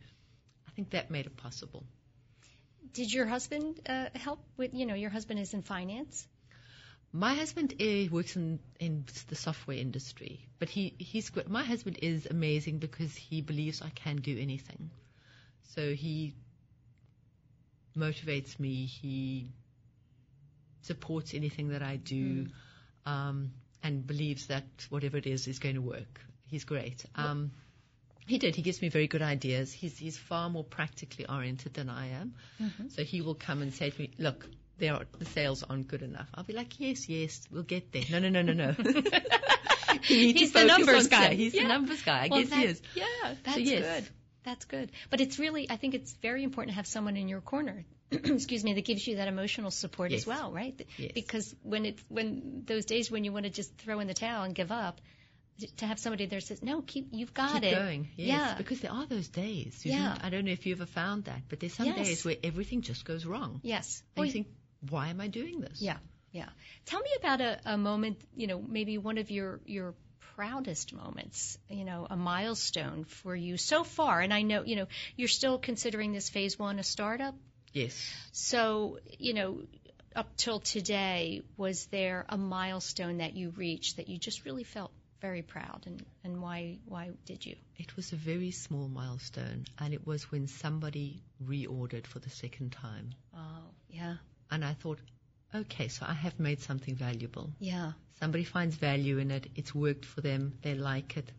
I 0.68 0.70
think 0.72 0.90
that 0.90 1.10
made 1.10 1.24
it 1.24 1.36
possible. 1.38 1.84
Did 2.92 3.12
your 3.12 3.26
husband 3.26 3.80
uh, 3.88 4.06
help 4.14 4.40
with? 4.56 4.74
You 4.74 4.86
know, 4.86 4.94
your 4.94 5.10
husband 5.10 5.40
is 5.40 5.54
in 5.54 5.62
finance. 5.62 6.26
My 7.12 7.34
husband 7.34 7.74
uh, 7.80 8.10
works 8.10 8.36
in, 8.36 8.58
in 8.78 9.06
the 9.28 9.36
software 9.36 9.76
industry, 9.78 10.40
but 10.58 10.68
he, 10.68 10.94
he's 10.98 11.30
good. 11.30 11.48
My 11.48 11.62
husband 11.62 11.98
is 12.02 12.26
amazing 12.26 12.78
because 12.78 13.14
he 13.14 13.40
believes 13.40 13.80
I 13.80 13.90
can 13.90 14.16
do 14.16 14.36
anything. 14.38 14.90
So 15.74 15.94
he 15.94 16.34
motivates 17.96 18.58
me. 18.60 18.84
He 18.86 19.48
supports 20.82 21.32
anything 21.32 21.68
that 21.68 21.82
I 21.82 21.96
do, 21.96 22.46
um, 23.06 23.52
and 23.82 24.06
believes 24.06 24.48
that 24.48 24.64
whatever 24.90 25.16
it 25.16 25.26
is 25.26 25.48
is 25.48 25.58
going 25.58 25.76
to 25.76 25.82
work. 25.82 26.20
He's 26.48 26.64
great. 26.64 27.04
Um, 27.14 27.50
he 28.26 28.38
did. 28.38 28.56
He 28.56 28.62
gives 28.62 28.82
me 28.82 28.88
very 28.88 29.06
good 29.06 29.22
ideas. 29.22 29.72
He's 29.72 29.96
he's 29.98 30.18
far 30.18 30.50
more 30.50 30.64
practically 30.64 31.26
oriented 31.28 31.74
than 31.74 31.88
I 31.88 32.08
am. 32.08 32.34
Mm-hmm. 32.60 32.88
So 32.88 33.04
he 33.04 33.20
will 33.22 33.34
come 33.34 33.62
and 33.62 33.72
say 33.72 33.90
to 33.90 34.00
me, 34.00 34.10
"Look, 34.18 34.46
there 34.78 34.94
are, 34.94 35.04
the 35.18 35.24
sales 35.24 35.62
aren't 35.62 35.88
good 35.88 36.02
enough." 36.02 36.28
I'll 36.34 36.44
be 36.44 36.52
like, 36.52 36.78
"Yes, 36.80 37.08
yes, 37.08 37.46
we'll 37.50 37.62
get 37.62 37.92
there." 37.92 38.04
No, 38.10 38.18
no, 38.18 38.28
no, 38.28 38.42
no, 38.42 38.52
no. 38.52 38.74
You 40.08 40.16
need 40.18 40.32
to 40.34 40.38
He's 40.40 40.52
the 40.52 40.64
numbers 40.64 41.08
guy. 41.08 41.34
He's 41.34 41.54
Yeah. 41.54 41.62
the 41.62 41.68
numbers 41.68 42.02
guy. 42.02 42.24
I 42.24 42.28
Well, 42.30 42.40
guess 42.40 42.50
that- 42.50 42.58
he 42.58 42.64
is. 42.66 42.82
Yeah, 42.94 43.34
that's 43.44 43.58
yes. 43.58 43.82
good. 43.82 44.10
That's 44.44 44.64
good. 44.66 44.92
But 45.10 45.20
it's 45.20 45.38
really, 45.40 45.68
I 45.68 45.76
think 45.76 45.94
it's 45.94 46.12
very 46.22 46.44
important 46.44 46.70
to 46.72 46.76
have 46.76 46.86
someone 46.86 47.16
in 47.16 47.28
your 47.28 47.40
corner. 47.40 47.84
excuse 48.12 48.62
me, 48.62 48.74
that 48.74 48.84
gives 48.84 49.04
you 49.06 49.16
that 49.16 49.26
emotional 49.26 49.72
support 49.72 50.12
as 50.12 50.24
well, 50.24 50.52
right? 50.52 50.80
Yes. 50.96 51.10
Because 51.14 51.54
when 51.62 51.84
it's 51.86 52.02
when 52.08 52.62
those 52.64 52.84
days 52.84 53.10
when 53.10 53.24
you 53.24 53.32
want 53.32 53.44
to 53.46 53.50
just 53.50 53.76
throw 53.78 53.98
in 53.98 54.06
the 54.06 54.14
towel 54.14 54.44
and 54.44 54.54
give 54.54 54.70
up, 54.70 55.00
to 55.78 55.86
have 55.86 55.98
somebody 55.98 56.26
there 56.26 56.40
says, 56.40 56.62
"No, 56.62 56.82
keep, 56.82 57.08
you've 57.12 57.32
got 57.34 57.54
Keep 57.54 57.64
it." 57.64 57.74
going. 57.74 58.08
Yes, 58.16 58.28
Yeah. 58.28 58.54
because 58.58 58.80
there 58.80 58.92
are 58.92 59.06
those 59.06 59.28
days. 59.28 59.84
You 59.84 59.92
Yeah. 59.92 60.18
I 60.20 60.30
don't 60.30 60.44
know 60.44 60.52
if 60.52 60.66
you 60.66 60.74
ever 60.74 60.86
found 60.86 61.24
that, 61.24 61.42
but 61.48 61.60
there's 61.60 61.74
some 61.74 61.86
Yes. 61.86 61.96
days 61.96 62.24
where 62.24 62.36
everything 62.42 62.82
just 62.82 63.04
goes 63.04 63.24
wrong. 63.24 63.60
Yes. 63.62 64.02
And 64.14 64.20
Well, 64.20 64.26
you 64.26 64.32
think, 64.32 64.48
why 64.90 65.08
am 65.08 65.20
I 65.20 65.28
doing 65.28 65.60
this? 65.60 65.80
Yeah, 65.80 65.98
yeah. 66.32 66.48
Tell 66.84 67.00
me 67.00 67.10
about 67.18 67.40
a, 67.40 67.60
a 67.64 67.78
moment, 67.78 68.18
you 68.36 68.46
know, 68.46 68.60
maybe 68.60 68.98
one 68.98 69.18
of 69.18 69.30
your 69.30 69.60
your 69.66 69.94
proudest 70.34 70.92
moments, 70.92 71.56
you 71.70 71.84
know, 71.86 72.06
a 72.10 72.16
milestone 72.16 73.04
for 73.04 73.34
you 73.34 73.56
so 73.56 73.84
far. 73.84 74.20
And 74.20 74.34
I 74.34 74.42
know, 74.42 74.62
you 74.64 74.76
know, 74.76 74.86
you're 75.16 75.28
still 75.28 75.58
considering 75.58 76.12
this 76.12 76.28
phase 76.28 76.58
one 76.58 76.78
a 76.78 76.82
startup. 76.82 77.34
Yes. 77.72 77.98
So, 78.32 78.98
you 79.18 79.32
know, 79.32 79.62
up 80.14 80.36
till 80.36 80.60
today, 80.60 81.42
was 81.56 81.86
there 81.86 82.24
a 82.28 82.36
milestone 82.36 83.18
that 83.18 83.34
you 83.34 83.50
reached 83.50 83.96
that 83.96 84.08
you 84.08 84.18
just 84.18 84.44
really 84.44 84.64
felt 84.64 84.92
very 85.20 85.42
proud, 85.42 85.82
and 85.86 86.04
and 86.24 86.40
why 86.42 86.78
why 86.86 87.10
did 87.24 87.44
you? 87.46 87.56
It 87.76 87.96
was 87.96 88.12
a 88.12 88.16
very 88.16 88.50
small 88.50 88.88
milestone, 88.88 89.64
and 89.78 89.92
it 89.94 90.06
was 90.06 90.30
when 90.30 90.46
somebody 90.46 91.22
reordered 91.44 92.06
for 92.06 92.18
the 92.18 92.30
second 92.30 92.72
time. 92.72 93.10
Oh, 93.34 93.64
yeah, 93.90 94.16
And 94.50 94.64
I 94.64 94.74
thought, 94.74 94.98
okay, 95.54 95.88
so 95.88 96.06
I 96.08 96.14
have 96.14 96.38
made 96.40 96.60
something 96.60 96.94
valuable. 96.96 97.50
yeah, 97.60 97.92
Somebody 98.20 98.44
finds 98.44 98.76
value 98.76 99.18
in 99.18 99.30
it, 99.30 99.48
it's 99.56 99.74
worked 99.74 100.04
for 100.06 100.22
them, 100.22 100.54
they 100.62 100.74
like 100.74 101.18
it, 101.18 101.30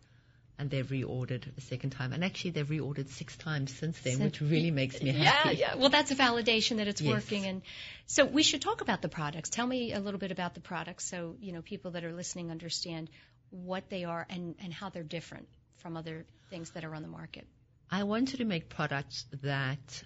and 0.58 0.70
they've 0.70 0.86
reordered 0.86 1.44
a 1.56 1.60
second 1.60 1.90
time. 1.90 2.12
And 2.12 2.24
actually, 2.24 2.52
they've 2.52 2.68
reordered 2.68 3.08
six 3.08 3.36
times 3.36 3.74
since 3.76 3.98
then, 4.00 4.14
Since- 4.18 4.40
which 4.40 4.50
really 4.50 4.70
makes 4.70 5.02
me 5.02 5.10
yeah, 5.10 5.24
happy. 5.32 5.56
yeah. 5.56 5.74
Well, 5.74 5.88
that's 5.88 6.12
a 6.12 6.16
validation 6.16 6.76
that 6.76 6.86
it's 6.86 7.00
Yes. 7.00 7.12
working, 7.12 7.46
and 7.46 7.62
so 8.06 8.24
we 8.24 8.42
should 8.44 8.62
talk 8.62 8.80
about 8.80 9.02
the 9.02 9.08
products. 9.08 9.50
Tell 9.50 9.66
me 9.66 9.92
a 9.92 9.98
little 10.00 10.20
bit 10.20 10.30
about 10.30 10.54
the 10.54 10.60
products, 10.60 11.04
so 11.04 11.34
you 11.40 11.52
know 11.52 11.62
people 11.62 11.92
that 11.92 12.04
are 12.04 12.12
listening 12.12 12.50
understand 12.52 13.10
what 13.50 13.88
they 13.90 14.04
are 14.04 14.26
and 14.28 14.54
and 14.62 14.72
how 14.72 14.88
they're 14.88 15.02
different 15.02 15.48
from 15.76 15.96
other 15.96 16.24
things 16.50 16.70
that 16.70 16.84
are 16.84 16.94
on 16.94 17.02
the 17.02 17.08
market. 17.08 17.46
I 17.90 18.04
wanted 18.04 18.38
to 18.38 18.44
make 18.44 18.68
products 18.68 19.24
that 19.42 20.02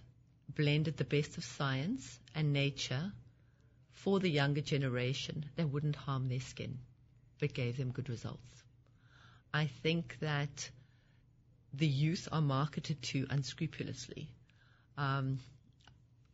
blended 0.48 0.96
the 0.96 1.04
best 1.04 1.38
of 1.38 1.44
science 1.44 2.20
and 2.34 2.52
nature 2.52 3.12
for 3.90 4.20
the 4.20 4.28
younger 4.28 4.60
generation 4.60 5.46
that 5.56 5.68
wouldn't 5.68 5.96
harm 5.96 6.28
their 6.28 6.40
skin, 6.40 6.78
but 7.40 7.54
gave 7.54 7.76
them 7.76 7.90
good 7.90 8.08
results. 8.08 8.64
I 9.54 9.66
think 9.82 10.16
that 10.20 10.70
the 11.74 11.86
youth 11.86 12.28
are 12.30 12.40
marketed 12.40 13.02
to 13.02 13.26
unscrupulously. 13.30 14.28
Um, 14.96 15.38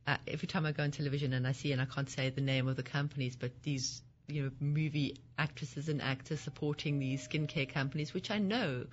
uh, 0.06 0.16
every 0.26 0.48
time 0.48 0.66
I 0.66 0.72
go 0.72 0.82
on 0.82 0.90
television 0.90 1.32
and 1.32 1.46
I 1.46 1.52
see, 1.52 1.72
and 1.72 1.80
I 1.80 1.84
can't 1.84 2.08
say 2.08 2.30
the 2.30 2.40
name 2.40 2.68
of 2.68 2.76
the 2.76 2.82
companies, 2.82 3.36
but 3.36 3.62
these 3.62 4.02
you 4.28 4.42
know 4.44 4.50
movie 4.60 5.16
actresses 5.38 5.88
and 5.88 6.02
actors 6.02 6.40
supporting 6.40 6.98
these 6.98 7.26
skincare 7.26 7.68
companies, 7.68 8.12
which 8.14 8.30
I 8.30 8.38
know 8.38 8.86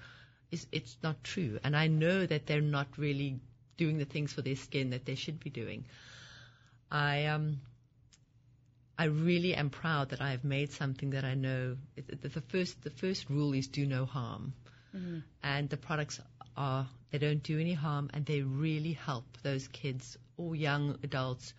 is 0.51 0.65
it's 0.71 0.97
not 1.03 1.23
true, 1.23 1.59
and 1.63 1.75
I 1.75 1.87
know 1.87 2.25
that 2.25 2.45
they're 2.45 2.61
not 2.61 2.87
really 2.97 3.39
doing 3.77 3.97
the 3.97 4.05
things 4.05 4.33
for 4.33 4.41
their 4.41 4.55
skin 4.55 4.91
that 4.91 5.05
they 5.05 5.15
should 5.15 5.39
be 5.39 5.49
doing. 5.49 5.85
I 6.91 7.25
um. 7.25 7.61
I 8.97 9.05
really 9.05 9.53
am 9.55 9.69
proud 9.71 10.11
that 10.11 10.21
I 10.21 10.31
have 10.31 10.45
made 10.45 10.71
something 10.71 11.09
that 11.09 11.25
I 11.25 11.33
know. 11.33 11.75
The, 11.97 12.29
the 12.29 12.39
first, 12.39 12.81
the 12.81 12.89
first 12.89 13.29
rule 13.29 13.51
is 13.51 13.67
do 13.67 13.85
no 13.85 14.05
harm, 14.05 14.53
and 15.43 15.69
the 15.69 15.75
products 15.75 16.21
are 16.55 16.87
they 17.11 17.17
don't 17.17 17.43
do 17.43 17.59
any 17.59 17.73
harm, 17.73 18.09
and 18.13 18.25
they 18.25 18.41
really 18.41 18.93
help 18.93 19.25
those 19.43 19.67
kids 19.67 20.17
or 20.37 20.55
young 20.55 20.97
adults 21.03 21.53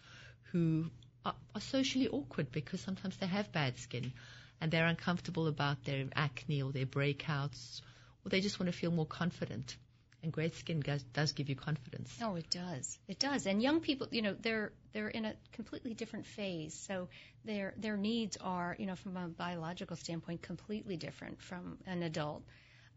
who 0.44 0.90
are, 1.26 1.34
are 1.54 1.60
socially 1.60 2.08
awkward 2.08 2.52
because 2.52 2.80
sometimes 2.80 3.16
they 3.16 3.26
have 3.26 3.52
bad 3.52 3.78
skin, 3.78 4.12
and 4.60 4.70
they're 4.70 4.86
uncomfortable 4.86 5.46
about 5.48 5.84
their 5.84 6.04
acne 6.14 6.62
or 6.62 6.72
their 6.72 6.86
breakouts, 6.86 7.80
or 8.24 8.30
they 8.30 8.40
just 8.40 8.58
want 8.60 8.72
to 8.72 8.78
feel 8.78 8.90
more 8.90 9.06
confident. 9.06 9.76
And 10.22 10.32
great 10.32 10.56
skin 10.56 10.80
does, 10.80 11.02
does 11.02 11.32
give 11.32 11.48
you 11.48 11.56
confidence. 11.56 12.18
Oh, 12.22 12.34
it 12.36 12.50
does. 12.50 12.98
It 13.06 13.18
does. 13.18 13.46
And 13.46 13.62
young 13.62 13.80
people, 13.80 14.08
you 14.10 14.22
know, 14.22 14.34
they're 14.40 14.72
they're 14.92 15.08
in 15.08 15.24
a 15.24 15.34
completely 15.52 15.94
different 15.94 16.26
phase. 16.26 16.74
So 16.74 17.08
their 17.44 17.74
their 17.76 17.96
needs 17.96 18.36
are, 18.40 18.74
you 18.78 18.86
know, 18.86 18.96
from 18.96 19.16
a 19.16 19.28
biological 19.28 19.96
standpoint, 19.96 20.42
completely 20.42 20.96
different 20.96 21.42
from 21.42 21.78
an 21.86 22.02
adult. 22.02 22.42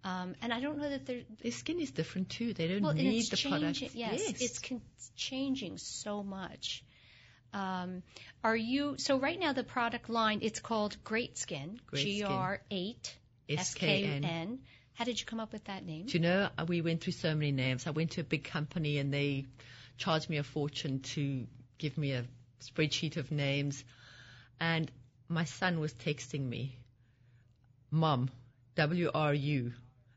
Um, 0.03 0.35
and 0.41 0.53
I 0.53 0.61
don't 0.61 0.77
know 0.77 0.89
that 0.89 1.05
they're 1.05 1.21
Their 1.43 1.51
skin 1.51 1.79
is 1.79 1.91
different 1.91 2.29
too. 2.29 2.53
They 2.53 2.67
don't 2.67 2.81
well, 2.81 2.93
need 2.93 3.19
it's 3.19 3.29
the 3.29 3.37
changing. 3.37 3.89
products. 3.89 3.95
Yes, 3.95 4.41
it's 4.41 4.59
con- 4.59 4.81
changing 5.17 5.77
so 5.77 6.23
much. 6.23 6.83
Um, 7.53 8.03
are 8.43 8.55
you 8.55 8.95
so 8.97 9.19
right 9.19 9.39
now? 9.39 9.53
The 9.53 9.63
product 9.63 10.09
line 10.09 10.39
it's 10.41 10.59
called 10.59 10.97
Great 11.03 11.37
Skin. 11.37 11.79
G 11.93 12.23
R 12.23 12.61
eight 12.69 13.17
S 13.49 13.73
K 13.73 14.03
N. 14.23 14.59
How 14.93 15.05
did 15.05 15.19
you 15.19 15.25
come 15.25 15.39
up 15.39 15.53
with 15.53 15.63
that 15.65 15.85
name? 15.85 16.07
Do 16.07 16.17
you 16.17 16.19
know, 16.19 16.49
uh, 16.57 16.65
we 16.67 16.81
went 16.81 17.01
through 17.01 17.13
so 17.13 17.33
many 17.33 17.53
names. 17.53 17.87
I 17.87 17.91
went 17.91 18.11
to 18.11 18.21
a 18.21 18.23
big 18.25 18.43
company 18.43 18.97
and 18.97 19.13
they 19.13 19.45
charged 19.97 20.29
me 20.29 20.37
a 20.37 20.43
fortune 20.43 20.99
to 21.13 21.47
give 21.77 21.97
me 21.97 22.11
a 22.11 22.25
spreadsheet 22.61 23.15
of 23.15 23.31
names. 23.31 23.81
And 24.59 24.91
my 25.29 25.45
son 25.45 25.79
was 25.79 25.93
texting 25.93 26.41
me, 26.41 26.77
Mom, 27.89 28.29
W 28.75 29.09
R 29.13 29.33
U. 29.33 29.71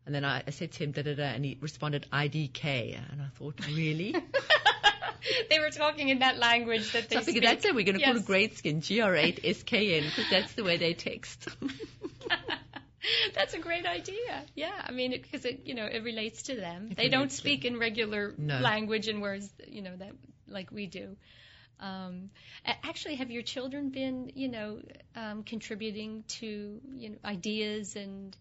And 0.04 0.12
then 0.12 0.24
I, 0.24 0.42
I 0.44 0.50
said 0.50 0.72
to 0.72 0.84
him, 0.84 0.90
da 0.90 1.02
da 1.02 1.14
da, 1.14 1.22
and 1.26 1.44
he 1.44 1.58
responded, 1.60 2.08
IDK. 2.12 2.98
And 3.12 3.22
I 3.22 3.28
thought, 3.36 3.64
really? 3.68 4.16
they 5.50 5.58
were 5.58 5.70
talking 5.70 6.08
in 6.08 6.20
that 6.20 6.38
language 6.38 6.92
that 6.92 7.08
they 7.08 7.16
so 7.16 7.22
speak. 7.22 7.42
that's 7.42 7.64
it. 7.64 7.74
We're 7.74 7.84
going 7.84 7.98
to 7.98 8.04
call 8.04 8.16
it 8.16 8.26
Great 8.26 8.56
Skin, 8.58 8.80
GR8SKN, 8.80 10.04
because 10.04 10.30
that's 10.30 10.52
the 10.54 10.64
way 10.64 10.76
they 10.76 10.94
text. 10.94 11.48
That's 13.34 13.54
a 13.54 13.58
great 13.58 13.84
idea. 13.84 14.44
Yeah, 14.54 14.70
I 14.80 14.92
mean, 14.92 15.10
because 15.10 15.44
it, 15.44 15.62
you 15.64 15.74
know, 15.74 15.86
it 15.86 16.04
relates 16.04 16.44
to 16.44 16.54
them. 16.54 16.88
It 16.92 16.96
they 16.96 17.08
don't 17.08 17.32
speak 17.32 17.64
in 17.64 17.78
regular 17.78 18.32
No. 18.38 18.60
language 18.60 19.08
and 19.08 19.20
words, 19.20 19.52
you 19.66 19.82
know, 19.82 19.96
that 19.96 20.12
like 20.46 20.70
we 20.70 20.86
do. 20.86 21.16
Um, 21.80 22.30
actually, 22.64 23.16
have 23.16 23.30
your 23.30 23.42
children 23.42 23.90
been, 23.90 24.30
you 24.36 24.48
know, 24.48 24.80
um, 25.16 25.42
contributing 25.42 26.22
to, 26.38 26.80
you 26.94 27.10
know, 27.10 27.16
ideas 27.24 27.96
and, 27.96 28.36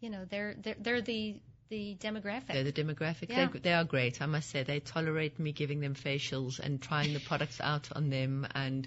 you 0.00 0.08
know, 0.08 0.24
they're 0.30 0.54
they're, 0.62 0.76
they're 0.80 1.02
the 1.02 1.38
the 1.68 1.96
demographic. 2.00 2.48
They're 2.52 2.64
the 2.64 2.72
demographic. 2.72 3.28
Yeah. 3.28 3.48
They, 3.52 3.58
they 3.60 3.72
are 3.72 3.84
great, 3.84 4.20
I 4.22 4.26
must 4.26 4.50
say. 4.50 4.62
They 4.62 4.80
tolerate 4.80 5.38
me 5.38 5.52
giving 5.52 5.80
them 5.80 5.94
facials 5.94 6.58
and 6.58 6.80
trying 6.80 7.12
the 7.12 7.20
products 7.20 7.60
out 7.62 7.88
on 7.94 8.10
them, 8.10 8.46
and 8.54 8.86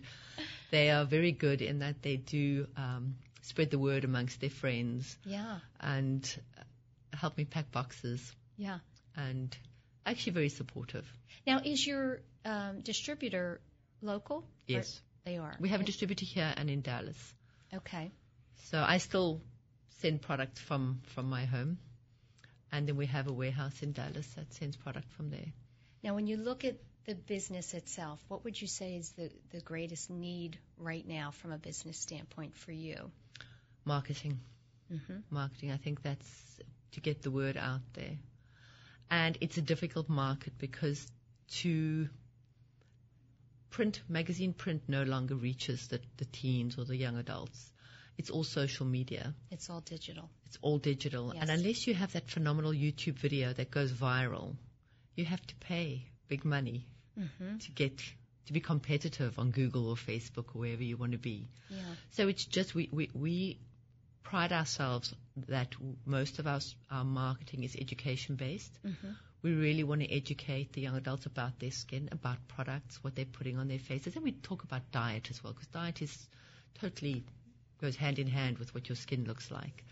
they 0.72 0.90
are 0.92 1.06
very 1.06 1.32
good 1.32 1.62
in 1.62 1.80
that 1.80 2.02
they 2.02 2.16
do 2.18 2.68
um, 2.78 3.16
spread 3.42 3.72
the 3.72 3.80
word 3.80 4.04
amongst 4.04 4.40
their 4.42 4.50
friends 4.50 5.18
Yeah. 5.26 5.60
and 5.80 6.24
uh, 6.58 6.64
help 7.18 7.38
me 7.38 7.46
pack 7.46 7.72
boxes 7.72 8.32
Yeah. 8.58 8.80
and 9.16 9.56
actually 10.06 10.34
very 10.34 10.50
supportive. 10.50 11.06
Now, 11.48 11.60
is 11.64 11.86
your 11.86 12.22
um, 12.46 12.82
distributor 12.82 13.60
local? 14.02 14.46
Yes. 14.68 14.98
Or- 14.98 15.02
they 15.26 15.38
are. 15.38 15.56
We 15.60 15.70
have 15.70 15.82
a 15.82 15.84
distributor 15.84 16.26
here 16.26 16.52
and 16.56 16.70
in 16.70 16.82
Dallas. 16.82 17.18
Okay. 17.74 18.10
So 18.72 18.82
I 18.82 18.98
still 19.00 19.42
send 20.00 20.22
product 20.22 20.58
from, 20.58 21.02
from 21.14 21.30
my 21.30 21.46
home. 21.46 21.78
And 22.72 22.88
then 22.88 22.96
we 22.98 23.08
have 23.08 23.28
a 23.28 23.34
warehouse 23.34 23.82
in 23.82 23.94
Dallas 23.94 24.28
that 24.36 24.54
sends 24.54 24.76
product 24.76 25.12
from 25.14 25.30
there. 25.30 25.54
Now, 26.04 26.16
when 26.16 26.28
you 26.28 26.38
look 26.38 26.66
at 26.66 26.76
the 27.06 27.16
business 27.16 27.74
itself, 27.74 28.24
what 28.28 28.44
would 28.44 28.62
you 28.62 28.68
say 28.68 28.96
is 28.96 29.10
the, 29.12 29.32
the 29.52 29.62
greatest 29.62 30.10
need 30.10 30.60
right 30.78 31.06
now 31.08 31.32
from 31.32 31.52
a 31.52 31.58
business 31.58 31.98
standpoint 31.98 32.56
for 32.56 32.72
you? 32.72 33.12
Marketing. 33.86 34.40
Mm-hmm. 34.92 35.18
Marketing. 35.30 35.72
I 35.72 35.78
think 35.78 36.04
that's 36.04 36.60
to 36.92 37.02
get 37.02 37.22
the 37.22 37.32
word 37.32 37.58
out 37.58 37.82
there. 37.94 38.18
And 39.12 39.38
it's 39.42 39.58
a 39.58 39.62
difficult 39.62 40.10
market 40.10 40.54
because 40.58 41.06
to 41.62 42.08
print, 43.70 44.02
magazine 44.08 44.54
print 44.54 44.84
no 44.88 45.04
longer 45.04 45.36
reaches 45.36 45.88
the, 45.88 46.00
the 46.18 46.26
teens 46.26 46.78
or 46.78 46.86
the 46.86 46.96
young 46.96 47.18
adults. 47.18 47.72
It's 48.20 48.30
all 48.30 48.44
social 48.44 48.86
media. 48.86 49.34
It's 49.50 49.70
all 49.70 49.80
digital. 49.80 50.30
It's 50.46 50.58
all 50.62 50.78
digital. 50.78 51.32
Yes. 51.34 51.42
And 51.42 51.50
unless 51.50 51.88
you 51.88 51.94
have 51.96 52.12
that 52.14 52.30
phenomenal 52.30 52.72
YouTube 52.74 53.18
video 53.18 53.54
that 53.54 53.72
goes 53.72 53.92
viral, 53.92 54.56
you 55.16 55.26
have 55.26 55.46
to 55.48 55.56
pay 55.56 56.06
big 56.28 56.46
money 56.46 56.86
Mm-hmm. 57.20 57.58
to 57.58 57.72
get 57.72 57.98
to 58.46 58.54
be 58.54 58.62
competitive 58.62 59.38
on 59.40 59.52
Google 59.52 59.90
or 59.90 59.96
Facebook 59.96 60.56
or 60.56 60.60
wherever 60.62 60.84
you 60.84 60.96
want 60.96 61.12
to 61.12 61.18
be. 61.18 61.50
Yeah. 61.70 61.82
So 62.12 62.28
it's 62.30 62.46
just 62.46 62.74
we, 62.74 62.88
we, 62.94 63.10
we 63.14 63.60
pride 64.24 64.54
ourselves 64.54 65.14
that 65.48 65.72
w- 65.72 65.98
most 66.06 66.40
of 66.40 66.48
our, 66.48 66.62
our 66.90 67.04
marketing 67.04 67.66
is 67.66 67.76
education 67.76 68.36
based. 68.36 68.72
Mm-hmm. 68.86 69.10
We 69.42 69.52
really 69.54 69.84
want 69.84 70.02
to 70.02 70.10
educate 70.10 70.72
the 70.74 70.82
young 70.82 70.96
adults 70.96 71.26
about 71.26 71.60
their 71.60 71.72
skin, 71.72 72.08
about 72.14 72.38
products, 72.48 73.04
what 73.04 73.16
they're 73.16 73.26
putting 73.40 73.58
on 73.58 73.68
their 73.68 73.80
faces, 73.80 74.16
and 74.16 74.24
we 74.24 74.32
talk 74.32 74.64
about 74.64 74.90
diet 74.94 75.28
as 75.30 75.44
well 75.44 75.52
because 75.54 75.68
diet 75.68 76.02
is 76.02 76.28
totally 76.80 77.26
goes 77.82 77.96
hand 77.96 78.20
in 78.20 78.28
hand 78.28 78.58
with 78.58 78.74
what 78.74 78.90
your 78.90 78.96
skin 78.96 79.26
looks 79.26 79.52
like, 79.52 79.84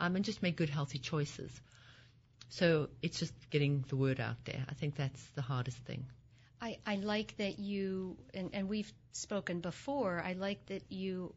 um, 0.00 0.16
and 0.16 0.24
just 0.24 0.42
make 0.42 0.56
good 0.56 0.70
healthy 0.70 0.98
choices. 0.98 1.50
So 2.50 2.88
it's 3.02 3.18
just 3.18 3.32
getting 3.50 3.84
the 3.88 3.96
word 3.96 4.20
out 4.20 4.44
there. 4.44 4.64
I 4.68 4.74
think 4.74 4.96
that's 4.96 5.22
the 5.34 5.42
hardest 5.42 5.78
thing. 5.78 6.06
I, 6.60 6.78
I 6.86 6.96
like 6.96 7.36
that 7.36 7.58
you, 7.58 8.16
and, 8.34 8.50
and 8.52 8.68
we've 8.68 8.92
spoken 9.12 9.60
before, 9.60 10.22
I 10.24 10.32
like 10.32 10.64
that 10.66 10.82
you 10.88 11.34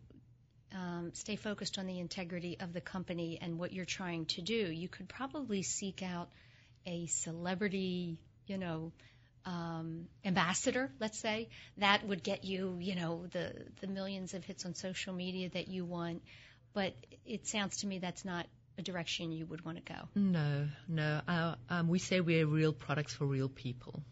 um, 0.73 1.11
stay 1.13 1.35
focused 1.35 1.77
on 1.77 1.85
the 1.85 1.99
integrity 1.99 2.57
of 2.59 2.73
the 2.73 2.81
company 2.81 3.37
and 3.41 3.59
what 3.59 3.73
you're 3.73 3.85
trying 3.85 4.25
to 4.27 4.41
do. 4.41 4.55
You 4.55 4.87
could 4.87 5.09
probably 5.09 5.61
seek 5.63 6.01
out 6.01 6.29
a 6.85 7.05
celebrity, 7.07 8.17
you 8.47 8.57
know, 8.57 8.91
um, 9.45 10.07
ambassador, 10.23 10.91
let's 10.99 11.19
say, 11.19 11.49
that 11.77 12.05
would 12.07 12.23
get 12.23 12.43
you, 12.43 12.77
you 12.79 12.95
know, 12.95 13.25
the, 13.31 13.53
the 13.81 13.87
millions 13.87 14.33
of 14.33 14.43
hits 14.43 14.65
on 14.65 14.75
social 14.75 15.13
media 15.13 15.49
that 15.49 15.67
you 15.67 15.85
want. 15.85 16.21
But 16.73 16.93
it 17.25 17.47
sounds 17.47 17.77
to 17.77 17.87
me 17.87 17.99
that's 17.99 18.23
not 18.23 18.45
a 18.77 18.81
direction 18.81 19.31
you 19.31 19.45
would 19.45 19.65
want 19.65 19.85
to 19.85 19.93
go. 19.93 19.99
No, 20.15 20.67
no. 20.87 21.21
Uh, 21.27 21.55
um, 21.69 21.87
we 21.87 21.99
say 21.99 22.21
we're 22.21 22.45
real 22.45 22.73
products 22.73 23.13
for 23.13 23.25
real 23.25 23.49
people. 23.49 24.03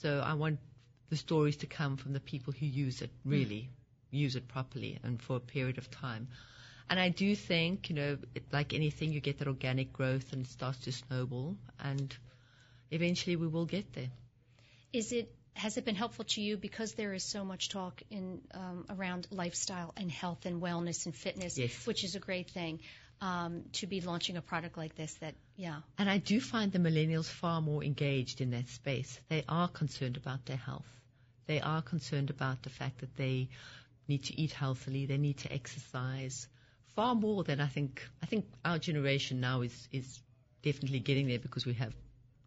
So 0.00 0.20
I 0.20 0.34
want 0.34 0.58
the 1.10 1.16
stories 1.16 1.58
to 1.58 1.66
come 1.66 1.96
from 1.96 2.12
the 2.12 2.20
people 2.20 2.52
who 2.52 2.66
use 2.66 3.02
it, 3.02 3.10
really 3.24 3.70
use 4.10 4.36
it 4.36 4.48
properly 4.48 4.98
and 5.02 5.20
for 5.20 5.36
a 5.36 5.40
period 5.40 5.78
of 5.78 5.90
time. 5.90 6.28
And 6.88 7.00
I 7.00 7.08
do 7.08 7.34
think, 7.34 7.88
you 7.88 7.96
know, 7.96 8.18
it, 8.34 8.44
like 8.52 8.74
anything, 8.74 9.12
you 9.12 9.20
get 9.20 9.38
that 9.38 9.48
organic 9.48 9.92
growth 9.92 10.32
and 10.32 10.44
it 10.44 10.50
starts 10.50 10.78
to 10.80 10.92
snowball, 10.92 11.56
and 11.82 12.14
eventually 12.90 13.36
we 13.36 13.46
will 13.46 13.64
get 13.64 13.92
there. 13.94 14.10
Is 14.94 15.10
it 15.12 15.34
has 15.54 15.76
it 15.76 15.84
been 15.84 15.94
helpful 15.96 16.24
to 16.24 16.40
you 16.40 16.56
because 16.56 16.94
there 16.94 17.12
is 17.14 17.22
so 17.24 17.44
much 17.44 17.68
talk 17.68 18.02
in 18.10 18.40
um, 18.52 18.86
around 18.90 19.26
lifestyle 19.30 19.92
and 19.96 20.10
health 20.10 20.46
and 20.46 20.60
wellness 20.62 21.06
and 21.06 21.14
fitness, 21.14 21.58
Yes. 21.58 21.86
which 21.86 22.02
is 22.04 22.14
a 22.16 22.20
great 22.20 22.50
thing, 22.50 22.80
um, 23.20 23.62
to 23.74 23.86
be 23.86 24.00
launching 24.00 24.36
a 24.36 24.42
product 24.42 24.76
like 24.78 24.94
this? 24.96 25.14
That 25.14 25.34
yeah, 25.56 25.80
And 25.98 26.08
I 26.10 26.18
do 26.18 26.40
find 26.40 26.72
the 26.72 26.78
millennials 26.78 27.26
far 27.26 27.60
more 27.60 27.82
engaged 27.84 28.40
in 28.40 28.50
that 28.50 28.68
space. 28.68 29.20
They 29.28 29.44
are 29.48 29.68
concerned 29.68 30.16
about 30.16 30.44
their 30.46 30.56
health. 30.56 30.86
They 31.46 31.60
are 31.60 31.82
concerned 31.82 32.30
about 32.30 32.62
the 32.62 32.70
fact 32.70 32.98
that 32.98 33.16
they 33.16 33.48
need 34.08 34.24
to 34.24 34.40
eat 34.40 34.52
healthily. 34.52 35.06
They 35.06 35.18
need 35.18 35.38
to 35.38 35.52
exercise 35.52 36.48
far 36.94 37.14
more 37.14 37.42
than 37.44 37.60
I 37.60 37.66
think. 37.66 38.02
I 38.22 38.26
think 38.26 38.46
our 38.64 38.78
generation 38.78 39.40
now 39.40 39.62
is 39.62 39.88
is 39.92 40.20
definitely 40.62 41.00
getting 41.00 41.28
there 41.28 41.38
because 41.38 41.66
we 41.66 41.74
have 41.74 41.94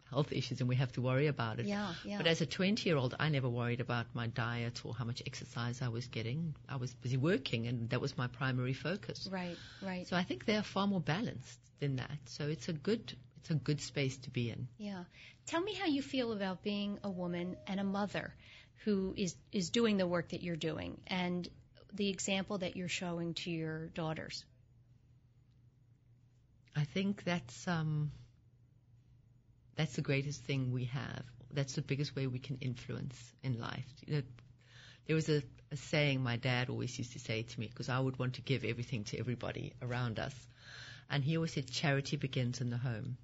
health 0.09 0.31
issues 0.31 0.59
and 0.59 0.69
we 0.69 0.75
have 0.75 0.91
to 0.93 1.01
worry 1.01 1.27
about 1.27 1.59
it. 1.59 1.65
yeah, 1.65 1.93
yeah. 2.03 2.17
But 2.17 2.27
as 2.27 2.41
a 2.41 2.45
20 2.45 2.87
year 2.89 2.97
old, 2.97 3.15
I 3.19 3.29
never 3.29 3.49
worried 3.49 3.81
about 3.81 4.07
my 4.13 4.27
diet 4.27 4.81
or 4.85 4.93
how 4.93 5.05
much 5.05 5.21
exercise 5.25 5.81
I 5.81 5.89
was 5.89 6.07
getting. 6.07 6.55
I 6.69 6.77
was 6.77 6.93
busy 6.93 7.17
working 7.17 7.67
and 7.67 7.89
that 7.89 8.01
was 8.01 8.17
my 8.17 8.27
primary 8.27 8.73
focus. 8.73 9.27
right, 9.31 9.57
right. 9.81 10.07
So 10.07 10.15
I 10.15 10.23
think 10.23 10.45
they're 10.45 10.63
far 10.63 10.87
more 10.87 11.01
balanced 11.01 11.59
than 11.79 11.97
that. 11.97 12.17
So 12.25 12.47
it's 12.47 12.69
a 12.69 12.73
good 12.73 13.13
it's 13.37 13.49
a 13.49 13.55
good 13.55 13.81
space 13.81 14.17
to 14.17 14.29
be 14.29 14.49
in. 14.49 14.67
Yeah. 14.77 15.03
Tell 15.45 15.61
me 15.61 15.73
how 15.73 15.85
you 15.85 16.01
feel 16.01 16.33
about 16.33 16.63
being 16.63 16.99
a 17.03 17.09
woman 17.09 17.55
and 17.67 17.79
a 17.79 17.83
mother 17.83 18.33
who 18.83 19.13
is 19.17 19.35
is 19.51 19.69
doing 19.69 19.97
the 19.97 20.07
work 20.07 20.29
that 20.29 20.43
you're 20.43 20.55
doing 20.55 20.99
and 21.07 21.47
the 21.93 22.09
example 22.09 22.57
that 22.59 22.75
you're 22.75 22.89
showing 22.89 23.33
to 23.33 23.51
your 23.51 23.87
daughters. 23.87 24.45
I 26.75 26.83
think 26.83 27.23
that's 27.23 27.67
um 27.67 28.11
that's 29.77 29.95
the 29.95 30.01
greatest 30.01 30.43
thing 30.43 30.71
we 30.71 30.85
have. 30.85 31.23
That's 31.53 31.73
the 31.75 31.81
biggest 31.81 32.15
way 32.15 32.27
we 32.27 32.39
can 32.39 32.57
influence 32.59 33.15
in 33.43 33.59
life. 33.59 33.85
You 34.05 34.15
know, 34.17 34.21
there 35.05 35.15
was 35.15 35.29
a, 35.29 35.41
a 35.71 35.77
saying 35.77 36.21
my 36.21 36.35
dad 36.35 36.69
always 36.69 36.97
used 36.97 37.13
to 37.13 37.19
say 37.19 37.43
to 37.43 37.59
me 37.59 37.67
because 37.67 37.87
I 37.87 37.99
would 37.99 38.19
want 38.19 38.33
to 38.33 38.41
give 38.41 38.65
everything 38.65 39.05
to 39.05 39.19
everybody 39.19 39.73
around 39.81 40.19
us, 40.19 40.33
and 41.09 41.23
he 41.23 41.37
always 41.37 41.53
said 41.53 41.69
charity 41.71 42.17
begins 42.17 42.59
in 42.59 42.69
the 42.69 42.77
home. 42.77 43.17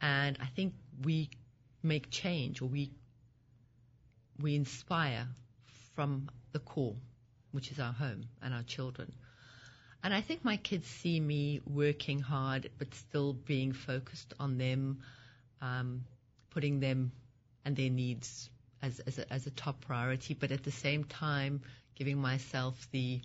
And 0.00 0.38
I 0.40 0.46
think 0.46 0.74
we 1.04 1.28
make 1.82 2.10
change 2.10 2.62
or 2.62 2.66
we 2.66 2.92
we 4.40 4.54
inspire 4.54 5.26
from 5.94 6.28
the 6.52 6.60
core, 6.60 6.94
which 7.50 7.72
is 7.72 7.80
our 7.80 7.92
home 7.92 8.26
and 8.40 8.54
our 8.54 8.62
children. 8.62 9.12
And 10.04 10.14
I 10.14 10.20
think 10.20 10.44
my 10.44 10.56
kids 10.56 10.86
see 10.86 11.18
me 11.18 11.60
working 11.66 12.20
hard, 12.20 12.70
but 12.78 12.94
still 12.94 13.32
being 13.32 13.72
focused 13.72 14.32
on 14.38 14.56
them, 14.56 15.00
um, 15.60 16.04
putting 16.50 16.80
them 16.80 17.12
and 17.64 17.76
their 17.76 17.90
needs 17.90 18.50
as, 18.82 19.00
as, 19.00 19.18
a, 19.18 19.32
as 19.32 19.46
a 19.46 19.50
top 19.50 19.80
priority, 19.80 20.34
but 20.34 20.50
at 20.52 20.62
the 20.64 20.70
same 20.70 21.04
time 21.04 21.62
giving 21.94 22.18
myself 22.18 22.88
the 22.92 23.20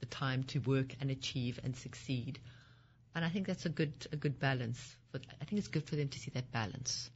the 0.00 0.06
time 0.06 0.42
to 0.44 0.58
work 0.60 0.94
and 1.00 1.10
achieve 1.10 1.58
and 1.64 1.76
succeed. 1.76 2.38
And 3.14 3.24
I 3.24 3.28
think 3.28 3.46
that's 3.46 3.66
a 3.66 3.70
good 3.70 3.92
a 4.12 4.16
good 4.16 4.38
balance. 4.38 4.96
But 5.12 5.22
I 5.40 5.44
think 5.44 5.58
it's 5.58 5.68
good 5.68 5.84
for 5.84 5.96
them 5.96 6.08
to 6.08 6.18
see 6.18 6.30
that 6.32 6.50
balance. 6.52 7.10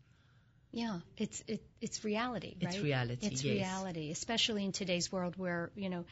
Yeah, 0.72 1.00
it's 1.16 1.42
it, 1.46 1.62
it's 1.80 2.04
reality, 2.04 2.54
It's 2.60 2.82
reality, 2.82 3.26
It's 3.26 3.44
yes. 3.44 3.48
reality, 3.48 4.10
especially 4.10 4.64
in 4.64 4.72
today's 4.72 5.10
world 5.12 5.36
where 5.36 5.70
you 5.74 5.88
know, 5.88 6.04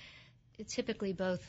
typically 0.69 1.13
both 1.13 1.41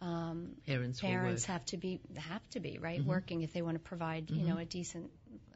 um, 0.00 0.52
Parents, 0.66 1.00
parents 1.00 1.44
have 1.46 1.64
to 1.66 1.76
be 1.78 2.00
have 2.16 2.46
to 2.50 2.60
be 2.60 2.78
right 2.78 3.00
Mhm. 3.00 3.06
working 3.06 3.42
if 3.42 3.52
they 3.52 3.62
want 3.62 3.76
to 3.76 3.80
provide 3.80 4.30
you 4.30 4.44
know 4.44 4.58
a 4.58 4.64
decent 4.64 5.10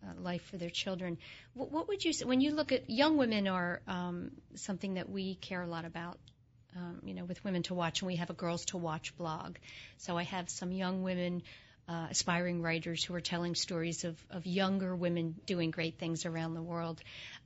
uh, 0.07 0.21
life 0.21 0.43
for 0.51 0.57
their 0.57 0.71
children. 0.71 1.19
What, 1.55 1.71
what 1.73 1.89
would 1.89 2.05
you 2.05 2.13
say 2.13 2.25
when 2.25 2.41
you 2.41 2.53
look 2.53 2.73
at 2.73 2.89
young 2.89 3.17
women 3.17 3.49
are 3.49 3.81
um, 3.87 4.31
something 4.55 4.95
that 4.95 5.09
we 5.09 5.35
care 5.35 5.63
a 5.63 5.67
lot 5.67 5.85
about. 5.85 6.19
Um, 6.77 7.01
you 7.05 7.15
know, 7.15 7.25
with 7.25 7.43
Women 7.43 7.63
to 7.63 7.75
Watch, 7.75 8.03
and 8.03 8.07
we 8.07 8.17
have 8.17 8.29
a 8.29 8.35
Girls 8.35 8.67
to 8.67 8.77
Watch 8.77 9.17
blog. 9.17 9.57
So 9.97 10.19
I 10.19 10.25
have 10.25 10.51
some 10.51 10.73
young 10.73 11.03
women, 11.03 11.43
uh, 11.89 12.09
aspiring 12.11 12.61
writers 12.61 13.03
who 13.03 13.15
are 13.15 13.23
telling 13.23 13.55
stories 13.55 14.05
of, 14.05 14.23
of 14.31 14.45
younger 14.45 14.95
women 14.95 15.37
doing 15.47 15.71
great 15.71 15.99
things 15.99 16.27
around 16.27 16.53
the 16.53 16.61
world. 16.63 17.01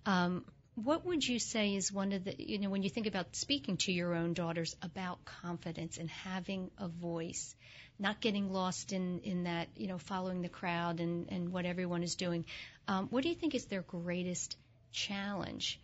Um, 0.04 0.44
what 0.74 1.04
would 1.04 1.26
you 1.26 1.38
say 1.38 1.74
is 1.74 1.92
one 1.92 2.12
of 2.12 2.24
the, 2.24 2.34
you 2.38 2.58
know, 2.58 2.70
when 2.70 2.82
you 2.82 2.90
think 2.90 3.06
about 3.06 3.36
speaking 3.36 3.76
to 3.78 3.92
your 3.92 4.14
own 4.14 4.34
daughters 4.34 4.74
about 4.82 5.24
confidence 5.24 5.98
and 5.98 6.08
having 6.10 6.70
a 6.78 6.88
voice, 6.88 7.54
not 8.00 8.20
getting 8.20 8.52
lost 8.52 8.92
in, 8.92 9.20
in 9.20 9.44
that, 9.44 9.68
you 9.76 9.86
know, 9.86 9.98
following 9.98 10.40
the 10.40 10.48
crowd 10.48 11.00
and, 11.00 11.30
and 11.30 11.52
what 11.52 11.66
everyone 11.66 12.02
is 12.02 12.14
doing, 12.14 12.44
um, 12.88 13.08
what 13.10 13.22
do 13.22 13.28
you 13.28 13.34
think 13.34 13.54
is 13.54 13.66
their 13.66 13.82
greatest 13.82 14.56
challenge 14.90 15.80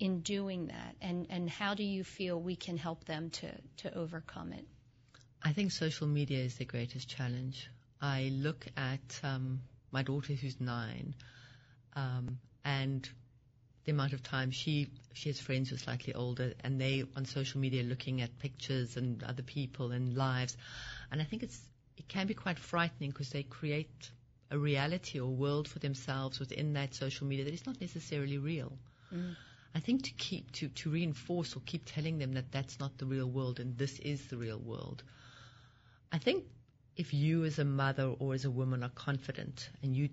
in 0.00 0.20
doing 0.20 0.66
that? 0.66 0.96
And, 1.00 1.26
and 1.30 1.48
how 1.48 1.74
do 1.74 1.84
you 1.84 2.02
feel 2.02 2.40
we 2.40 2.56
can 2.56 2.76
help 2.76 3.04
them 3.04 3.30
to, 3.30 3.50
to 3.78 3.94
overcome 3.96 4.52
it? 4.52 4.66
I 5.42 5.52
think 5.52 5.70
social 5.70 6.06
media 6.06 6.38
is 6.38 6.56
the 6.56 6.64
greatest 6.64 7.08
challenge. 7.08 7.70
I 8.02 8.30
look 8.34 8.66
at 8.76 9.20
um, 9.22 9.60
my 9.92 10.02
daughter 10.02 10.34
who's 10.34 10.60
nine, 10.60 11.14
um, 11.94 12.38
and 12.64 13.08
the 13.84 13.92
amount 13.92 14.12
of 14.12 14.22
time 14.22 14.50
she 14.50 14.88
she 15.12 15.28
has 15.28 15.40
friends 15.40 15.70
who 15.70 15.74
are 15.74 15.78
slightly 15.78 16.14
older, 16.14 16.54
and 16.62 16.80
they 16.80 17.04
on 17.16 17.24
social 17.24 17.60
media 17.60 17.82
looking 17.82 18.20
at 18.20 18.38
pictures 18.38 18.96
and 18.96 19.22
other 19.22 19.42
people 19.42 19.92
and 19.92 20.16
lives, 20.16 20.56
and 21.10 21.20
I 21.20 21.24
think 21.24 21.42
it's 21.42 21.60
it 21.96 22.08
can 22.08 22.26
be 22.26 22.34
quite 22.34 22.58
frightening 22.58 23.10
because 23.10 23.30
they 23.30 23.42
create 23.42 24.10
a 24.50 24.58
reality 24.58 25.20
or 25.20 25.28
world 25.28 25.68
for 25.68 25.78
themselves 25.78 26.40
within 26.40 26.72
that 26.72 26.94
social 26.94 27.26
media 27.26 27.44
that 27.44 27.54
is 27.54 27.66
not 27.66 27.80
necessarily 27.80 28.38
real. 28.38 28.72
Mm. 29.14 29.36
I 29.74 29.80
think 29.80 30.04
to 30.04 30.10
keep 30.12 30.50
to, 30.52 30.68
to 30.68 30.90
reinforce 30.90 31.54
or 31.54 31.60
keep 31.64 31.84
telling 31.84 32.18
them 32.18 32.32
that 32.32 32.50
that's 32.50 32.80
not 32.80 32.98
the 32.98 33.06
real 33.06 33.28
world 33.28 33.60
and 33.60 33.78
this 33.78 33.98
is 34.00 34.26
the 34.26 34.36
real 34.36 34.58
world. 34.58 35.02
I 36.12 36.18
think 36.18 36.44
if 36.96 37.14
you 37.14 37.44
as 37.44 37.58
a 37.58 37.64
mother 37.64 38.14
or 38.18 38.34
as 38.34 38.44
a 38.44 38.50
woman 38.50 38.82
are 38.82 38.90
confident 38.90 39.70
and 39.82 39.96
you 39.96 40.08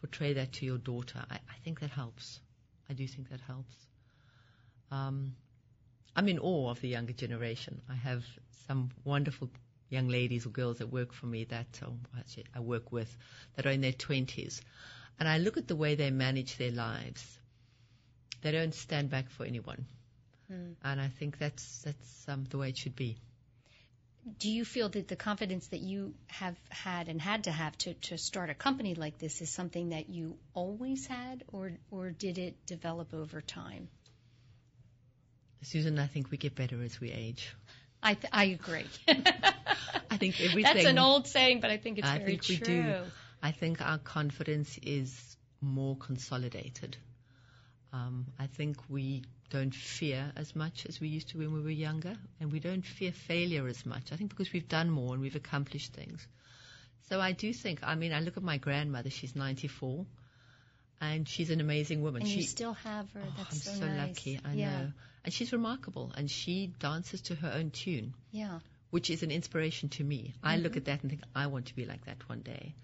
portray 0.00 0.34
that 0.34 0.52
to 0.54 0.66
your 0.66 0.78
daughter, 0.78 1.24
I, 1.28 1.36
I 1.36 1.58
think 1.64 1.80
that 1.80 1.90
helps. 1.90 2.38
I 2.90 2.94
do 2.94 3.06
think 3.06 3.28
that 3.30 3.40
helps. 3.40 3.74
Um, 4.90 5.34
I'm 6.16 6.28
in 6.28 6.38
awe 6.38 6.70
of 6.70 6.80
the 6.80 6.88
younger 6.88 7.12
generation. 7.12 7.82
I 7.88 7.94
have 7.94 8.24
some 8.66 8.90
wonderful 9.04 9.50
young 9.90 10.08
ladies 10.08 10.46
or 10.46 10.50
girls 10.50 10.78
that 10.78 10.92
work 10.92 11.12
for 11.12 11.26
me 11.26 11.44
that 11.44 11.80
actually 12.18 12.46
I 12.54 12.60
work 12.60 12.92
with 12.92 13.14
that 13.56 13.66
are 13.66 13.70
in 13.70 13.80
their 13.80 13.92
20s. 13.92 14.60
And 15.18 15.28
I 15.28 15.38
look 15.38 15.56
at 15.56 15.68
the 15.68 15.76
way 15.76 15.94
they 15.94 16.10
manage 16.10 16.56
their 16.56 16.70
lives. 16.70 17.38
They 18.42 18.52
don't 18.52 18.74
stand 18.74 19.10
back 19.10 19.30
for 19.30 19.44
anyone. 19.44 19.86
Mm. 20.52 20.74
And 20.82 21.00
I 21.00 21.08
think 21.08 21.38
that's 21.38 21.82
that's 21.82 22.28
um, 22.28 22.44
the 22.50 22.58
way 22.58 22.70
it 22.70 22.78
should 22.78 22.96
be. 22.96 23.16
Do 24.38 24.50
you 24.50 24.64
feel 24.64 24.88
that 24.90 25.08
the 25.08 25.16
confidence 25.16 25.68
that 25.68 25.80
you 25.80 26.14
have 26.26 26.56
had 26.68 27.08
and 27.08 27.20
had 27.20 27.44
to 27.44 27.50
have 27.50 27.76
to, 27.78 27.94
to 27.94 28.18
start 28.18 28.50
a 28.50 28.54
company 28.54 28.94
like 28.94 29.18
this 29.18 29.40
is 29.40 29.50
something 29.50 29.90
that 29.90 30.08
you 30.08 30.36
always 30.54 31.06
had, 31.06 31.44
or 31.52 31.72
or 31.90 32.10
did 32.10 32.38
it 32.38 32.66
develop 32.66 33.14
over 33.14 33.40
time? 33.40 33.88
Susan, 35.62 35.98
I 35.98 36.06
think 36.06 36.30
we 36.30 36.36
get 36.36 36.54
better 36.54 36.82
as 36.82 37.00
we 37.00 37.10
age. 37.10 37.54
I 38.02 38.14
th- 38.14 38.32
I 38.32 38.44
agree. 38.44 38.86
I 39.08 40.16
think 40.16 40.40
everything. 40.40 40.62
That's 40.74 40.86
an 40.86 40.98
old 40.98 41.26
saying, 41.26 41.60
but 41.60 41.70
I 41.70 41.78
think 41.78 41.98
it's 41.98 42.08
I 42.08 42.18
very 42.18 42.36
think 42.36 42.42
true. 42.42 42.56
we 42.60 42.82
do. 42.82 42.94
I 43.42 43.50
think 43.52 43.80
our 43.80 43.98
confidence 43.98 44.78
is 44.82 45.36
more 45.60 45.96
consolidated. 45.96 46.96
Um, 47.92 48.26
I 48.38 48.46
think 48.46 48.76
we 48.88 49.22
don't 49.50 49.74
fear 49.74 50.30
as 50.36 50.54
much 50.54 50.84
as 50.86 51.00
we 51.00 51.08
used 51.08 51.30
to 51.30 51.38
when 51.38 51.52
we 51.54 51.62
were 51.62 51.70
younger, 51.70 52.14
and 52.40 52.52
we 52.52 52.60
don't 52.60 52.84
fear 52.84 53.12
failure 53.12 53.66
as 53.66 53.86
much. 53.86 54.12
I 54.12 54.16
think 54.16 54.30
because 54.30 54.52
we've 54.52 54.68
done 54.68 54.90
more 54.90 55.14
and 55.14 55.22
we've 55.22 55.36
accomplished 55.36 55.92
things. 55.94 56.26
So 57.08 57.18
I 57.20 57.32
do 57.32 57.52
think. 57.54 57.80
I 57.82 57.94
mean, 57.94 58.12
I 58.12 58.20
look 58.20 58.36
at 58.36 58.42
my 58.42 58.58
grandmother. 58.58 59.08
She's 59.08 59.34
94, 59.34 60.04
and 61.00 61.26
she's 61.28 61.50
an 61.50 61.60
amazing 61.60 62.02
woman. 62.02 62.22
And 62.22 62.30
she, 62.30 62.38
you 62.38 62.42
still 62.42 62.74
have 62.74 63.10
her. 63.12 63.22
Oh, 63.26 63.32
That's 63.38 63.68
I'm 63.68 63.74
so, 63.74 63.80
so 63.80 63.86
nice. 63.86 64.08
lucky. 64.08 64.40
I 64.44 64.52
yeah. 64.52 64.70
know. 64.80 64.92
And 65.24 65.32
she's 65.32 65.52
remarkable, 65.52 66.12
and 66.16 66.30
she 66.30 66.72
dances 66.78 67.22
to 67.22 67.34
her 67.36 67.52
own 67.54 67.70
tune 67.70 68.14
Yeah. 68.30 68.60
which 68.90 69.10
is 69.10 69.22
an 69.22 69.30
inspiration 69.30 69.88
to 69.90 70.04
me. 70.04 70.34
I 70.42 70.54
Mm-hmm. 70.54 70.62
look 70.64 70.76
at 70.76 70.84
that 70.86 71.02
and 71.02 71.10
think, 71.10 71.22
I 71.34 71.46
want 71.48 71.66
to 71.66 71.74
be 71.74 71.84
like 71.86 72.04
that 72.06 72.28
one 72.28 72.40
day. 72.40 72.74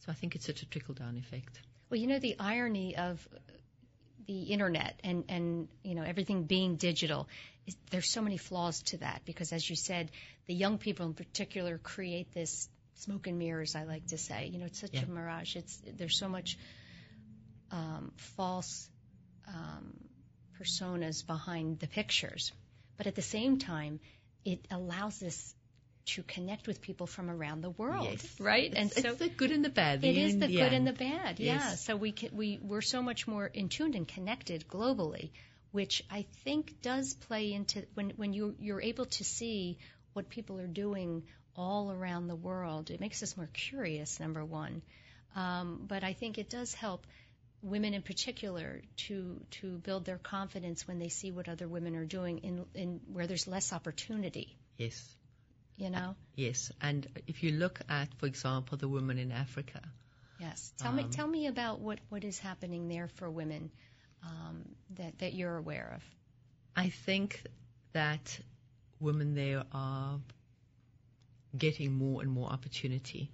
So 0.00 0.12
I 0.12 0.14
think 0.14 0.34
it's 0.36 0.46
such 0.46 0.62
a 0.62 0.66
trickle 0.66 0.94
down 0.94 1.16
effect. 1.16 1.60
Well, 1.90 1.98
you 1.98 2.06
know 2.06 2.18
the 2.18 2.36
irony 2.38 2.96
of 2.96 3.26
the 4.28 4.42
internet 4.44 5.00
and 5.02 5.24
and 5.28 5.68
you 5.82 5.96
know 5.96 6.04
everything 6.04 6.44
being 6.44 6.76
digital. 6.76 7.28
Is, 7.66 7.76
there's 7.90 8.10
so 8.10 8.22
many 8.22 8.36
flaws 8.36 8.82
to 8.84 8.98
that 8.98 9.22
because, 9.24 9.52
as 9.52 9.68
you 9.68 9.76
said, 9.76 10.10
the 10.46 10.54
young 10.54 10.78
people 10.78 11.06
in 11.06 11.14
particular 11.14 11.78
create 11.78 12.32
this 12.32 12.68
smoke 12.94 13.26
and 13.26 13.38
mirrors. 13.38 13.74
I 13.74 13.84
like 13.84 14.06
to 14.08 14.18
say, 14.18 14.46
you 14.46 14.58
know, 14.58 14.66
it's 14.66 14.80
such 14.80 14.94
Yeah. 14.94 15.04
a 15.04 15.10
mirage. 15.10 15.56
It's 15.56 15.82
there's 15.96 16.18
so 16.18 16.28
much 16.28 16.58
um, 17.72 18.12
false 18.36 18.88
um, 19.48 19.92
personas 20.60 21.26
behind 21.26 21.80
the 21.80 21.88
pictures, 21.88 22.52
but 22.96 23.06
at 23.06 23.14
the 23.14 23.22
same 23.22 23.58
time, 23.58 24.00
it 24.44 24.60
allows 24.70 25.22
us 25.22 25.54
to 26.14 26.22
connect 26.22 26.66
with 26.66 26.80
people 26.80 27.06
from 27.06 27.30
around 27.30 27.60
the 27.62 27.70
world, 27.70 28.08
Yes. 28.10 28.40
right? 28.40 28.72
It's, 28.72 28.76
and 28.78 28.92
so 28.92 29.10
it's 29.10 29.18
the 29.18 29.28
good 29.28 29.50
and 29.50 29.64
the 29.64 29.68
bad. 29.70 30.00
The 30.00 30.08
it 30.08 30.16
yin 30.16 30.38
the 30.40 30.48
good 30.48 30.72
and 30.72 30.86
the 30.86 30.92
bad, 30.92 31.40
yeah. 31.40 31.54
Yes. 31.54 31.84
So 31.84 31.96
we 31.96 32.12
can, 32.12 32.36
we 32.36 32.58
we're 32.62 32.80
so 32.82 33.02
much 33.02 33.26
more 33.26 33.46
in 33.46 33.68
tuned 33.68 33.94
and 33.94 34.06
connected 34.06 34.66
globally, 34.68 35.30
which 35.72 36.02
I 36.10 36.26
think 36.44 36.80
does 36.82 37.14
play 37.14 37.52
into 37.52 37.84
when 37.94 38.10
when 38.16 38.32
you 38.32 38.54
you're 38.58 38.82
able 38.82 39.06
to 39.06 39.24
see 39.24 39.78
what 40.14 40.28
people 40.28 40.58
are 40.60 40.66
doing 40.66 41.24
all 41.56 41.90
around 41.90 42.28
the 42.28 42.36
world. 42.36 42.90
It 42.90 43.00
makes 43.00 43.22
us 43.22 43.36
more 43.36 43.48
curious, 43.52 44.18
number 44.20 44.44
one, 44.44 44.82
um, 45.36 45.84
but 45.86 46.04
I 46.04 46.12
think 46.12 46.38
it 46.38 46.48
does 46.48 46.72
help 46.74 47.06
women 47.62 47.92
in 47.92 48.02
particular 48.02 48.80
to 48.96 49.40
to 49.50 49.78
build 49.78 50.04
their 50.04 50.18
confidence 50.18 50.86
when 50.86 50.98
they 50.98 51.08
see 51.08 51.32
what 51.32 51.48
other 51.48 51.66
women 51.66 51.96
are 51.96 52.04
doing 52.06 52.38
in 52.38 52.64
in 52.74 53.00
where 53.12 53.26
there's 53.26 53.46
less 53.48 53.72
opportunity. 53.72 54.56
Yes. 54.76 55.14
You 55.78 55.90
know. 55.90 56.16
Yes. 56.34 56.70
And 56.80 57.06
if 57.26 57.42
you 57.42 57.52
look 57.52 57.80
at, 57.88 58.12
for 58.18 58.26
example, 58.26 58.76
the 58.76 58.88
women 58.88 59.18
in 59.18 59.32
Africa, 59.32 59.80
Yes. 60.38 60.72
Tell 60.78 60.92
me 60.92 61.02
Um, 61.02 61.10
tell 61.10 61.26
me 61.26 61.46
about 61.48 61.80
what, 61.80 61.98
what 62.10 62.24
is 62.24 62.38
happening 62.38 62.88
there 62.88 63.08
for 63.08 63.28
women 63.28 63.70
um, 64.22 64.64
that 64.96 65.18
that 65.18 65.34
you're 65.34 65.56
aware 65.56 65.92
of. 65.96 66.02
I 66.76 66.90
think 66.90 67.42
that 67.92 68.40
women 69.00 69.34
there 69.34 69.64
are 69.72 70.20
getting 71.56 71.92
more 71.92 72.22
and 72.22 72.30
more 72.30 72.48
opportunity. 72.48 73.30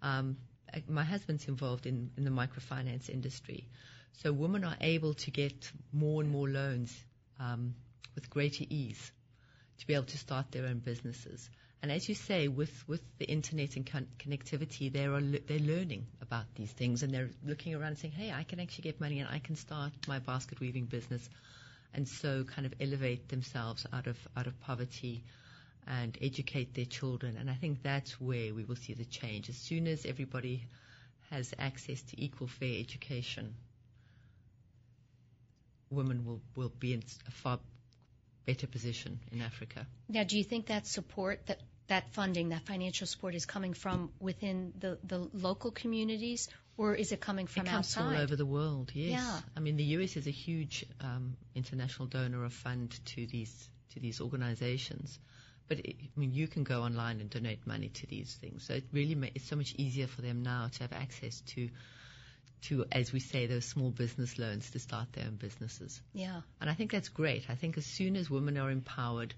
Um, 0.00 0.36
uh, 0.72 0.80
my 0.88 1.04
husband's 1.04 1.46
involved 1.48 1.86
in, 1.86 2.10
in 2.16 2.24
the 2.24 2.30
microfinance 2.30 3.10
industry, 3.10 3.68
so 4.22 4.32
women 4.32 4.64
are 4.64 4.76
able 4.80 5.14
to 5.14 5.30
get 5.30 5.70
more 5.92 6.22
and 6.22 6.30
more 6.30 6.48
loans 6.48 6.94
um, 7.38 7.74
with 8.14 8.30
greater 8.30 8.64
ease 8.70 9.12
to 9.78 9.86
be 9.86 9.92
able 9.94 10.06
to 10.06 10.18
start 10.18 10.50
their 10.52 10.66
own 10.66 10.78
businesses. 10.78 11.50
And 11.86 11.92
as 11.92 12.08
you 12.08 12.16
say, 12.16 12.48
with, 12.48 12.82
with 12.88 13.00
the 13.18 13.26
internet 13.26 13.76
and 13.76 13.86
con- 13.86 14.08
connectivity, 14.18 14.92
they 14.92 15.06
are 15.06 15.20
they're 15.20 15.60
learning 15.60 16.06
about 16.20 16.46
these 16.56 16.72
things 16.72 17.04
and 17.04 17.14
they're 17.14 17.30
looking 17.44 17.76
around 17.76 17.90
and 17.90 17.98
saying, 17.98 18.14
"Hey, 18.14 18.32
I 18.32 18.42
can 18.42 18.58
actually 18.58 18.82
get 18.82 19.00
money 19.00 19.20
and 19.20 19.28
I 19.30 19.38
can 19.38 19.54
start 19.54 19.92
my 20.08 20.18
basket 20.18 20.58
weaving 20.58 20.86
business." 20.86 21.28
and 21.94 22.08
so 22.08 22.42
kind 22.42 22.66
of 22.66 22.74
elevate 22.80 23.28
themselves 23.28 23.86
out 23.92 24.08
of 24.08 24.18
out 24.36 24.48
of 24.48 24.60
poverty 24.62 25.22
and 25.86 26.18
educate 26.20 26.74
their 26.74 26.84
children. 26.84 27.36
And 27.38 27.48
I 27.48 27.54
think 27.54 27.84
that's 27.84 28.20
where 28.20 28.52
we 28.52 28.64
will 28.64 28.76
see 28.76 28.94
the 28.94 29.04
change. 29.04 29.48
As 29.48 29.56
soon 29.56 29.86
as 29.86 30.04
everybody 30.04 30.64
has 31.30 31.54
access 31.56 32.02
to 32.02 32.20
equal 32.20 32.48
fair 32.48 32.80
education, 32.80 33.54
women 35.90 36.24
will, 36.26 36.40
will 36.56 36.72
be 36.80 36.92
in 36.94 37.04
a 37.28 37.30
far 37.30 37.60
better 38.44 38.66
position 38.66 39.20
in 39.30 39.40
Africa. 39.40 39.86
Now, 40.08 40.24
do 40.24 40.36
you 40.36 40.44
think 40.44 40.66
that 40.66 40.86
support 40.86 41.46
that 41.46 41.60
that 41.88 42.12
funding, 42.12 42.50
that 42.50 42.62
financial 42.62 43.06
support, 43.06 43.34
is 43.34 43.46
coming 43.46 43.74
from 43.74 44.10
within 44.20 44.72
the 44.78 44.98
the 45.04 45.28
local 45.32 45.70
communities, 45.70 46.48
or 46.76 46.94
is 46.94 47.12
it 47.12 47.20
coming 47.20 47.46
from 47.46 47.66
it 47.66 47.70
comes 47.70 47.96
outside? 47.96 48.16
all 48.16 48.22
over 48.22 48.36
the 48.36 48.46
world, 48.46 48.90
yes. 48.94 49.12
Yeah. 49.12 49.40
I 49.56 49.60
mean, 49.60 49.76
the 49.76 49.84
US 49.84 50.16
is 50.16 50.26
a 50.26 50.30
huge 50.30 50.84
um, 51.00 51.36
international 51.54 52.08
donor 52.08 52.44
of 52.44 52.52
fund 52.52 52.98
to 53.06 53.26
these 53.26 53.68
to 53.94 54.00
these 54.00 54.20
organizations. 54.20 55.18
But 55.68 55.80
it, 55.80 55.96
I 56.00 56.20
mean, 56.20 56.32
you 56.32 56.46
can 56.46 56.64
go 56.64 56.82
online 56.82 57.20
and 57.20 57.28
donate 57.28 57.66
money 57.66 57.88
to 57.88 58.06
these 58.06 58.34
things. 58.34 58.64
So 58.64 58.74
it 58.74 58.84
really 58.92 59.14
ma- 59.14 59.28
it's 59.34 59.48
so 59.48 59.56
much 59.56 59.74
easier 59.76 60.06
for 60.06 60.22
them 60.22 60.42
now 60.42 60.68
to 60.70 60.80
have 60.80 60.92
access 60.92 61.40
to, 61.54 61.68
to 62.62 62.84
as 62.92 63.12
we 63.12 63.20
say, 63.20 63.46
those 63.46 63.64
small 63.64 63.90
business 63.90 64.38
loans 64.38 64.70
to 64.70 64.78
start 64.78 65.12
their 65.12 65.24
own 65.24 65.36
businesses. 65.36 66.00
Yeah. 66.12 66.42
And 66.60 66.70
I 66.70 66.74
think 66.74 66.92
that's 66.92 67.08
great. 67.08 67.46
I 67.48 67.56
think 67.56 67.78
as 67.78 67.86
soon 67.86 68.16
as 68.16 68.30
women 68.30 68.58
are 68.58 68.70
empowered, 68.70 69.34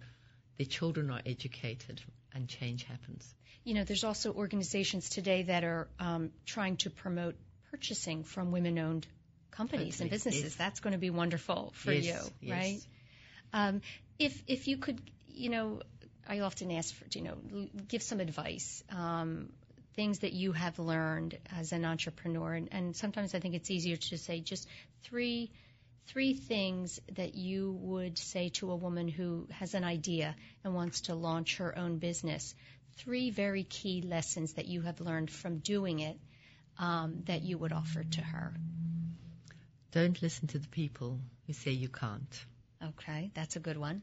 their 0.58 0.66
children 0.66 1.10
are 1.10 1.22
educated, 1.24 2.00
and 2.34 2.48
change 2.48 2.84
happens. 2.84 3.34
You 3.64 3.74
know, 3.74 3.84
there's 3.84 4.04
also 4.04 4.32
organizations 4.32 5.08
today 5.08 5.42
that 5.44 5.64
are 5.64 5.88
um, 5.98 6.30
trying 6.46 6.76
to 6.78 6.90
promote 6.90 7.36
purchasing 7.70 8.24
from 8.24 8.50
women-owned 8.50 9.06
companies 9.50 10.00
and 10.00 10.10
businesses. 10.10 10.42
yes. 10.42 10.54
That's 10.56 10.80
going 10.80 10.92
to 10.92 10.98
be 10.98 11.10
wonderful 11.10 11.72
for 11.74 11.92
Yes, 11.92 12.06
you, 12.06 12.48
yes. 12.48 12.56
right? 12.56 12.80
Um, 13.52 13.80
if 14.18 14.42
if 14.46 14.68
you 14.68 14.78
could, 14.78 15.00
you 15.28 15.50
know, 15.50 15.80
I 16.26 16.40
often 16.40 16.70
ask 16.70 16.94
for, 16.94 17.04
you 17.12 17.22
know, 17.22 17.36
give 17.86 18.02
some 18.02 18.20
advice, 18.20 18.82
um, 18.90 19.52
things 19.94 20.20
that 20.20 20.32
you 20.32 20.52
have 20.52 20.78
learned 20.78 21.38
as 21.56 21.72
an 21.72 21.84
entrepreneur, 21.84 22.52
and, 22.54 22.68
and 22.72 22.96
sometimes 22.96 23.34
I 23.34 23.40
think 23.40 23.54
it's 23.54 23.70
easier 23.70 23.96
to 23.96 24.18
say 24.18 24.40
just 24.40 24.68
three 25.02 25.50
three 26.08 26.34
things 26.34 27.00
that 27.16 27.34
you 27.34 27.72
would 27.80 28.18
say 28.18 28.48
to 28.50 28.70
a 28.70 28.76
woman 28.76 29.08
who 29.08 29.46
has 29.52 29.74
an 29.74 29.84
idea 29.84 30.34
and 30.64 30.74
wants 30.74 31.02
to 31.02 31.14
launch 31.14 31.56
her 31.58 31.76
own 31.78 31.98
business. 31.98 32.54
Three 32.96 33.30
very 33.30 33.62
key 33.64 34.02
lessons 34.02 34.54
that 34.54 34.66
you 34.66 34.82
have 34.82 35.00
learned 35.00 35.30
from 35.30 35.58
doing 35.58 36.00
it 36.00 36.18
um, 36.78 37.22
that 37.26 37.42
you 37.42 37.58
would 37.58 37.72
offer 37.72 38.02
to 38.04 38.20
her. 38.22 38.54
Don't 39.92 40.20
listen 40.22 40.48
to 40.48 40.58
the 40.58 40.68
people 40.68 41.18
who 41.46 41.52
say 41.52 41.70
you 41.72 41.88
can't, 41.88 42.44
Okay, 42.82 43.30
that's 43.34 43.56
a 43.56 43.60
good 43.60 43.76
one. 43.76 44.02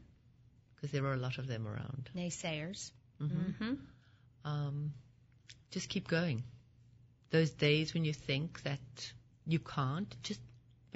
because 0.74 0.90
there 0.90 1.04
are 1.06 1.14
a 1.14 1.18
lot 1.18 1.38
of 1.38 1.46
them 1.46 1.66
around. 1.66 2.10
Naysayers. 2.14 2.90
hmm 3.18 3.26
Mm-hmm. 3.26 3.74
um, 4.44 4.92
just 5.70 5.88
keep 5.88 6.06
going. 6.08 6.42
Those 7.30 7.50
days 7.50 7.94
when 7.94 8.04
you 8.04 8.12
think 8.12 8.62
that 8.64 8.80
you 9.46 9.58
can't, 9.58 10.14
just 10.22 10.40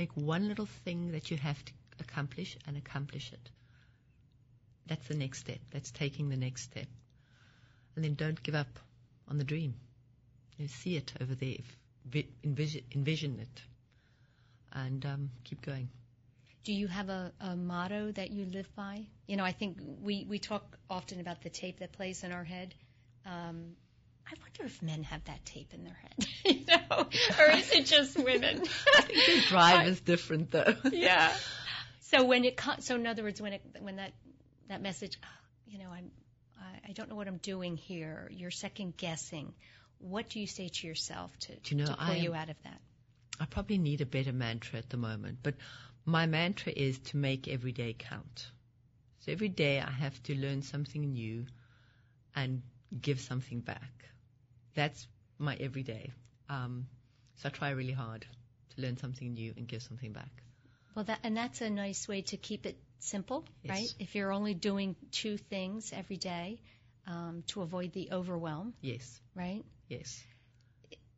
make 0.00 0.16
one 0.16 0.48
little 0.48 0.68
thing 0.84 1.12
that 1.12 1.30
you 1.30 1.36
have 1.36 1.62
to 1.62 1.72
accomplish 2.00 2.56
and 2.66 2.74
accomplish 2.76 3.32
it. 3.34 3.50
That's 4.86 5.06
the 5.08 5.14
next 5.14 5.40
step. 5.40 5.58
That's 5.72 5.90
taking 5.90 6.30
the 6.30 6.38
next 6.38 6.62
step. 6.62 6.86
And 7.94 8.04
then 8.04 8.14
don't 8.14 8.42
give 8.42 8.54
up 8.54 8.78
on 9.28 9.36
the 9.36 9.44
dream. 9.44 9.74
You 10.56 10.68
see 10.68 10.96
it 10.96 11.12
over 11.20 11.34
there, 11.34 11.58
envision, 12.44 12.82
envision 12.94 13.40
it, 13.40 13.62
and 14.72 15.04
um, 15.04 15.30
keep 15.44 15.60
going. 15.60 15.90
Do 16.64 16.72
you 16.72 16.86
have 16.88 17.10
a, 17.10 17.32
a 17.40 17.54
motto 17.54 18.12
that 18.12 18.30
you 18.30 18.46
live 18.46 18.74
by? 18.74 19.04
You 19.26 19.36
know, 19.36 19.44
I 19.44 19.52
think 19.52 19.78
we, 20.02 20.24
we 20.28 20.38
talk 20.38 20.78
often 20.88 21.20
about 21.20 21.42
the 21.42 21.50
tape 21.50 21.80
that 21.80 21.92
plays 21.92 22.24
in 22.24 22.32
our 22.32 22.44
head. 22.44 22.74
Um, 23.26 23.76
I 24.30 24.34
wonder 24.40 24.64
if 24.64 24.82
men 24.82 25.02
have 25.04 25.24
that 25.24 25.44
tape 25.44 25.72
in 25.74 25.84
their 25.84 25.94
head, 26.02 26.28
you 26.44 26.64
know, 26.66 27.06
or 27.38 27.50
is 27.52 27.70
it 27.72 27.86
just 27.86 28.16
women? 28.16 28.62
I 28.96 29.00
think 29.02 29.26
the 29.26 29.44
drive 29.48 29.86
is 29.88 30.00
different, 30.00 30.50
though. 30.52 30.74
yeah. 30.92 31.32
So 32.00 32.24
when 32.24 32.44
it 32.44 32.56
co- 32.56 32.78
so 32.80 32.94
in 32.96 33.06
other 33.06 33.22
words, 33.22 33.40
when 33.40 33.54
it 33.54 33.62
when 33.80 33.96
that 33.96 34.12
that 34.68 34.82
message, 34.82 35.18
"Ah, 35.22 35.28
you 35.66 35.78
know, 35.78 35.90
I'm 35.90 36.10
I, 36.60 36.90
I 36.90 36.92
don't 36.92 37.08
know 37.08 37.16
what 37.16 37.28
I'm 37.28 37.38
doing 37.38 37.76
here. 37.76 38.28
You're 38.32 38.50
second 38.50 38.96
guessing. 38.96 39.52
What 39.98 40.28
do 40.30 40.40
you 40.40 40.46
say 40.46 40.68
to 40.68 40.86
yourself 40.86 41.36
to, 41.40 41.54
Do 41.56 41.74
you 41.74 41.80
know, 41.82 41.86
to 41.90 41.96
pull 41.96 42.14
I 42.14 42.16
am- 42.16 42.22
you 42.22 42.34
out 42.34 42.48
of 42.50 42.62
that? 42.64 42.80
I 43.38 43.46
probably 43.46 43.78
need 43.78 44.00
a 44.00 44.06
better 44.06 44.32
mantra 44.32 44.78
at 44.78 44.90
the 44.90 44.96
moment, 44.98 45.38
but 45.42 45.54
my 46.04 46.26
mantra 46.26 46.72
is 46.74 46.98
to 46.98 47.16
make 47.16 47.48
every 47.48 47.72
day 47.72 47.94
count. 47.98 48.46
So 49.20 49.32
every 49.32 49.48
day 49.48 49.80
I 49.80 49.90
have 49.90 50.22
to 50.24 50.34
learn 50.34 50.62
something 50.62 51.12
new 51.12 51.46
and 52.36 52.62
give 53.00 53.20
something 53.20 53.60
back. 53.60 53.92
That's 54.74 55.06
my 55.38 55.56
everyday. 55.56 56.12
Um, 56.48 56.86
so 57.36 57.48
I 57.48 57.50
try 57.50 57.70
really 57.70 57.92
hard 57.92 58.26
to 58.74 58.82
learn 58.82 58.96
something 58.96 59.32
new 59.34 59.52
and 59.56 59.66
give 59.66 59.82
something 59.82 60.12
back. 60.12 60.30
Well, 60.94 61.04
that 61.06 61.20
and 61.22 61.36
that's 61.36 61.60
a 61.60 61.70
nice 61.70 62.08
way 62.08 62.22
to 62.22 62.36
keep 62.36 62.66
it 62.66 62.76
simple, 62.98 63.44
Yes. 63.62 63.70
right? 63.70 63.94
If 63.98 64.14
you're 64.14 64.32
only 64.32 64.54
doing 64.54 64.96
two 65.12 65.36
things 65.36 65.92
every 65.94 66.16
day 66.16 66.60
um, 67.06 67.42
to 67.48 67.62
avoid 67.62 67.92
the 67.92 68.10
overwhelm, 68.12 68.74
Yes, 68.80 69.20
right? 69.34 69.64
yes. 69.88 70.22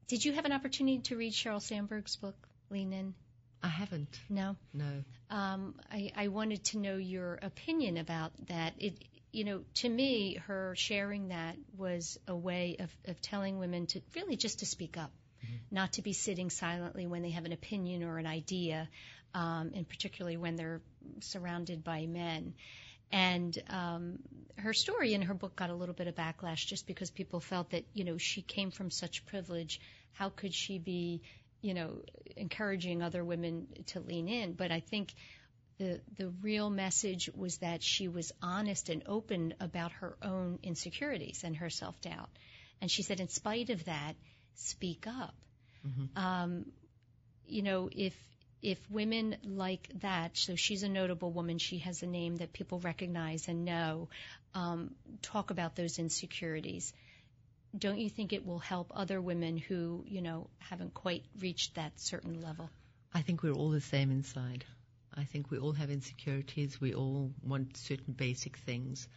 Did 0.08 0.24
you 0.24 0.32
have 0.34 0.44
an 0.44 0.52
opportunity 0.52 0.98
to 1.04 1.16
read 1.16 1.32
Sheryl 1.32 1.62
Sandberg's 1.62 2.16
book, 2.16 2.36
Lean 2.70 2.92
In? 2.92 3.14
I 3.62 3.68
haven't. 3.68 4.20
No. 4.28 4.56
No. 4.74 5.04
Um, 5.30 5.74
I, 5.90 6.12
I 6.16 6.28
wanted 6.28 6.64
to 6.64 6.78
know 6.78 6.96
your 6.96 7.38
opinion 7.40 7.96
about 7.96 8.32
that. 8.48 8.74
It, 8.78 8.94
you 9.32 9.44
know, 9.44 9.62
to 9.74 9.88
me, 9.88 10.36
her 10.46 10.74
sharing 10.76 11.28
that 11.28 11.56
was 11.76 12.18
a 12.28 12.36
way 12.36 12.76
of, 12.78 12.90
of 13.06 13.20
telling 13.22 13.58
women 13.58 13.86
to 13.86 14.02
really 14.14 14.36
just 14.36 14.58
to 14.58 14.66
speak 14.66 14.98
up, 14.98 15.10
not 15.70 15.94
to 15.94 16.02
be 16.02 16.12
sitting 16.12 16.50
silently 16.50 17.06
when 17.06 17.22
they 17.22 17.30
have 17.30 17.46
an 17.46 17.52
opinion 17.52 18.04
or 18.04 18.18
an 18.18 18.26
idea, 18.26 18.88
um, 19.34 19.72
and 19.74 19.88
particularly 19.88 20.36
when 20.36 20.56
they're 20.56 20.82
surrounded 21.20 21.82
by 21.82 22.06
men. 22.06 22.52
And 23.10 23.58
um, 23.70 24.18
her 24.58 24.74
story 24.74 25.14
in 25.14 25.22
her 25.22 25.34
book 25.34 25.56
got 25.56 25.70
a 25.70 25.74
little 25.74 25.94
bit 25.94 26.08
of 26.08 26.14
backlash 26.14 26.66
just 26.66 26.86
because 26.86 27.10
people 27.10 27.40
felt 27.40 27.70
that 27.70 27.84
you 27.94 28.04
know 28.04 28.18
she 28.18 28.42
came 28.42 28.70
from 28.70 28.90
such 28.90 29.24
privilege. 29.26 29.80
How 30.12 30.28
could 30.28 30.54
she 30.54 30.78
be, 30.78 31.22
you 31.62 31.74
know, 31.74 32.02
encouraging 32.36 33.02
other 33.02 33.24
women 33.24 33.66
to 33.86 34.00
lean 34.00 34.28
in? 34.28 34.52
But 34.52 34.72
I 34.72 34.80
think 34.80 35.14
the 35.78 36.00
the 36.16 36.28
real 36.42 36.70
message 36.70 37.30
was 37.34 37.58
that 37.58 37.82
she 37.82 38.08
was 38.08 38.32
honest 38.42 38.88
and 38.88 39.02
open 39.06 39.54
about 39.60 39.92
her 39.92 40.16
own 40.22 40.58
insecurities 40.62 41.44
and 41.44 41.56
her 41.56 41.70
self 41.70 42.00
doubt. 42.00 42.30
And 42.80 42.90
she 42.90 43.02
said, 43.02 43.20
in 43.20 43.28
spite 43.28 43.70
of 43.70 43.84
that, 43.84 44.14
speak 44.54 45.06
up. 45.06 45.34
Um, 46.16 46.66
you 47.46 47.62
know, 47.62 47.88
if 47.92 48.14
if 48.62 48.78
women 48.90 49.36
like 49.44 49.88
that, 50.00 50.36
so 50.36 50.54
she's 50.54 50.84
a 50.84 50.88
notable 50.88 51.32
woman, 51.32 51.58
she 51.58 51.78
has 51.78 52.02
a 52.02 52.06
name 52.06 52.36
that 52.36 52.52
people 52.52 52.78
recognize 52.78 53.48
and 53.48 53.64
know, 53.64 54.08
um, 54.54 54.94
talk 55.20 55.50
about 55.50 55.74
those 55.74 55.98
insecurities. 55.98 56.92
Don't 57.76 57.98
you 57.98 58.08
think 58.08 58.32
it 58.32 58.46
will 58.46 58.60
help 58.60 58.92
other 58.94 59.20
women 59.20 59.56
who, 59.56 60.04
you 60.06 60.22
know, 60.22 60.48
haven't 60.58 60.94
quite 60.94 61.24
reached 61.40 61.74
that 61.74 61.98
certain 61.98 62.40
level? 62.40 62.70
I 63.12 63.22
think 63.22 63.42
we're 63.42 63.52
all 63.52 63.70
the 63.70 63.80
same 63.80 64.12
inside. 64.12 64.64
I 65.14 65.24
think 65.24 65.50
we 65.50 65.58
all 65.58 65.72
have 65.72 65.90
insecurities. 65.90 66.80
We 66.80 66.94
all 66.94 67.32
want 67.42 67.76
certain 67.76 68.14
basic 68.14 68.56
things. 68.56 69.08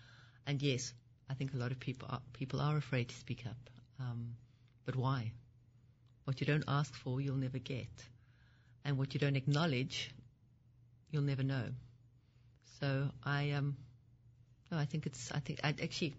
And 0.45 0.61
yes, 0.61 0.93
I 1.29 1.33
think 1.33 1.53
a 1.53 1.57
lot 1.57 1.71
of 1.71 1.79
people 1.79 2.07
are, 2.11 2.21
people 2.33 2.59
are 2.61 2.77
afraid 2.77 3.09
to 3.09 3.15
speak 3.15 3.45
up. 3.47 3.69
Um, 3.99 4.35
but 4.85 4.95
why? 4.95 5.31
What 6.25 6.41
you 6.41 6.47
don't 6.47 6.65
ask 6.67 6.93
for, 6.93 7.21
you'll 7.21 7.35
never 7.37 7.59
get. 7.59 7.87
And 8.83 8.97
what 8.97 9.13
you 9.13 9.19
don't 9.19 9.35
acknowledge, 9.35 10.11
you'll 11.11 11.23
never 11.23 11.43
know. 11.43 11.69
So 12.79 13.09
I, 13.23 13.51
um, 13.51 13.77
no, 14.71 14.77
I 14.77 14.85
think 14.85 15.05
it's, 15.05 15.31
I 15.31 15.39
think, 15.39 15.61
I 15.63 15.69
actually, 15.69 16.15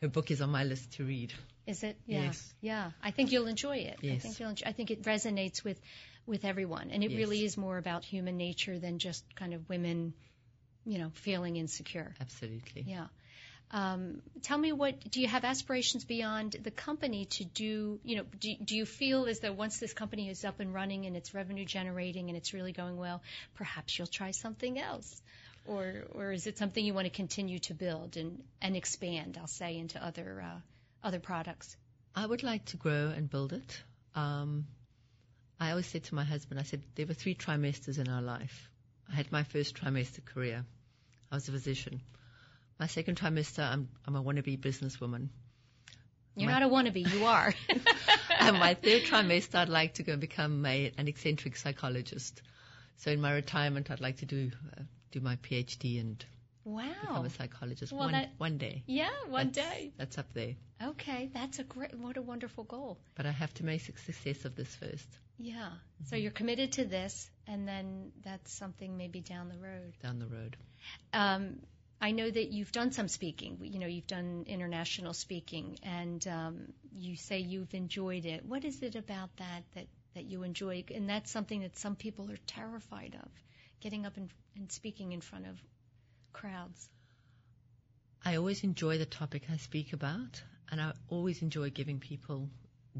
her 0.00 0.08
book 0.08 0.30
is 0.30 0.40
on 0.40 0.50
my 0.50 0.64
list 0.64 0.92
to 0.92 1.04
read. 1.04 1.32
Is 1.66 1.82
it? 1.82 1.96
Yeah. 2.06 2.24
Yes. 2.24 2.54
Yeah. 2.60 2.90
I 3.02 3.10
think 3.10 3.32
you'll 3.32 3.46
enjoy 3.46 3.76
it. 3.78 3.98
I 4.02 4.06
Yes. 4.06 4.22
think 4.22 4.40
you'll 4.40 4.50
enjoy, 4.50 4.66
I 4.68 4.72
think 4.72 4.90
it 4.90 5.02
resonates 5.02 5.64
with 5.64 5.80
with 6.26 6.44
everyone 6.44 6.90
and 6.90 7.02
it 7.02 7.10
Yes. 7.10 7.18
really 7.18 7.44
is 7.44 7.56
more 7.56 7.78
about 7.78 8.04
human 8.04 8.36
nature 8.36 8.78
than 8.78 8.98
just 8.98 9.24
kind 9.34 9.54
of 9.54 9.68
women, 9.68 10.14
you 10.84 10.98
know, 10.98 11.10
feeling 11.14 11.56
insecure. 11.56 12.14
Absolutely. 12.20 12.84
Yeah. 12.86 13.06
Um, 13.72 14.20
tell 14.42 14.58
me 14.58 14.72
what 14.72 15.10
do 15.10 15.22
you 15.22 15.28
have 15.28 15.44
aspirations 15.44 16.04
beyond 16.04 16.56
the 16.62 16.70
company 16.70 17.24
to 17.24 17.44
do? 17.44 17.98
You 18.04 18.16
know, 18.16 18.24
do, 18.38 18.54
do 18.62 18.76
you 18.76 18.84
feel 18.84 19.24
as 19.26 19.40
though 19.40 19.52
once 19.52 19.78
this 19.78 19.94
company 19.94 20.28
is 20.28 20.44
up 20.44 20.60
and 20.60 20.74
running 20.74 21.06
and 21.06 21.16
it's 21.16 21.32
revenue 21.32 21.64
generating 21.64 22.28
and 22.28 22.36
it's 22.36 22.52
really 22.52 22.72
going 22.72 22.98
well, 22.98 23.22
perhaps 23.54 23.98
you'll 23.98 24.06
try 24.08 24.32
something 24.32 24.78
else, 24.78 25.22
or 25.64 26.04
or 26.10 26.32
is 26.32 26.46
it 26.46 26.58
something 26.58 26.84
you 26.84 26.92
want 26.92 27.06
to 27.06 27.10
continue 27.10 27.60
to 27.60 27.72
build 27.72 28.18
and 28.18 28.44
and 28.60 28.76
expand? 28.76 29.38
I'll 29.40 29.46
say 29.46 29.78
into 29.78 30.04
other 30.04 30.44
uh, 30.44 30.60
other 31.02 31.20
products. 31.20 31.74
I 32.14 32.26
would 32.26 32.42
like 32.42 32.66
to 32.66 32.76
grow 32.76 33.08
and 33.16 33.30
build 33.30 33.54
it. 33.54 33.82
Um, 34.14 34.66
I 35.62 35.70
always 35.70 35.86
said 35.86 36.02
to 36.04 36.16
my 36.16 36.24
husband, 36.24 36.58
I 36.58 36.64
said, 36.64 36.82
there 36.96 37.06
were 37.06 37.14
three 37.14 37.36
trimesters 37.36 38.00
in 38.00 38.08
our 38.08 38.20
life. 38.20 38.68
I 39.08 39.14
had 39.14 39.30
my 39.30 39.44
first 39.44 39.76
trimester 39.76 40.24
career. 40.24 40.64
I 41.30 41.36
was 41.36 41.48
a 41.48 41.52
physician. 41.52 42.00
My 42.80 42.88
second 42.88 43.16
trimester, 43.16 43.62
I'm, 43.62 43.88
I'm 44.04 44.16
a 44.16 44.22
wannabe 44.24 44.58
businesswoman. 44.58 45.28
You're 46.34 46.50
My- 46.50 46.58
not 46.58 46.68
a 46.68 46.68
wannabe, 46.68 47.08
you 47.08 47.26
are. 47.26 47.54
and 48.40 48.58
my 48.58 48.74
third 48.74 49.02
trimester, 49.02 49.54
I'd 49.54 49.68
like 49.68 49.94
to 49.94 50.02
go 50.02 50.10
and 50.10 50.20
become 50.20 50.66
a, 50.66 50.90
an 50.98 51.06
eccentric 51.06 51.54
psychologist. 51.56 52.42
So 52.96 53.12
in 53.12 53.20
my 53.20 53.32
retirement, 53.32 53.88
I'd 53.88 54.00
like 54.00 54.16
to 54.16 54.26
do 54.26 54.50
uh, 54.76 54.82
do 55.12 55.20
my 55.20 55.36
PhD 55.36 56.00
and 56.00 56.24
become 56.64 57.14
wow. 57.14 57.24
a 57.24 57.30
psychologist 57.30 57.92
Well, 57.92 58.02
one, 58.04 58.12
that- 58.12 58.30
one 58.38 58.58
day. 58.58 58.82
Yeah, 58.86 59.10
one 59.28 59.50
That's- 59.52 59.72
day. 59.72 59.92
That's 59.96 60.18
up 60.18 60.32
there. 60.32 60.54
Okay, 60.82 61.30
that's 61.32 61.58
a 61.58 61.64
great. 61.64 61.94
What 61.94 62.16
a 62.16 62.22
wonderful 62.22 62.64
goal. 62.64 62.98
But 63.14 63.26
I 63.26 63.30
have 63.30 63.52
to 63.54 63.64
make 63.64 63.80
success 63.82 64.44
of 64.44 64.54
this 64.56 64.74
first, 64.74 65.06
Yeah. 65.38 65.70
So 66.06 66.16
you're 66.16 66.30
committed 66.32 66.72
to 66.72 66.84
this, 66.84 67.30
and 67.46 67.66
then 67.66 68.12
that's 68.24 68.52
something 68.52 68.96
maybe 68.96 69.20
down 69.20 69.48
the 69.48 69.58
road. 69.58 69.94
down 70.02 70.18
the 70.18 70.26
road. 70.26 70.56
Um, 71.12 71.60
I 72.00 72.10
know 72.10 72.28
that 72.28 72.50
you've 72.50 72.72
done 72.72 72.90
some 72.92 73.06
speaking. 73.06 73.58
You 73.62 73.78
know, 73.78 73.86
you've 73.86 74.08
done 74.08 74.44
international 74.48 75.14
speaking, 75.14 75.78
and 75.84 76.26
um, 76.26 76.72
you 76.92 77.14
say 77.16 77.38
you've 77.38 77.74
enjoyed 77.74 78.24
it. 78.26 78.44
What 78.44 78.64
is 78.64 78.82
it 78.82 78.96
about 78.96 79.30
that 79.36 79.62
that 79.74 79.86
that 80.14 80.24
you 80.24 80.42
enjoy? 80.42 80.84
And 80.94 81.08
that's 81.08 81.30
something 81.30 81.60
that 81.60 81.78
some 81.78 81.94
people 81.96 82.30
are 82.30 82.38
terrified 82.48 83.14
of, 83.22 83.28
getting 83.80 84.04
up 84.04 84.16
and, 84.16 84.28
and 84.56 84.70
speaking 84.72 85.12
in 85.12 85.20
front 85.20 85.46
of 85.46 85.56
crowds. 86.32 86.88
I 88.24 88.36
always 88.36 88.62
enjoy 88.62 88.98
the 88.98 89.06
topic 89.06 89.44
I 89.50 89.56
speak 89.56 89.92
about, 89.92 90.42
and 90.70 90.80
I 90.80 90.92
always 91.08 91.42
enjoy 91.42 91.70
giving 91.70 91.98
people 91.98 92.48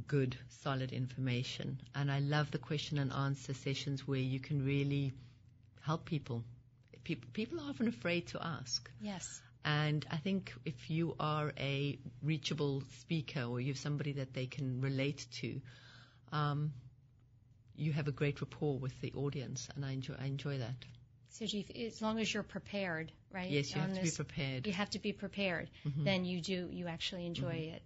good, 0.07 0.37
solid 0.49 0.93
information. 0.93 1.81
And 1.95 2.11
I 2.11 2.19
love 2.19 2.51
the 2.51 2.59
question 2.59 2.99
and 2.99 3.13
answer 3.13 3.55
sessions 3.55 4.07
where 4.07 4.19
you 4.19 4.41
can 4.41 4.65
really 4.65 5.13
help 5.83 6.05
people. 6.05 6.45
People, 7.05 7.29
people 7.33 7.61
are 7.61 7.71
often 7.71 7.89
afraid 7.89 8.27
to 8.29 8.45
ask. 8.45 8.91
Yes. 9.01 9.41
And 9.65 10.05
I 10.11 10.17
think 10.17 10.53
if 10.65 10.91
you 10.91 11.15
are 11.21 11.53
a 11.59 11.99
reachable 12.23 12.83
speaker 13.01 13.43
or 13.43 13.61
you 13.61 13.69
have 13.69 13.79
somebody 13.79 14.13
that 14.15 14.35
they 14.35 14.47
can 14.47 14.81
relate 14.81 15.27
to, 15.41 15.61
um, 16.33 16.73
you 17.77 17.93
have 17.93 18.09
a 18.09 18.13
great 18.13 18.41
rapport 18.41 18.79
with 18.79 19.01
the 19.01 19.13
audience, 19.15 19.69
and 19.75 19.85
I 19.85 19.93
enjoy, 19.93 20.15
I 20.21 20.27
enjoy 20.27 20.59
that. 20.59 20.85
So 21.33 21.45
as 21.45 22.03
long 22.03 22.19
as 22.19 22.33
you're 22.33 22.43
prepared, 22.43 23.11
right? 23.33 23.51
Yes, 23.51 23.75
you 23.75 23.81
have 23.81 23.95
to 23.95 24.03
be 24.03 24.11
prepared. 24.11 24.67
You 24.67 24.73
have 24.73 24.91
to 24.91 24.99
be 24.99 25.13
prepared. 25.13 25.71
Mhm. 25.87 26.05
Then 26.05 26.25
you 26.25 26.41
do. 26.41 26.69
You 26.71 26.89
actually 26.89 27.27
enjoy 27.27 27.73
it. 27.75 27.83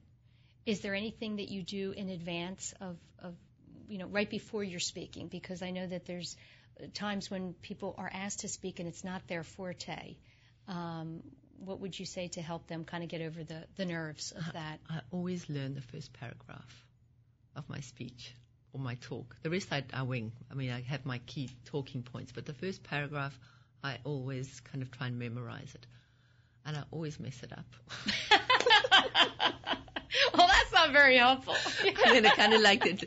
Is 0.67 0.81
there 0.81 0.95
anything 0.95 1.37
that 1.37 1.49
you 1.49 1.63
do 1.63 1.93
in 1.93 2.09
advance 2.09 2.75
of, 2.81 2.99
of, 3.21 3.35
you 3.89 3.99
know, 3.99 4.07
right 4.09 4.29
before 4.29 4.65
you're 4.65 4.81
speaking? 4.81 5.29
Because 5.29 5.63
I 5.63 5.71
know 5.71 5.87
that 5.87 6.07
there's 6.07 6.37
times 6.95 7.31
when 7.31 7.55
people 7.55 7.95
are 7.97 8.11
asked 8.13 8.41
to 8.41 8.49
speak 8.49 8.81
and 8.81 8.89
it's 8.89 9.05
not 9.05 9.27
their 9.29 9.45
forte. 9.45 10.17
Um, 10.67 11.23
what 11.59 11.81
would 11.81 11.99
you 11.99 12.05
say 12.05 12.29
to 12.29 12.43
help 12.43 12.67
them 12.67 12.85
kind 12.85 13.05
of 13.05 13.09
get 13.09 13.23
over 13.23 13.45
the, 13.45 13.65
the 13.77 13.85
nerves 13.85 14.33
of 14.33 14.53
that? 14.53 14.81
I 14.91 15.01
always 15.13 15.49
learn 15.49 15.75
the 15.75 15.81
first 15.81 16.13
paragraph 16.13 16.85
of 17.55 17.69
my 17.69 17.81
speech. 17.81 18.35
Or 18.77 18.83
my 18.83 18.95
talk. 18.97 19.37
The 19.43 19.51
rest 19.51 19.69
I, 19.73 19.85
I 19.93 20.03
wing. 20.03 20.33
I 20.51 20.55
mean, 20.55 20.71
I 20.71 20.83
have 20.83 21.05
my 21.07 21.19
key 21.19 21.51
talking 21.65 22.03
points, 22.03 22.33
but 22.33 22.45
the 22.47 22.53
first 22.53 22.83
paragraph, 22.83 23.39
I 23.83 23.99
always 24.05 24.61
kind 24.61 24.83
of 24.83 24.91
try 24.91 25.07
and 25.09 25.19
memorize 25.19 25.75
it, 25.75 25.87
and 26.67 26.77
I 26.77 26.83
always 26.91 27.19
mess 27.19 27.43
it 27.43 27.53
up. 27.53 27.65
well, 30.35 30.47
that's 30.47 30.73
not 30.73 30.93
very 30.93 31.17
helpful. 31.17 31.55
and 31.87 31.97
then 32.17 32.25
it 32.25 32.35
kind 32.35 32.53
of 32.53 32.61
like 32.61 32.85
it, 32.87 33.05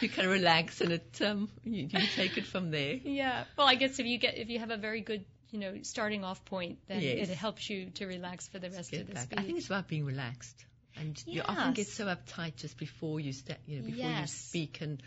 you 0.00 0.08
kind 0.08 0.26
of 0.26 0.32
relax 0.32 0.80
and 0.80 0.92
it 0.92 1.20
um 1.24 1.48
you, 1.64 1.88
you 1.90 2.06
take 2.14 2.36
it 2.36 2.46
from 2.46 2.70
there. 2.70 2.94
Yeah. 3.02 3.44
Well, 3.56 3.66
I 3.66 3.74
guess 3.76 3.98
if 3.98 4.06
you 4.06 4.18
get 4.18 4.36
if 4.36 4.48
you 4.48 4.58
have 4.58 4.70
a 4.70 4.76
very 4.76 5.00
good 5.00 5.24
you 5.50 5.58
know 5.58 5.74
starting 5.82 6.24
off 6.24 6.44
point, 6.44 6.78
then 6.88 7.00
Yes. 7.00 7.28
it 7.28 7.36
helps 7.36 7.68
you 7.70 7.90
to 7.90 8.06
relax 8.06 8.48
for 8.48 8.58
the 8.58 8.70
rest 8.70 8.92
of 8.92 9.06
the 9.08 9.16
speech. 9.18 9.38
I 9.38 9.42
think 9.42 9.58
it's 9.58 9.66
about 9.66 9.88
being 9.88 10.04
relaxed, 10.04 10.64
and 10.96 11.22
you 11.26 11.42
often 11.42 11.72
get 11.72 11.86
so 11.86 12.06
uptight 12.06 12.56
just 12.56 12.76
before 12.76 13.20
you 13.20 13.32
sta 13.32 13.54
you 13.66 13.80
know, 13.80 13.86
before 13.86 14.10
you 14.10 14.26
speak, 14.26 14.80
and 14.80 15.02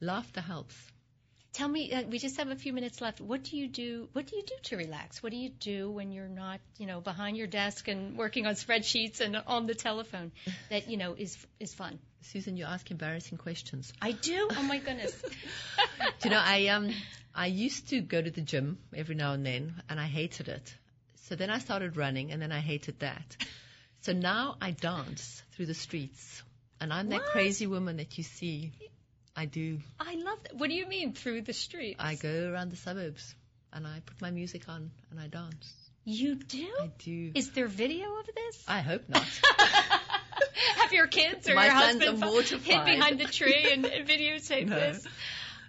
laughter 0.00 0.40
helps. 0.40 0.76
Tell 1.54 1.68
me, 1.68 1.92
uh, 1.92 2.02
we 2.02 2.18
just 2.18 2.36
have 2.36 2.48
a 2.48 2.56
few 2.56 2.72
minutes 2.72 3.00
left. 3.00 3.20
What 3.20 3.42
do 3.42 3.56
you 3.56 3.68
do? 3.68 4.08
What 4.12 4.26
do 4.26 4.36
you 4.36 4.42
do 4.42 4.54
to 4.64 4.76
relax? 4.76 5.22
What 5.22 5.32
do 5.32 5.38
you 5.38 5.48
do 5.48 5.90
when 5.90 6.12
you're 6.12 6.28
not, 6.28 6.60
you 6.76 6.86
know, 6.86 7.00
behind 7.00 7.36
your 7.36 7.46
desk 7.46 7.88
and 7.88 8.16
working 8.16 8.46
on 8.46 8.54
spreadsheets 8.54 9.20
and 9.20 9.36
on 9.46 9.66
the 9.66 9.74
telephone? 9.74 10.30
That 10.70 10.88
you 10.88 10.96
know 10.96 11.14
is 11.18 11.36
is 11.58 11.74
fun. 11.74 11.98
Susan, 12.20 12.56
you 12.56 12.64
ask 12.64 12.90
embarrassing 12.90 13.38
questions. 13.38 13.92
I 14.02 14.12
do. 14.12 14.48
Oh 14.56 14.62
my 14.62 14.78
goodness. 14.78 15.12
Do 16.20 16.28
you 16.28 16.30
know, 16.30 16.40
I 16.42 16.66
um 16.68 16.90
I 17.34 17.46
used 17.46 17.88
to 17.90 18.00
go 18.00 18.20
to 18.20 18.30
the 18.30 18.40
gym 18.40 18.78
every 18.94 19.14
now 19.14 19.32
and 19.32 19.44
then, 19.44 19.82
and 19.88 19.98
I 20.00 20.06
hated 20.06 20.48
it. 20.48 20.74
So 21.22 21.34
then 21.34 21.50
I 21.50 21.58
started 21.58 21.96
running, 21.96 22.32
and 22.32 22.40
then 22.40 22.52
I 22.52 22.60
hated 22.60 23.00
that. 23.00 23.36
So 24.02 24.12
now 24.12 24.56
I 24.60 24.70
dance 24.70 25.42
through 25.52 25.66
the 25.66 25.74
streets, 25.74 26.42
and 26.80 26.92
I'm 26.92 27.08
that 27.10 27.26
crazy 27.26 27.66
woman 27.66 27.96
that 27.98 28.16
you 28.16 28.24
see. 28.24 28.72
I 29.36 29.44
do. 29.44 29.78
I 30.00 30.14
love 30.14 30.42
that. 30.44 30.56
What 30.56 30.68
do 30.68 30.74
you 30.74 30.86
mean 30.86 31.12
through 31.12 31.42
the 31.42 31.52
streets? 31.52 31.96
I 31.98 32.14
go 32.14 32.50
around 32.52 32.70
the 32.70 32.76
suburbs, 32.76 33.34
and 33.72 33.86
I 33.86 34.00
put 34.04 34.20
my 34.20 34.30
music 34.30 34.68
on, 34.68 34.90
and 35.10 35.20
I 35.20 35.26
dance. 35.26 35.74
You 36.04 36.36
do? 36.36 36.66
I 36.80 36.90
do. 36.98 37.32
Is 37.34 37.50
there 37.50 37.66
video 37.66 38.06
of 38.18 38.26
this? 38.34 38.64
I 38.66 38.80
hope 38.80 39.02
not. 39.08 39.26
Have 40.76 40.92
your 40.92 41.06
kids 41.06 41.48
or 41.48 41.54
My 41.54 41.66
your 41.66 41.74
husband 41.74 42.22
hid 42.64 42.84
behind 42.84 43.20
the 43.20 43.26
tree 43.26 43.68
and 43.72 43.84
videotape 44.08 44.66
No. 44.68 44.74
this? 44.76 45.06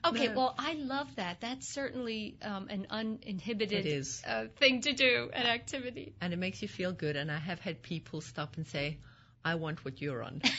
Okay, 0.05 0.27
No. 0.27 0.33
well, 0.35 0.55
I 0.57 0.73
love 0.73 1.07
that. 1.15 1.41
That's 1.41 1.67
certainly 1.67 2.37
um, 2.41 2.67
an 2.69 2.87
uninhibited. 2.89 4.05
Uh, 4.27 4.45
thing 4.57 4.81
to 4.81 4.93
do, 4.93 5.29
an 5.33 5.45
activity. 5.45 6.13
and 6.21 6.33
it 6.33 6.37
makes 6.37 6.61
you 6.61 6.67
feel 6.67 6.91
good. 6.91 7.15
And 7.15 7.31
I 7.31 7.37
have 7.37 7.59
had 7.59 7.81
people 7.81 8.21
stop 8.21 8.55
and 8.57 8.65
say, 8.67 8.97
"I 9.43 9.55
want 9.55 9.83
what 9.83 10.01
you're 10.01 10.23
on." 10.23 10.41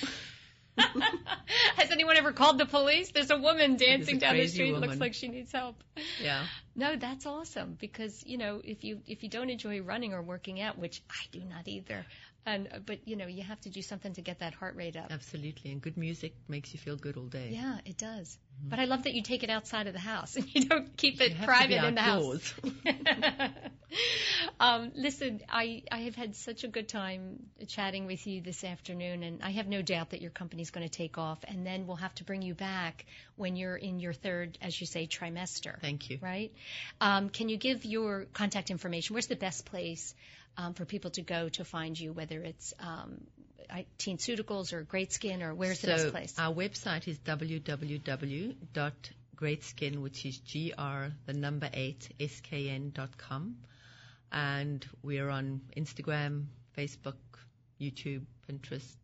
Has 1.77 1.91
anyone 1.91 2.17
ever 2.17 2.33
called 2.33 2.59
the 2.59 2.67
police? 2.67 3.11
There's 3.11 3.31
a 3.31 3.37
woman 3.37 3.77
dancing 3.77 4.19
down 4.19 4.37
the 4.37 4.47
street. 4.47 4.75
Looks 4.75 4.99
like 4.99 5.15
she 5.15 5.29
needs 5.29 5.53
help. 5.53 5.83
yeah. 6.23 6.45
No, 6.75 6.97
that's 6.97 7.27
awesome 7.27 7.77
because 7.79 8.25
you 8.25 8.39
know 8.39 8.61
if 8.65 8.85
you 8.85 9.01
if 9.07 9.23
you 9.23 9.29
don't 9.29 9.51
enjoy 9.51 9.81
running 9.81 10.15
or 10.15 10.23
working 10.23 10.61
out, 10.61 10.79
which 10.79 11.03
I 11.11 11.23
do 11.33 11.41
not 11.41 11.67
either, 11.69 12.07
and 12.47 12.69
uh, 12.73 12.79
but 12.85 13.07
you 13.07 13.17
know 13.17 13.27
you 13.27 13.43
have 13.43 13.61
to 13.63 13.71
do 13.71 13.83
something 13.83 14.15
to 14.15 14.23
get 14.23 14.41
that 14.41 14.55
heart 14.55 14.77
rate 14.77 14.97
up. 14.97 15.09
Absolutely. 15.11 15.73
And 15.73 15.81
good 15.81 15.97
music 15.97 16.35
makes 16.49 16.73
you 16.73 16.81
feel 16.81 16.97
good 16.97 17.17
all 17.17 17.27
day. 17.27 17.51
Yeah, 17.53 17.79
it 17.85 17.99
does. 17.99 18.39
But 18.63 18.79
I 18.79 18.85
love 18.85 19.05
that 19.05 19.15
you 19.15 19.23
take 19.23 19.43
it 19.43 19.51
outside 19.51 19.87
of 19.87 19.95
the 19.95 20.01
house 20.01 20.37
and 20.37 20.47
you 20.55 20.67
don't 20.67 20.97
keep 20.97 21.21
it 21.21 21.31
You 21.31 21.37
have 21.37 21.41
to 21.41 21.47
private 21.47 21.85
in 21.85 21.95
the 21.95 22.03
house. 22.03 22.55
um, 24.61 24.93
listen, 24.95 25.41
I, 25.49 25.83
I 25.91 26.01
have 26.01 26.15
had 26.15 26.37
such 26.37 26.65
a 26.65 26.69
good 26.69 26.89
time 26.89 27.47
chatting 27.69 28.07
with 28.07 28.27
you 28.27 28.41
this 28.41 28.63
afternoon, 28.63 29.23
and 29.23 29.43
I 29.43 29.51
have 29.51 29.67
no 29.67 29.83
doubt 29.83 30.11
that 30.11 30.21
your 30.21 30.31
company's 30.31 30.71
going 30.71 30.87
to 30.87 30.93
take 30.93 31.19
off. 31.19 31.39
And 31.45 31.67
then 31.67 31.87
we'll 31.87 31.97
have 31.97 32.15
to 32.17 32.25
bring 32.25 32.43
you 32.43 32.55
back 32.55 33.07
when 33.37 33.57
you're 33.57 33.77
in 33.77 34.01
your 34.01 34.13
third, 34.13 34.59
as 34.61 34.79
you 34.81 34.87
say, 34.87 35.07
trimester. 35.07 35.81
Thank 35.81 36.11
you. 36.11 36.19
Right? 36.21 36.53
Um, 37.01 37.31
can 37.31 37.49
you 37.49 37.57
give 37.57 37.85
your 37.85 38.27
contact 38.33 38.71
information? 38.71 39.15
Where's 39.15 39.27
the 39.27 39.37
best 39.37 39.65
place 39.65 40.15
um, 40.57 40.75
for 40.75 40.85
people 40.85 41.11
to 41.13 41.23
go 41.23 41.49
to 41.51 41.65
find 41.65 41.99
you, 41.99 42.13
whether 42.13 42.41
it's 42.43 42.75
um, 42.81 43.21
Teenceuticals 43.99 44.73
or 44.73 44.83
Great 44.83 45.13
Skin, 45.13 45.43
or 45.43 45.55
where's 45.55 45.81
the 45.81 45.87
so 45.89 45.97
best 45.97 46.11
place? 46.13 46.35
our 46.39 46.53
website 46.55 47.09
is 47.09 47.19
www.greatskin, 47.21 49.99
which 50.03 50.27
is 50.27 50.39
gr 50.39 51.07
the 51.27 51.33
number 51.33 51.69
eight 51.73 52.09
skn 52.19 52.93
dot 52.93 53.17
com, 53.17 53.57
and 54.33 54.85
we're 55.03 55.31
on 55.31 55.61
Instagram, 55.77 56.47
Facebook, 56.77 57.17
YouTube, 57.81 58.25
Pinterest, 58.49 58.97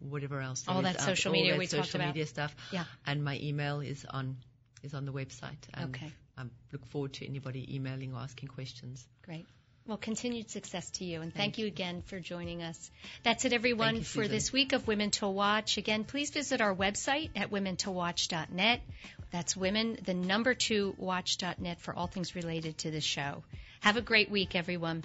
whatever 0.00 0.40
else. 0.40 0.64
All 0.68 0.82
that 0.82 1.00
social 1.00 1.30
all 1.30 1.36
media 1.38 1.52
that 1.52 1.58
we 1.58 1.66
talked 1.66 1.86
social 1.86 2.00
about. 2.00 2.08
media 2.08 2.26
stuff. 2.26 2.54
Yeah. 2.72 2.84
And 3.06 3.24
my 3.24 3.38
email 3.40 3.80
is 3.80 4.04
on 4.08 4.36
is 4.82 4.94
on 4.94 5.04
the 5.06 5.12
website. 5.12 5.58
And 5.74 5.94
Okay. 5.94 6.12
I 6.36 6.44
look 6.72 6.86
forward 6.86 7.14
to 7.14 7.26
anybody 7.26 7.74
emailing 7.74 8.14
or 8.14 8.20
asking 8.20 8.48
questions. 8.48 9.06
Great. 9.22 9.46
Well, 9.88 9.96
continued 9.96 10.50
success 10.50 10.90
to 10.98 11.06
you, 11.06 11.22
and 11.22 11.34
thank, 11.34 11.56
you 11.56 11.66
again 11.66 12.02
for 12.02 12.20
joining 12.20 12.62
us. 12.62 12.90
That's 13.22 13.46
it, 13.46 13.54
everyone, 13.54 13.96
you, 13.96 14.02
for 14.02 14.28
this 14.28 14.52
week 14.52 14.74
of 14.74 14.86
Women 14.86 15.10
to 15.12 15.26
Watch. 15.26 15.78
Again, 15.78 16.04
please 16.04 16.28
visit 16.28 16.60
our 16.60 16.74
website 16.74 17.30
at 17.34 17.50
womentowatch.net. 17.50 18.82
That's 19.30 19.56
women, 19.56 19.98
the 20.04 20.12
number 20.12 20.52
two, 20.52 20.94
watch.net 20.98 21.80
for 21.80 21.94
all 21.94 22.06
things 22.06 22.34
related 22.34 22.76
to 22.78 22.90
the 22.90 23.00
show. 23.00 23.42
Have 23.80 23.96
a 23.96 24.02
great 24.02 24.30
week, 24.30 24.54
everyone. 24.54 25.04